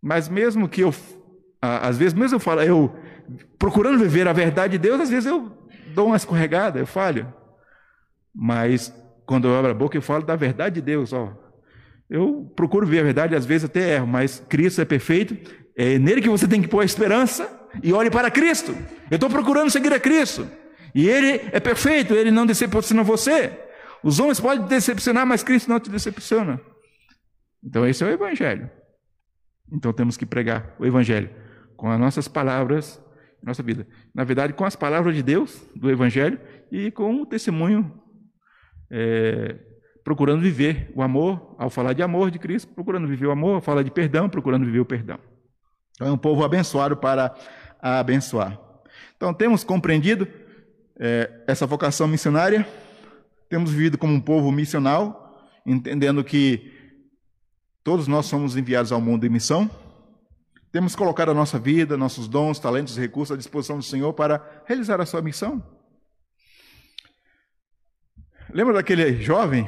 Mas 0.02 0.30
mesmo 0.30 0.68
que 0.68 0.82
eu, 0.82 0.94
às 1.62 1.98
vezes, 1.98 2.13
mesmo 2.13 2.36
eu 2.36 2.39
falo, 2.39 2.62
eu 2.62 2.96
procurando 3.58 4.00
viver 4.00 4.28
a 4.28 4.34
verdade 4.34 4.74
de 4.74 4.78
Deus, 4.78 5.02
às 5.02 5.10
vezes 5.10 5.26
eu 5.26 5.52
dou 5.94 6.08
uma 6.08 6.18
escorregada, 6.18 6.80
eu 6.80 6.88
falho. 6.88 7.34
Mas 8.34 8.94
quando 9.26 9.48
eu 9.48 9.56
abro 9.58 9.72
a 9.72 9.76
boca, 9.76 9.98
eu 9.98 10.02
falo 10.02 10.24
da 10.24 10.36
verdade 10.36 10.76
de 10.76 10.82
Deus, 10.82 11.13
ó. 11.13 11.38
Eu 12.10 12.52
procuro 12.56 12.88
ver 12.88 13.00
a 13.00 13.04
verdade, 13.04 13.36
às 13.36 13.46
vezes 13.46 13.65
até 13.65 13.96
erro, 13.96 14.08
mas 14.08 14.44
Cristo 14.50 14.82
é 14.82 14.86
perfeito, 14.86 15.38
é 15.78 16.00
nele 16.00 16.22
que 16.22 16.30
você 16.30 16.48
tem 16.48 16.62
que 16.62 16.68
pôr 16.68 16.80
a 16.80 16.86
esperança 16.86 17.48
e 17.84 17.94
olhe 17.94 18.10
para 18.10 18.32
Cristo. 18.32 18.76
Eu 19.12 19.15
estou 19.15 19.30
procurando 19.30 19.70
seguir 19.70 19.94
a 19.94 20.00
Cristo. 20.00 20.48
E 20.96 21.08
Ele 21.08 21.42
é 21.52 21.60
perfeito, 21.60 22.15
Ele 22.15 22.32
não 22.32 22.46
decepciona 22.46 23.04
você. 23.04 23.68
Os 24.03 24.19
homens 24.19 24.39
podem 24.39 24.65
decepcionar, 24.65 25.25
mas 25.25 25.43
Cristo 25.43 25.69
não 25.69 25.79
te 25.79 25.89
decepciona. 25.89 26.59
Então 27.63 27.85
esse 27.85 28.03
é 28.03 28.07
o 28.07 28.09
Evangelho. 28.09 28.69
Então 29.71 29.93
temos 29.93 30.17
que 30.17 30.25
pregar 30.25 30.75
o 30.79 30.85
Evangelho 30.85 31.29
com 31.75 31.89
as 31.89 31.99
nossas 31.99 32.27
palavras, 32.27 33.01
nossa 33.41 33.63
vida. 33.63 33.88
Na 34.13 34.23
verdade, 34.23 34.53
com 34.53 34.65
as 34.65 34.75
palavras 34.75 35.15
de 35.15 35.23
Deus, 35.23 35.65
do 35.75 35.89
Evangelho, 35.89 36.39
e 36.71 36.91
com 36.91 37.21
o 37.21 37.25
testemunho 37.25 37.99
é, 38.91 39.55
procurando 40.03 40.41
viver 40.41 40.91
o 40.95 41.01
amor, 41.01 41.55
ao 41.57 41.69
falar 41.69 41.93
de 41.93 42.01
amor 42.01 42.31
de 42.31 42.39
Cristo, 42.39 42.73
procurando 42.73 43.07
viver 43.07 43.27
o 43.27 43.31
amor, 43.31 43.55
ao 43.55 43.62
falar 43.62 43.83
de 43.83 43.91
perdão, 43.91 44.29
procurando 44.29 44.65
viver 44.65 44.79
o 44.79 44.85
perdão. 44.85 45.19
Então 45.95 46.07
é 46.07 46.12
um 46.12 46.17
povo 46.17 46.43
abençoado 46.43 46.97
para 46.97 47.33
abençoar. 47.81 48.59
Então 49.15 49.33
temos 49.33 49.63
compreendido 49.63 50.27
é, 50.99 51.43
essa 51.47 51.65
vocação 51.65 52.07
missionária, 52.07 52.67
temos 53.49 53.71
vivido 53.71 53.97
como 53.97 54.13
um 54.13 54.21
povo 54.21 54.51
missional, 54.51 55.43
entendendo 55.65 56.23
que 56.23 56.71
todos 57.83 58.07
nós 58.07 58.27
somos 58.27 58.55
enviados 58.55 58.91
ao 58.91 59.01
mundo 59.01 59.25
em 59.25 59.29
missão. 59.29 59.69
Temos 60.71 60.95
colocado 60.95 61.31
a 61.31 61.33
nossa 61.33 61.57
vida, 61.57 61.97
nossos 61.97 62.27
dons, 62.27 62.59
talentos 62.59 62.95
e 62.95 63.01
recursos 63.01 63.33
à 63.33 63.38
disposição 63.38 63.77
do 63.77 63.83
Senhor 63.83 64.13
para 64.13 64.63
realizar 64.67 65.01
a 65.01 65.05
sua 65.05 65.21
missão. 65.21 65.63
Lembra 68.53 68.75
daquele 68.75 69.19
jovem 69.21 69.67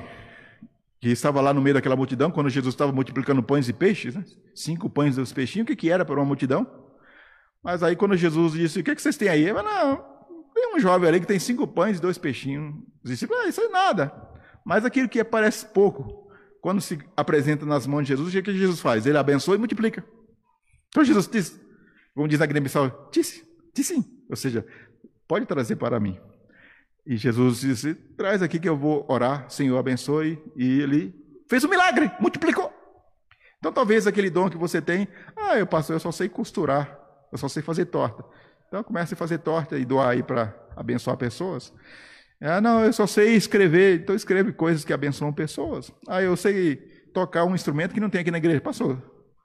que 1.00 1.10
estava 1.10 1.42
lá 1.42 1.52
no 1.52 1.62
meio 1.62 1.74
daquela 1.74 1.96
multidão, 1.96 2.30
quando 2.30 2.50
Jesus 2.50 2.76
estava 2.76 2.92
multiplicando 2.92 3.42
pães 3.42 3.68
e 3.68 3.74
peixes? 3.74 4.14
Né? 4.14 4.24
Cinco 4.54 4.88
pães 4.88 5.14
e 5.14 5.16
dois 5.16 5.34
peixinhos, 5.34 5.68
o 5.68 5.76
que, 5.76 5.90
era 5.90 6.06
para 6.06 6.16
uma 6.16 6.26
multidão? 6.26 6.68
Mas 7.64 7.82
aí, 7.82 7.96
quando 7.96 8.16
Jesus 8.16 8.54
disse: 8.54 8.80
O 8.80 8.84
que, 8.84 8.94
que 8.94 9.02
vocês 9.02 9.18
têm 9.18 9.28
aí? 9.28 9.42
Ele 9.42 9.54
falou: 9.54 9.72
Não, 9.72 10.06
tem 10.62 10.76
um 10.76 10.80
jovem 10.80 11.10
ali 11.10 11.20
que 11.20 11.26
tem 11.26 11.40
cinco 11.40 11.68
pães 11.68 11.98
e 11.98 12.02
dois 12.02 12.18
peixinhos. 12.18 12.76
Os 13.04 13.10
discípulos: 13.10 13.44
ah, 13.44 13.48
Isso 13.48 13.62
é 13.62 13.70
nada. 13.70 14.14
Mas 14.64 14.86
aquilo 14.86 15.10
que 15.10 15.24
parece 15.24 15.66
pouco, 15.66 16.32
quando 16.62 16.80
se 16.80 17.00
apresenta 17.18 17.66
nas 17.66 17.88
mãos 17.88 18.04
de 18.04 18.10
Jesus, 18.10 18.30
o 18.30 18.32
que, 18.32 18.44
que 18.44 18.58
Jesus 18.58 18.80
faz? 18.80 19.06
Ele 19.06 19.18
abençoa 19.18 19.56
e 19.56 19.58
multiplica. 19.58 20.06
Então 20.90 21.04
Jesus 21.04 21.28
diz, 21.28 21.60
como 22.14 22.28
diz 22.28 22.40
na 22.40 22.46
Guiné 22.46 22.60
Bissau, 22.60 23.10
disse, 23.12 23.44
disse 23.74 23.96
sim. 23.96 24.06
Ou 24.30 24.36
seja, 24.36 24.66
pode 25.28 25.46
trazer 25.46 25.78
para 25.78 26.00
mim. 26.00 26.20
E 27.06 27.18
Jesus 27.18 27.62
disse: 27.62 27.96
Traz 27.96 28.44
aqui 28.44 28.60
que 28.60 28.70
eu 28.70 28.78
vou 28.78 29.06
orar, 29.10 29.50
Senhor 29.50 29.78
abençoe. 29.78 30.42
E 30.56 30.82
ele 30.82 31.16
fez 31.50 31.64
um 31.64 31.70
milagre, 31.70 32.12
multiplicou. 32.20 32.72
Então 33.58 33.74
talvez 33.74 34.06
aquele 34.06 34.30
dom 34.30 34.50
que 34.50 34.58
você 34.58 34.82
tem, 34.82 35.08
ah, 35.36 35.58
eu 35.58 35.66
passo, 35.66 35.92
eu 35.92 36.00
só 36.00 36.12
sei 36.12 36.30
costurar, 36.30 37.00
eu 37.32 37.38
só 37.38 37.48
sei 37.48 37.64
fazer 37.64 37.86
torta. 37.86 38.24
Então 38.72 38.86
comece 38.86 39.16
a 39.16 39.18
fazer 39.18 39.40
torta 39.40 39.78
e 39.78 39.84
doar 39.84 40.12
aí 40.12 40.24
para 40.24 40.56
abençoar 40.78 41.18
pessoas. 41.18 41.74
Ah, 42.40 42.62
não, 42.62 42.86
eu 42.86 42.94
só 42.94 43.06
sei 43.06 43.36
escrever, 43.36 44.00
então 44.00 44.16
escreve 44.16 44.54
coisas 44.54 44.86
que 44.86 44.94
abençoam 44.94 45.34
pessoas. 45.34 45.92
Ah, 46.08 46.22
eu 46.22 46.38
sei 46.38 46.78
tocar 47.14 47.44
um 47.44 47.54
instrumento 47.54 47.94
que 47.94 48.00
não 48.00 48.10
tem 48.10 48.22
aqui 48.22 48.32
na 48.32 48.38
igreja. 48.38 48.62
Passou. 48.62 48.98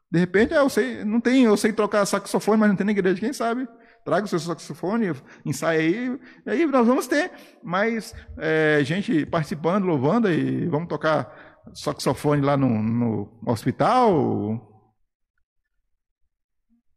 De 0.09 0.21
repente, 0.21 0.55
ah, 0.55 0.59
eu 0.59 0.71
sei, 0.71 1.05
não 1.05 1.21
tem, 1.21 1.43
eu 1.43 1.57
sei 1.57 1.73
tocar 1.73 2.07
saxofone, 2.07 2.57
mas 2.57 2.69
não 2.69 2.77
tem 2.77 2.87
na 2.87 2.93
igreja. 2.93 3.19
Quem 3.19 3.33
sabe? 3.33 3.67
traga 4.05 4.25
o 4.25 4.29
seu 4.29 4.39
saxofone, 4.39 5.13
ensaia 5.45 5.81
aí, 5.81 6.21
e 6.47 6.51
aí 6.51 6.65
nós 6.65 6.87
vamos 6.87 7.09
ter 7.09 7.33
mais 7.61 8.15
é, 8.39 8.79
gente 8.85 9.27
participando, 9.27 9.85
louvando, 9.85 10.31
e 10.31 10.69
vamos 10.69 10.89
tocar 10.89 11.65
saxofone 11.75 12.41
lá 12.41 12.57
no, 12.57 12.69
no 12.69 13.29
hospital, 13.45 14.76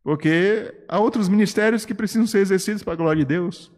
porque 0.04 0.84
há 0.88 1.00
outros 1.00 1.28
ministérios 1.28 1.86
que 1.86 1.94
precisam 1.94 2.26
ser 2.26 2.40
exercidos 2.40 2.84
para 2.84 2.94
a 2.94 2.96
glória 2.96 3.24
de 3.24 3.28
Deus. 3.28 3.72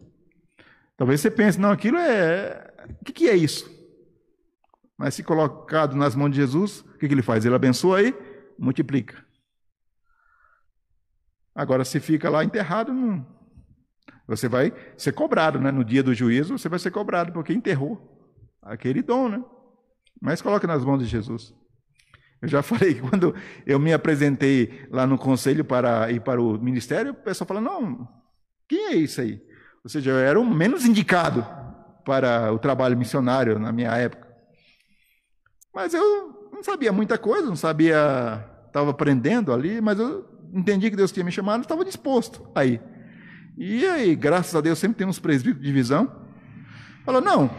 Talvez 0.96 1.20
você 1.20 1.30
pense, 1.30 1.58
não, 1.58 1.70
aquilo 1.70 1.98
é. 1.98 2.72
O 3.00 3.04
que, 3.04 3.12
que 3.12 3.28
é 3.28 3.36
isso? 3.36 3.70
Mas 4.96 5.14
se 5.14 5.22
colocado 5.22 5.96
nas 5.96 6.14
mãos 6.14 6.30
de 6.30 6.36
Jesus, 6.36 6.80
o 6.80 6.98
que, 6.98 7.08
que 7.08 7.14
ele 7.14 7.22
faz? 7.22 7.44
Ele 7.44 7.54
abençoa 7.54 7.98
aí, 7.98 8.14
multiplica. 8.58 9.24
Agora, 11.54 11.84
se 11.84 11.98
fica 12.00 12.30
lá 12.30 12.44
enterrado, 12.44 12.92
não... 12.92 13.26
você 14.26 14.48
vai 14.48 14.72
ser 14.96 15.12
cobrado, 15.12 15.58
né? 15.58 15.70
No 15.70 15.84
dia 15.84 16.02
do 16.02 16.14
juízo, 16.14 16.56
você 16.56 16.68
vai 16.68 16.78
ser 16.78 16.90
cobrado, 16.90 17.32
porque 17.32 17.52
enterrou 17.52 18.30
aquele 18.62 19.02
dom, 19.02 19.28
né? 19.28 19.44
Mas 20.20 20.40
coloque 20.40 20.66
nas 20.66 20.84
mãos 20.84 20.98
de 20.98 21.06
Jesus. 21.06 21.52
Eu 22.42 22.48
já 22.48 22.60
falei 22.60 22.94
que 22.94 23.00
quando 23.08 23.34
eu 23.64 23.78
me 23.78 23.92
apresentei 23.92 24.86
lá 24.90 25.06
no 25.06 25.16
conselho 25.16 25.64
para 25.64 26.10
ir 26.10 26.20
para 26.20 26.42
o 26.42 26.58
ministério, 26.58 27.12
o 27.12 27.14
pessoal 27.14 27.46
falou: 27.46 27.62
não, 27.62 28.08
quem 28.68 28.88
é 28.88 28.96
isso 28.96 29.20
aí? 29.20 29.40
Ou 29.84 29.88
seja, 29.88 30.10
eu 30.10 30.18
era 30.18 30.38
o 30.38 30.44
menos 30.44 30.84
indicado 30.84 31.46
para 32.04 32.52
o 32.52 32.58
trabalho 32.58 32.98
missionário 32.98 33.58
na 33.58 33.72
minha 33.72 33.92
época. 33.92 34.28
Mas 35.74 35.94
eu 35.94 36.50
não 36.52 36.62
sabia 36.62 36.92
muita 36.92 37.16
coisa, 37.16 37.46
não 37.46 37.56
sabia, 37.56 38.44
estava 38.66 38.90
aprendendo 38.90 39.52
ali, 39.52 39.80
mas 39.80 39.98
eu 39.98 40.28
entendi 40.52 40.90
que 40.90 40.96
Deus 40.96 41.10
tinha 41.10 41.24
me 41.24 41.32
chamado, 41.32 41.62
estava 41.62 41.84
disposto 41.84 42.46
aí. 42.54 42.80
E 43.56 43.86
aí, 43.86 44.14
graças 44.14 44.54
a 44.54 44.60
Deus, 44.60 44.78
sempre 44.78 44.98
tem 44.98 45.06
uns 45.06 45.18
presbíteros 45.18 45.64
de 45.64 45.72
visão. 45.72 46.10
Falou, 47.04 47.20
não. 47.20 47.50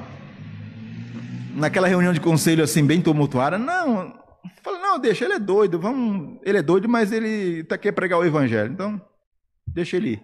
Naquela 1.56 1.88
reunião 1.88 2.14
de 2.14 2.20
conselho 2.20 2.64
assim, 2.64 2.86
bem 2.86 3.02
tumultuada, 3.02 3.58
não. 3.58 4.23
Falou, 4.62 4.80
não, 4.80 5.00
deixa, 5.00 5.26
ele 5.26 5.36
é 5.36 5.40
doido, 5.40 5.80
vamos. 5.80 6.40
Ele 6.44 6.58
é 6.58 6.62
doido, 6.62 6.90
mas 6.90 7.12
ele 7.12 7.62
está 7.62 7.78
quer 7.78 7.92
pregar 7.92 8.20
o 8.20 8.26
evangelho. 8.26 8.72
Então, 8.72 9.02
deixa 9.68 9.98
ele 9.98 10.14
ir. 10.14 10.24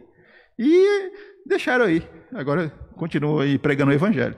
E 0.57 1.11
deixaram 1.45 1.85
aí. 1.85 2.07
Agora 2.33 2.69
continua 2.95 3.43
aí 3.43 3.57
pregando 3.57 3.91
o 3.91 3.95
evangelho. 3.95 4.35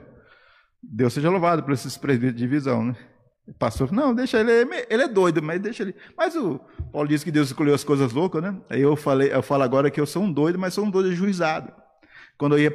Deus 0.82 1.12
seja 1.12 1.30
louvado 1.30 1.62
por 1.62 1.72
esses 1.72 1.96
presbíteros 1.96 2.40
de 2.40 2.46
visão, 2.46 2.84
né? 2.84 2.96
Pastor, 3.58 3.90
não, 3.90 4.14
deixa 4.14 4.38
ele, 4.38 4.52
ele 4.88 5.02
é 5.02 5.08
doido, 5.08 5.42
mas 5.42 5.60
deixa 5.60 5.82
ele. 5.82 5.96
Mas 6.16 6.36
o 6.36 6.60
Paulo 6.92 7.08
disse 7.08 7.24
que 7.24 7.30
Deus 7.30 7.48
escolheu 7.48 7.74
as 7.74 7.82
coisas 7.82 8.12
loucas, 8.12 8.40
né? 8.40 8.56
Aí 8.70 8.80
eu 8.80 8.94
falei, 8.94 9.32
eu 9.32 9.42
falo 9.42 9.64
agora 9.64 9.90
que 9.90 10.00
eu 10.00 10.06
sou 10.06 10.22
um 10.22 10.32
doido, 10.32 10.58
mas 10.58 10.74
sou 10.74 10.84
um 10.84 10.90
doido 10.90 11.12
juizado. 11.12 11.72
Quando 12.38 12.56
eu 12.56 12.60
ia, 12.60 12.72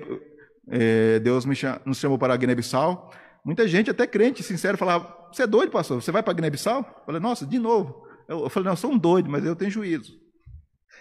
é, 0.70 1.20
Deus 1.20 1.46
me 1.46 1.56
cham, 1.56 1.80
nos 1.86 1.98
chamou 1.98 2.18
para 2.18 2.36
Guiné-Bissau, 2.36 3.14
muita 3.46 3.66
gente, 3.66 3.90
até 3.90 4.06
crente, 4.06 4.44
sincero, 4.44 4.78
falava: 4.78 5.17
Você 5.32 5.44
é 5.44 5.48
doido, 5.48 5.72
pastor? 5.72 6.02
Você 6.02 6.12
vai 6.12 6.24
para 6.24 6.34
Guiné-Bissau? 6.34 6.80
Eu 6.80 7.06
falei: 7.06 7.22
Nossa, 7.22 7.46
de 7.46 7.60
novo. 7.60 8.08
Eu, 8.28 8.50
falei: 8.50 8.66
Não, 8.66 8.74
eu 8.74 8.78
sou 8.78 8.92
um 8.92 8.98
doido, 8.98 9.30
mas 9.30 9.46
eu 9.46 9.56
tenho 9.56 9.72
juízo. 9.72 10.18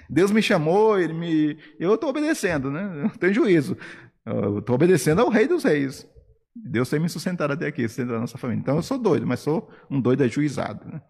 Deus 0.08 0.30
me 0.30 0.42
chamou, 0.42 0.98
ele 0.98 1.12
me, 1.12 1.58
eu 1.78 1.94
estou 1.94 2.10
obedecendo, 2.10 2.70
né? 2.70 3.04
Eu 3.04 3.18
tenho 3.18 3.34
juízo. 3.34 3.76
Eu 4.24 4.58
estou 4.58 4.74
obedecendo 4.74 5.20
ao 5.20 5.28
Rei 5.28 5.46
dos 5.46 5.64
Reis. 5.64 6.06
Deus 6.54 6.88
tem 6.88 6.98
me 6.98 7.08
sustentado 7.08 7.52
até 7.52 7.66
aqui, 7.66 7.86
sustentando 7.86 8.16
a 8.16 8.20
nossa 8.20 8.38
família. 8.38 8.60
Então 8.60 8.76
eu 8.76 8.82
sou 8.82 8.98
doido, 8.98 9.26
mas 9.26 9.40
sou 9.40 9.70
um 9.90 10.00
doido 10.00 10.22
ajuizado. 10.22 10.84
Né? 10.86 11.00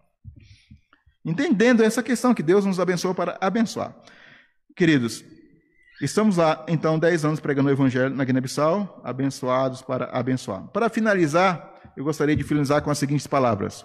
Entendendo 1.25 1.83
essa 1.83 2.03
questão 2.03 2.33
que 2.33 2.43
Deus 2.43 2.65
nos 2.65 2.79
abençoou 2.79 3.15
para 3.15 3.37
abençoar. 3.39 3.95
Queridos, 4.75 5.23
estamos 6.01 6.37
lá, 6.37 6.65
então, 6.67 6.99
10 6.99 7.25
anos 7.25 7.39
pregando 7.39 7.69
o 7.69 7.71
Evangelho 7.71 8.13
na 8.13 8.23
Guiné-Bissau, 8.23 9.01
abençoados 9.03 9.81
para 9.81 10.05
abençoar. 10.05 10.67
Para 10.67 10.89
finalizar 10.89 11.76
eu 11.97 12.03
gostaria 12.03 12.35
de 12.35 12.43
finalizar 12.43 12.83
com 12.83 12.91
as 12.91 12.99
seguintes 12.99 13.25
palavras. 13.25 13.83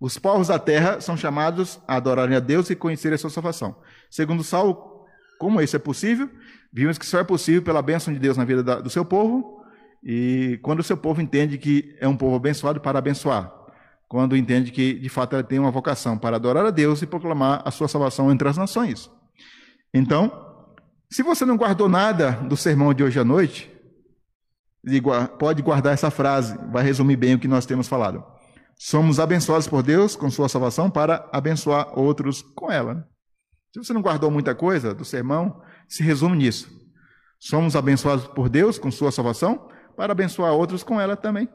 Os 0.00 0.18
povos 0.18 0.48
da 0.48 0.58
terra 0.58 0.98
são 1.02 1.14
chamados 1.14 1.78
a 1.86 1.96
adorarem 1.96 2.34
a 2.34 2.40
Deus 2.40 2.70
e 2.70 2.74
conhecerem 2.74 3.16
a 3.16 3.18
sua 3.18 3.28
salvação. 3.28 3.76
Segundo 4.10 4.42
Saulo, 4.42 5.04
como 5.38 5.60
isso 5.60 5.76
é 5.76 5.78
possível? 5.78 6.30
Vimos 6.72 6.96
que 6.96 7.04
só 7.04 7.18
é 7.18 7.24
possível 7.24 7.60
pela 7.60 7.82
bênção 7.82 8.14
de 8.14 8.18
Deus 8.18 8.38
na 8.38 8.46
vida 8.46 8.62
do 8.80 8.88
seu 8.88 9.04
povo 9.04 9.62
e 10.02 10.58
quando 10.62 10.80
o 10.80 10.82
seu 10.82 10.96
povo 10.96 11.20
entende 11.20 11.58
que 11.58 11.94
é 12.00 12.08
um 12.08 12.16
povo 12.16 12.34
abençoado 12.34 12.80
para 12.80 12.98
abençoar. 12.98 13.52
Quando 14.08 14.34
entende 14.34 14.70
que, 14.70 14.94
de 14.94 15.08
fato, 15.10 15.36
ele 15.36 15.42
tem 15.42 15.58
uma 15.58 15.70
vocação 15.70 16.16
para 16.16 16.36
adorar 16.36 16.64
a 16.64 16.70
Deus 16.70 17.02
e 17.02 17.06
proclamar 17.06 17.60
a 17.62 17.70
sua 17.70 17.88
salvação 17.88 18.32
entre 18.32 18.48
as 18.48 18.56
nações. 18.56 19.10
Então, 19.92 20.64
se 21.10 21.22
você 21.22 21.44
não 21.44 21.58
guardou 21.58 21.90
nada 21.90 22.30
do 22.30 22.56
sermão 22.56 22.94
de 22.94 23.04
hoje 23.04 23.20
à 23.20 23.24
noite, 23.24 23.73
pode 25.38 25.62
guardar 25.62 25.94
essa 25.94 26.10
frase, 26.10 26.58
vai 26.70 26.84
resumir 26.84 27.16
bem 27.16 27.34
o 27.34 27.38
que 27.38 27.48
nós 27.48 27.66
temos 27.66 27.88
falado. 27.88 28.24
Somos 28.76 29.20
abençoados 29.20 29.68
por 29.68 29.82
Deus 29.82 30.16
com 30.16 30.30
sua 30.30 30.48
salvação 30.48 30.90
para 30.90 31.28
abençoar 31.32 31.98
outros 31.98 32.42
com 32.42 32.70
ela. 32.70 32.94
Né? 32.94 33.04
Se 33.72 33.78
você 33.78 33.92
não 33.92 34.02
guardou 34.02 34.30
muita 34.30 34.54
coisa 34.54 34.94
do 34.94 35.04
sermão, 35.04 35.62
se 35.88 36.02
resume 36.02 36.36
nisso. 36.36 36.68
Somos 37.38 37.76
abençoados 37.76 38.26
por 38.26 38.48
Deus 38.48 38.78
com 38.78 38.90
sua 38.90 39.10
salvação 39.10 39.68
para 39.96 40.12
abençoar 40.12 40.52
outros 40.52 40.82
com 40.82 41.00
ela 41.00 41.16
também. 41.16 41.48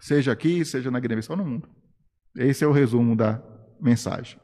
Seja 0.00 0.32
aqui, 0.32 0.64
seja 0.64 0.90
na 0.90 1.00
Guiné-Bissau, 1.00 1.36
no 1.36 1.44
mundo. 1.44 1.68
Esse 2.36 2.64
é 2.64 2.66
o 2.66 2.72
resumo 2.72 3.16
da 3.16 3.42
mensagem. 3.80 4.38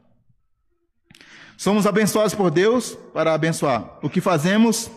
Somos 1.57 1.87
abençoados 1.87 2.35
por 2.35 2.51
Deus 2.51 2.95
para 3.13 3.35
abençoar. 3.35 3.99
O 4.03 4.09
que 4.09 4.21
fazemos 4.21 4.91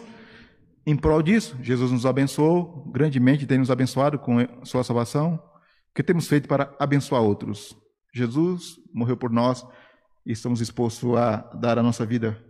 em 0.86 0.96
prol 0.96 1.22
disso? 1.22 1.58
Jesus 1.62 1.92
nos 1.92 2.06
abençoou 2.06 2.90
grandemente, 2.92 3.48
tem 3.48 3.58
nos 3.58 3.72
abençoado 3.72 4.20
com 4.20 4.38
sua 4.64 4.84
salvação. 4.84 5.36
O 5.36 5.94
que 5.96 6.04
temos 6.04 6.28
feito 6.28 6.48
para 6.48 6.76
abençoar 6.80 7.22
outros? 7.22 7.76
Jesus 8.14 8.76
morreu 8.94 9.18
por 9.18 9.32
nós 9.32 9.66
e 10.26 10.32
estamos 10.32 10.60
dispostos 10.60 11.16
a 11.18 11.38
dar 11.56 11.80
a 11.80 11.84
nossa 11.84 12.06
vida 12.06 12.42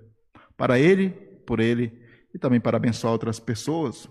para 0.58 0.80
Ele, 0.80 1.10
por 1.46 1.60
Ele 1.60 1.92
e 2.34 2.40
também 2.40 2.60
para 2.60 2.78
abençoar 2.78 3.14
outras 3.14 3.40
pessoas. 3.40 4.10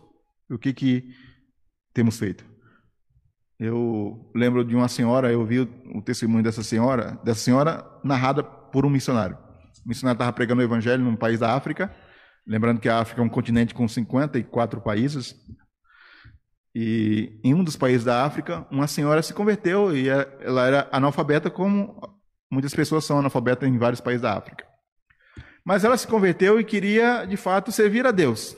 O 0.51 0.59
que 0.59 0.73
que 0.73 1.15
temos 1.93 2.19
feito? 2.19 2.45
Eu 3.59 4.31
lembro 4.35 4.65
de 4.65 4.75
uma 4.75 4.89
senhora, 4.89 5.31
eu 5.31 5.45
vi 5.47 5.61
o 5.61 6.03
testemunho 6.03 6.43
dessa 6.43 6.63
senhora, 6.63 7.19
dessa 7.23 7.41
senhora 7.41 7.85
narrada 8.03 8.43
por 8.43 8.85
um 8.85 8.91
missionário. 8.91 9.39
O 9.85 9.89
missionário 9.89 10.17
estava 10.17 10.33
pregando 10.33 10.61
o 10.61 10.65
evangelho 10.65 11.05
num 11.05 11.15
país 11.15 11.39
da 11.39 11.55
África, 11.55 11.95
lembrando 12.47 12.81
que 12.81 12.89
a 12.89 12.99
África 12.99 13.21
é 13.21 13.25
um 13.25 13.29
continente 13.29 13.75
com 13.75 13.87
54 13.87 14.81
países. 14.81 15.35
E 16.75 17.39
em 17.45 17.55
um 17.55 17.63
dos 17.63 17.77
países 17.77 18.05
da 18.05 18.25
África, 18.25 18.67
uma 18.71 18.87
senhora 18.87 19.23
se 19.23 19.33
converteu 19.33 19.97
e 19.97 20.09
é, 20.09 20.39
ela 20.41 20.67
era 20.67 20.89
analfabeta, 20.91 21.49
como 21.49 22.01
muitas 22.51 22.75
pessoas 22.75 23.05
são 23.05 23.19
analfabetas 23.19 23.69
em 23.69 23.79
vários 23.79 24.01
países 24.01 24.23
da 24.23 24.37
África. 24.37 24.67
Mas 25.65 25.85
ela 25.85 25.97
se 25.97 26.07
converteu 26.07 26.61
e 26.61 26.65
queria, 26.65 27.25
de 27.25 27.37
fato, 27.37 27.73
servir 27.73 28.07
a 28.07 28.11
Deus. 28.11 28.57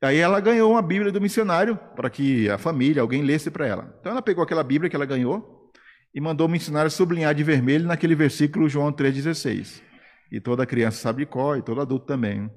Aí 0.00 0.18
ela 0.18 0.40
ganhou 0.40 0.70
uma 0.70 0.82
Bíblia 0.82 1.10
do 1.10 1.20
missionário 1.20 1.76
para 1.96 2.08
que 2.08 2.48
a 2.48 2.56
família, 2.56 3.02
alguém 3.02 3.22
lesse 3.22 3.50
para 3.50 3.66
ela. 3.66 3.96
Então 4.00 4.12
ela 4.12 4.22
pegou 4.22 4.44
aquela 4.44 4.62
Bíblia 4.62 4.88
que 4.88 4.94
ela 4.94 5.04
ganhou 5.04 5.72
e 6.14 6.20
mandou 6.20 6.46
o 6.46 6.50
missionário 6.50 6.90
sublinhar 6.90 7.34
de 7.34 7.42
vermelho 7.42 7.86
naquele 7.86 8.14
versículo 8.14 8.68
João 8.68 8.92
3,16. 8.92 9.82
E 10.30 10.40
toda 10.40 10.66
criança 10.66 10.98
sabe 10.98 11.24
cor, 11.26 11.58
e 11.58 11.62
todo 11.62 11.80
adulto 11.80 12.06
também. 12.06 12.50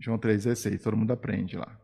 João 0.00 0.18
3,16, 0.18 0.82
todo 0.82 0.96
mundo 0.96 1.12
aprende 1.12 1.56
lá. 1.56 1.78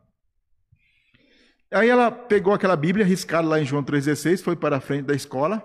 Aí 1.73 1.89
ela 1.89 2.11
pegou 2.11 2.53
aquela 2.53 2.77
Bíblia 2.77 3.05
riscada 3.05 3.49
lá 3.49 3.61
em 3.61 3.65
João 3.65 3.83
3,16, 3.83 4.43
foi 4.43 4.57
para 4.57 4.77
a 4.77 4.81
frente 4.81 5.07
da 5.07 5.15
escola 5.15 5.63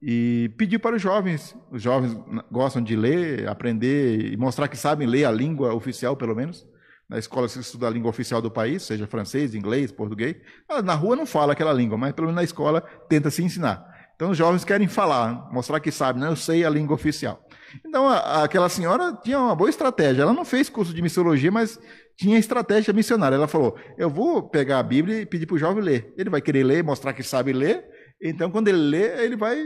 e 0.00 0.50
pediu 0.56 0.80
para 0.80 0.96
os 0.96 1.02
jovens. 1.02 1.54
Os 1.70 1.82
jovens 1.82 2.16
gostam 2.50 2.82
de 2.82 2.96
ler, 2.96 3.48
aprender 3.48 4.32
e 4.32 4.36
mostrar 4.36 4.68
que 4.68 4.76
sabem 4.76 5.06
ler 5.06 5.24
a 5.24 5.30
língua 5.30 5.74
oficial, 5.74 6.16
pelo 6.16 6.34
menos 6.34 6.66
na 7.08 7.18
escola 7.18 7.48
se 7.48 7.60
estuda 7.60 7.86
a 7.86 7.90
língua 7.90 8.10
oficial 8.10 8.42
do 8.42 8.50
país, 8.50 8.82
seja 8.82 9.06
francês, 9.06 9.54
inglês, 9.54 9.92
português. 9.92 10.36
Na 10.84 10.94
rua 10.94 11.14
não 11.14 11.24
fala 11.24 11.52
aquela 11.52 11.72
língua, 11.72 11.96
mas 11.96 12.12
pelo 12.12 12.26
menos 12.26 12.36
na 12.36 12.44
escola 12.44 12.80
tenta 13.08 13.30
se 13.30 13.42
ensinar. 13.42 13.94
Então 14.16 14.30
os 14.30 14.38
jovens 14.38 14.64
querem 14.64 14.88
falar, 14.88 15.48
mostrar 15.52 15.78
que 15.78 15.92
sabem, 15.92 16.22
né? 16.22 16.28
eu 16.28 16.36
sei 16.36 16.64
a 16.64 16.70
língua 16.70 16.94
oficial. 16.94 17.45
Então 17.84 18.08
a, 18.08 18.44
aquela 18.44 18.68
senhora 18.68 19.12
tinha 19.22 19.38
uma 19.38 19.54
boa 19.56 19.70
estratégia. 19.70 20.22
Ela 20.22 20.32
não 20.32 20.44
fez 20.44 20.68
curso 20.68 20.94
de 20.94 21.02
missiologia, 21.02 21.50
mas 21.50 21.78
tinha 22.16 22.38
estratégia 22.38 22.92
missionária. 22.92 23.36
Ela 23.36 23.48
falou: 23.48 23.76
Eu 23.98 24.08
vou 24.08 24.42
pegar 24.42 24.78
a 24.78 24.82
Bíblia 24.82 25.20
e 25.20 25.26
pedir 25.26 25.46
para 25.46 25.56
o 25.56 25.58
jovem 25.58 25.82
ler. 25.82 26.14
Ele 26.16 26.30
vai 26.30 26.40
querer 26.40 26.64
ler, 26.64 26.84
mostrar 26.84 27.12
que 27.12 27.22
sabe 27.22 27.52
ler. 27.52 27.84
Então, 28.20 28.50
quando 28.50 28.68
ele 28.68 28.78
lê, 28.78 29.24
ele 29.24 29.36
vai 29.36 29.58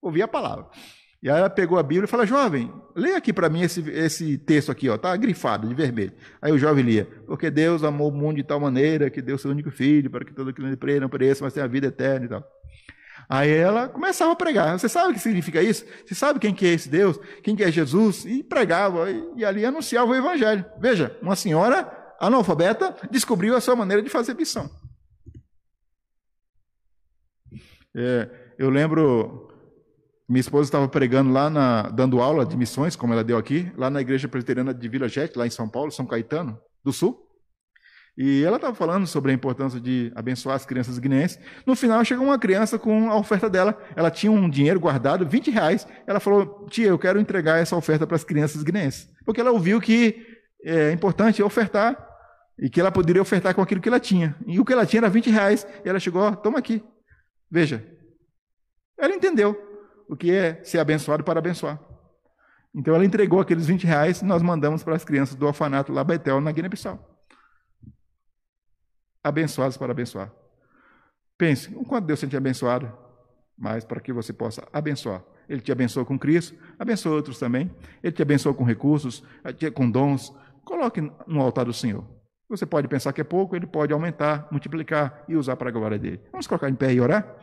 ouvir 0.00 0.22
a 0.22 0.28
palavra. 0.28 0.66
E 1.24 1.30
aí 1.30 1.38
ela 1.38 1.48
pegou 1.48 1.78
a 1.78 1.82
Bíblia 1.82 2.04
e 2.04 2.06
falou, 2.06 2.26
jovem, 2.26 2.70
leia 2.94 3.16
aqui 3.16 3.32
para 3.32 3.48
mim 3.48 3.62
esse, 3.62 3.80
esse 3.88 4.36
texto 4.36 4.70
aqui, 4.70 4.90
ó, 4.90 4.98
tá 4.98 5.16
grifado 5.16 5.66
de 5.66 5.74
vermelho. 5.74 6.12
Aí 6.40 6.52
o 6.52 6.58
jovem 6.58 6.84
lia, 6.84 7.08
porque 7.26 7.50
Deus 7.50 7.82
amou 7.82 8.10
o 8.10 8.14
mundo 8.14 8.36
de 8.36 8.44
tal 8.44 8.60
maneira 8.60 9.08
que 9.08 9.22
deu 9.22 9.38
seu 9.38 9.50
único 9.50 9.70
filho 9.70 10.10
para 10.10 10.22
que 10.22 10.34
todo 10.34 10.50
aquele 10.50 10.76
que 10.76 11.00
não 11.00 11.08
pereça, 11.08 11.42
mas 11.42 11.54
tenha 11.54 11.64
a 11.64 11.68
vida 11.68 11.86
eterna 11.86 12.26
e 12.26 12.28
tal. 12.28 12.44
Aí 13.28 13.50
ela 13.50 13.88
começava 13.88 14.32
a 14.32 14.36
pregar. 14.36 14.78
Você 14.78 14.88
sabe 14.88 15.10
o 15.10 15.14
que 15.14 15.20
significa 15.20 15.62
isso? 15.62 15.84
Você 16.04 16.14
sabe 16.14 16.38
quem 16.38 16.54
que 16.54 16.66
é 16.66 16.70
esse 16.70 16.88
Deus? 16.88 17.18
Quem 17.42 17.56
que 17.56 17.62
é 17.62 17.70
Jesus? 17.70 18.24
E 18.24 18.42
pregava, 18.42 19.10
e, 19.10 19.24
e 19.36 19.44
ali 19.44 19.64
anunciava 19.64 20.10
o 20.10 20.14
evangelho. 20.14 20.64
Veja, 20.78 21.16
uma 21.22 21.36
senhora 21.36 21.90
analfabeta 22.20 22.94
descobriu 23.10 23.56
a 23.56 23.60
sua 23.60 23.76
maneira 23.76 24.02
de 24.02 24.08
fazer 24.08 24.34
missão. 24.34 24.70
É, 27.96 28.28
eu 28.58 28.70
lembro 28.70 29.48
minha 30.28 30.40
esposa 30.40 30.68
estava 30.68 30.88
pregando 30.88 31.30
lá, 31.30 31.50
na, 31.50 31.82
dando 31.82 32.20
aula 32.20 32.46
de 32.46 32.56
missões, 32.56 32.96
como 32.96 33.12
ela 33.12 33.22
deu 33.22 33.36
aqui, 33.36 33.70
lá 33.76 33.90
na 33.90 34.00
igreja 34.00 34.26
presbiteriana 34.26 34.72
de 34.72 34.88
Vila 34.88 35.06
Jet, 35.06 35.36
lá 35.36 35.46
em 35.46 35.50
São 35.50 35.68
Paulo, 35.68 35.90
São 35.90 36.06
Caetano, 36.06 36.58
do 36.82 36.92
Sul. 36.92 37.23
E 38.16 38.44
ela 38.44 38.56
estava 38.56 38.74
falando 38.74 39.06
sobre 39.08 39.32
a 39.32 39.34
importância 39.34 39.80
de 39.80 40.12
abençoar 40.14 40.54
as 40.54 40.64
crianças 40.64 40.98
guineenses. 40.98 41.38
No 41.66 41.74
final, 41.74 42.04
chegou 42.04 42.26
uma 42.26 42.38
criança 42.38 42.78
com 42.78 43.10
a 43.10 43.16
oferta 43.16 43.50
dela. 43.50 43.76
Ela 43.96 44.10
tinha 44.10 44.30
um 44.30 44.48
dinheiro 44.48 44.78
guardado, 44.78 45.26
20 45.26 45.50
reais. 45.50 45.86
Ela 46.06 46.20
falou: 46.20 46.66
Tia, 46.70 46.86
eu 46.86 46.98
quero 46.98 47.18
entregar 47.18 47.58
essa 47.58 47.74
oferta 47.74 48.06
para 48.06 48.14
as 48.14 48.22
crianças 48.22 48.62
guineenses. 48.62 49.10
Porque 49.24 49.40
ela 49.40 49.50
ouviu 49.50 49.80
que 49.80 50.24
é 50.62 50.92
importante 50.92 51.42
ofertar 51.42 52.08
e 52.56 52.70
que 52.70 52.80
ela 52.80 52.92
poderia 52.92 53.20
ofertar 53.20 53.52
com 53.52 53.60
aquilo 53.60 53.80
que 53.80 53.88
ela 53.88 53.98
tinha. 53.98 54.36
E 54.46 54.60
o 54.60 54.64
que 54.64 54.72
ela 54.72 54.86
tinha 54.86 55.00
era 55.00 55.10
20 55.10 55.30
reais. 55.30 55.66
E 55.84 55.88
ela 55.88 55.98
chegou: 55.98 56.36
Toma 56.36 56.58
aqui. 56.58 56.84
Veja. 57.50 57.84
Ela 58.96 59.12
entendeu 59.12 59.60
o 60.08 60.16
que 60.16 60.30
é 60.30 60.62
ser 60.62 60.78
abençoado 60.78 61.24
para 61.24 61.40
abençoar. 61.40 61.80
Então 62.72 62.94
ela 62.94 63.04
entregou 63.04 63.40
aqueles 63.40 63.66
20 63.66 63.84
reais 63.84 64.20
e 64.20 64.24
nós 64.24 64.40
mandamos 64.40 64.84
para 64.84 64.94
as 64.94 65.04
crianças 65.04 65.34
do 65.34 65.46
orfanato 65.46 65.92
lá 65.92 66.04
Betel, 66.04 66.40
na 66.40 66.52
Guiné-Bissau. 66.52 67.13
Abençoados 69.24 69.76
para 69.76 69.90
abençoar. 69.90 70.30
Pense, 71.36 71.74
o 71.74 71.84
quanto 71.84 72.06
Deus 72.06 72.20
tem 72.20 72.28
te 72.28 72.36
abençoado, 72.36 72.92
mas 73.58 73.84
para 73.84 74.00
que 74.00 74.12
você 74.12 74.32
possa 74.32 74.62
abençoar. 74.72 75.24
Ele 75.48 75.60
te 75.60 75.72
abençoou 75.72 76.06
com 76.06 76.18
Cristo, 76.18 76.56
abençoa 76.78 77.14
outros 77.14 77.38
também. 77.38 77.70
Ele 78.02 78.12
te 78.12 78.22
abençoou 78.22 78.54
com 78.54 78.64
recursos, 78.64 79.24
com 79.74 79.90
dons. 79.90 80.32
Coloque 80.64 81.00
no 81.26 81.40
altar 81.40 81.64
do 81.64 81.72
Senhor. 81.72 82.04
Você 82.48 82.66
pode 82.66 82.86
pensar 82.86 83.12
que 83.12 83.20
é 83.20 83.24
pouco, 83.24 83.56
ele 83.56 83.66
pode 83.66 83.92
aumentar, 83.92 84.46
multiplicar 84.50 85.24
e 85.26 85.34
usar 85.36 85.56
para 85.56 85.70
a 85.70 85.72
glória 85.72 85.98
dele. 85.98 86.20
Vamos 86.30 86.46
colocar 86.46 86.68
em 86.68 86.74
pé 86.74 86.92
e 86.92 87.00
orar? 87.00 87.36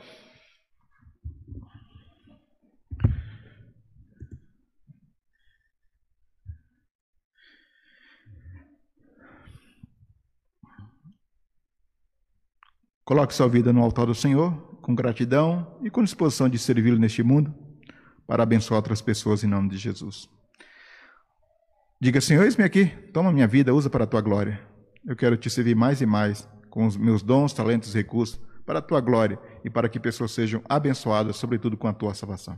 Coloque 13.12 13.34
sua 13.34 13.50
vida 13.50 13.74
no 13.74 13.84
altar 13.84 14.06
do 14.06 14.16
Senhor, 14.16 14.54
com 14.82 14.96
gratidão 14.96 15.68
e 15.82 15.90
com 15.90 16.02
disposição 16.02 16.48
de 16.48 16.58
servi-lo 16.58 16.98
neste 16.98 17.22
mundo, 17.22 17.54
para 18.26 18.42
abençoar 18.42 18.78
outras 18.78 19.02
pessoas 19.02 19.44
em 19.44 19.48
nome 19.48 19.68
de 19.68 19.78
Jesus. 19.78 20.30
Diga, 22.00 22.22
Senhor, 22.22 22.46
eis-me 22.46 22.64
aqui, 22.64 22.86
toma 23.12 23.34
minha 23.34 23.48
vida, 23.48 23.76
usa 23.76 23.90
para 23.90 24.06
a 24.06 24.08
tua 24.08 24.22
glória. 24.22 24.62
Eu 25.06 25.14
quero 25.14 25.36
te 25.36 25.50
servir 25.50 25.76
mais 25.76 26.00
e 26.00 26.06
mais 26.06 26.48
com 26.70 26.86
os 26.86 26.96
meus 26.96 27.22
dons, 27.22 27.52
talentos 27.52 27.94
e 27.94 27.98
recursos 27.98 28.40
para 28.66 28.80
a 28.80 28.82
tua 28.82 29.02
glória 29.02 29.38
e 29.62 29.70
para 29.70 29.90
que 29.90 30.00
pessoas 30.00 30.32
sejam 30.32 30.62
abençoadas, 30.70 31.36
sobretudo 31.36 31.76
com 31.76 31.90
a 31.90 31.94
tua 31.94 32.14
salvação. 32.14 32.58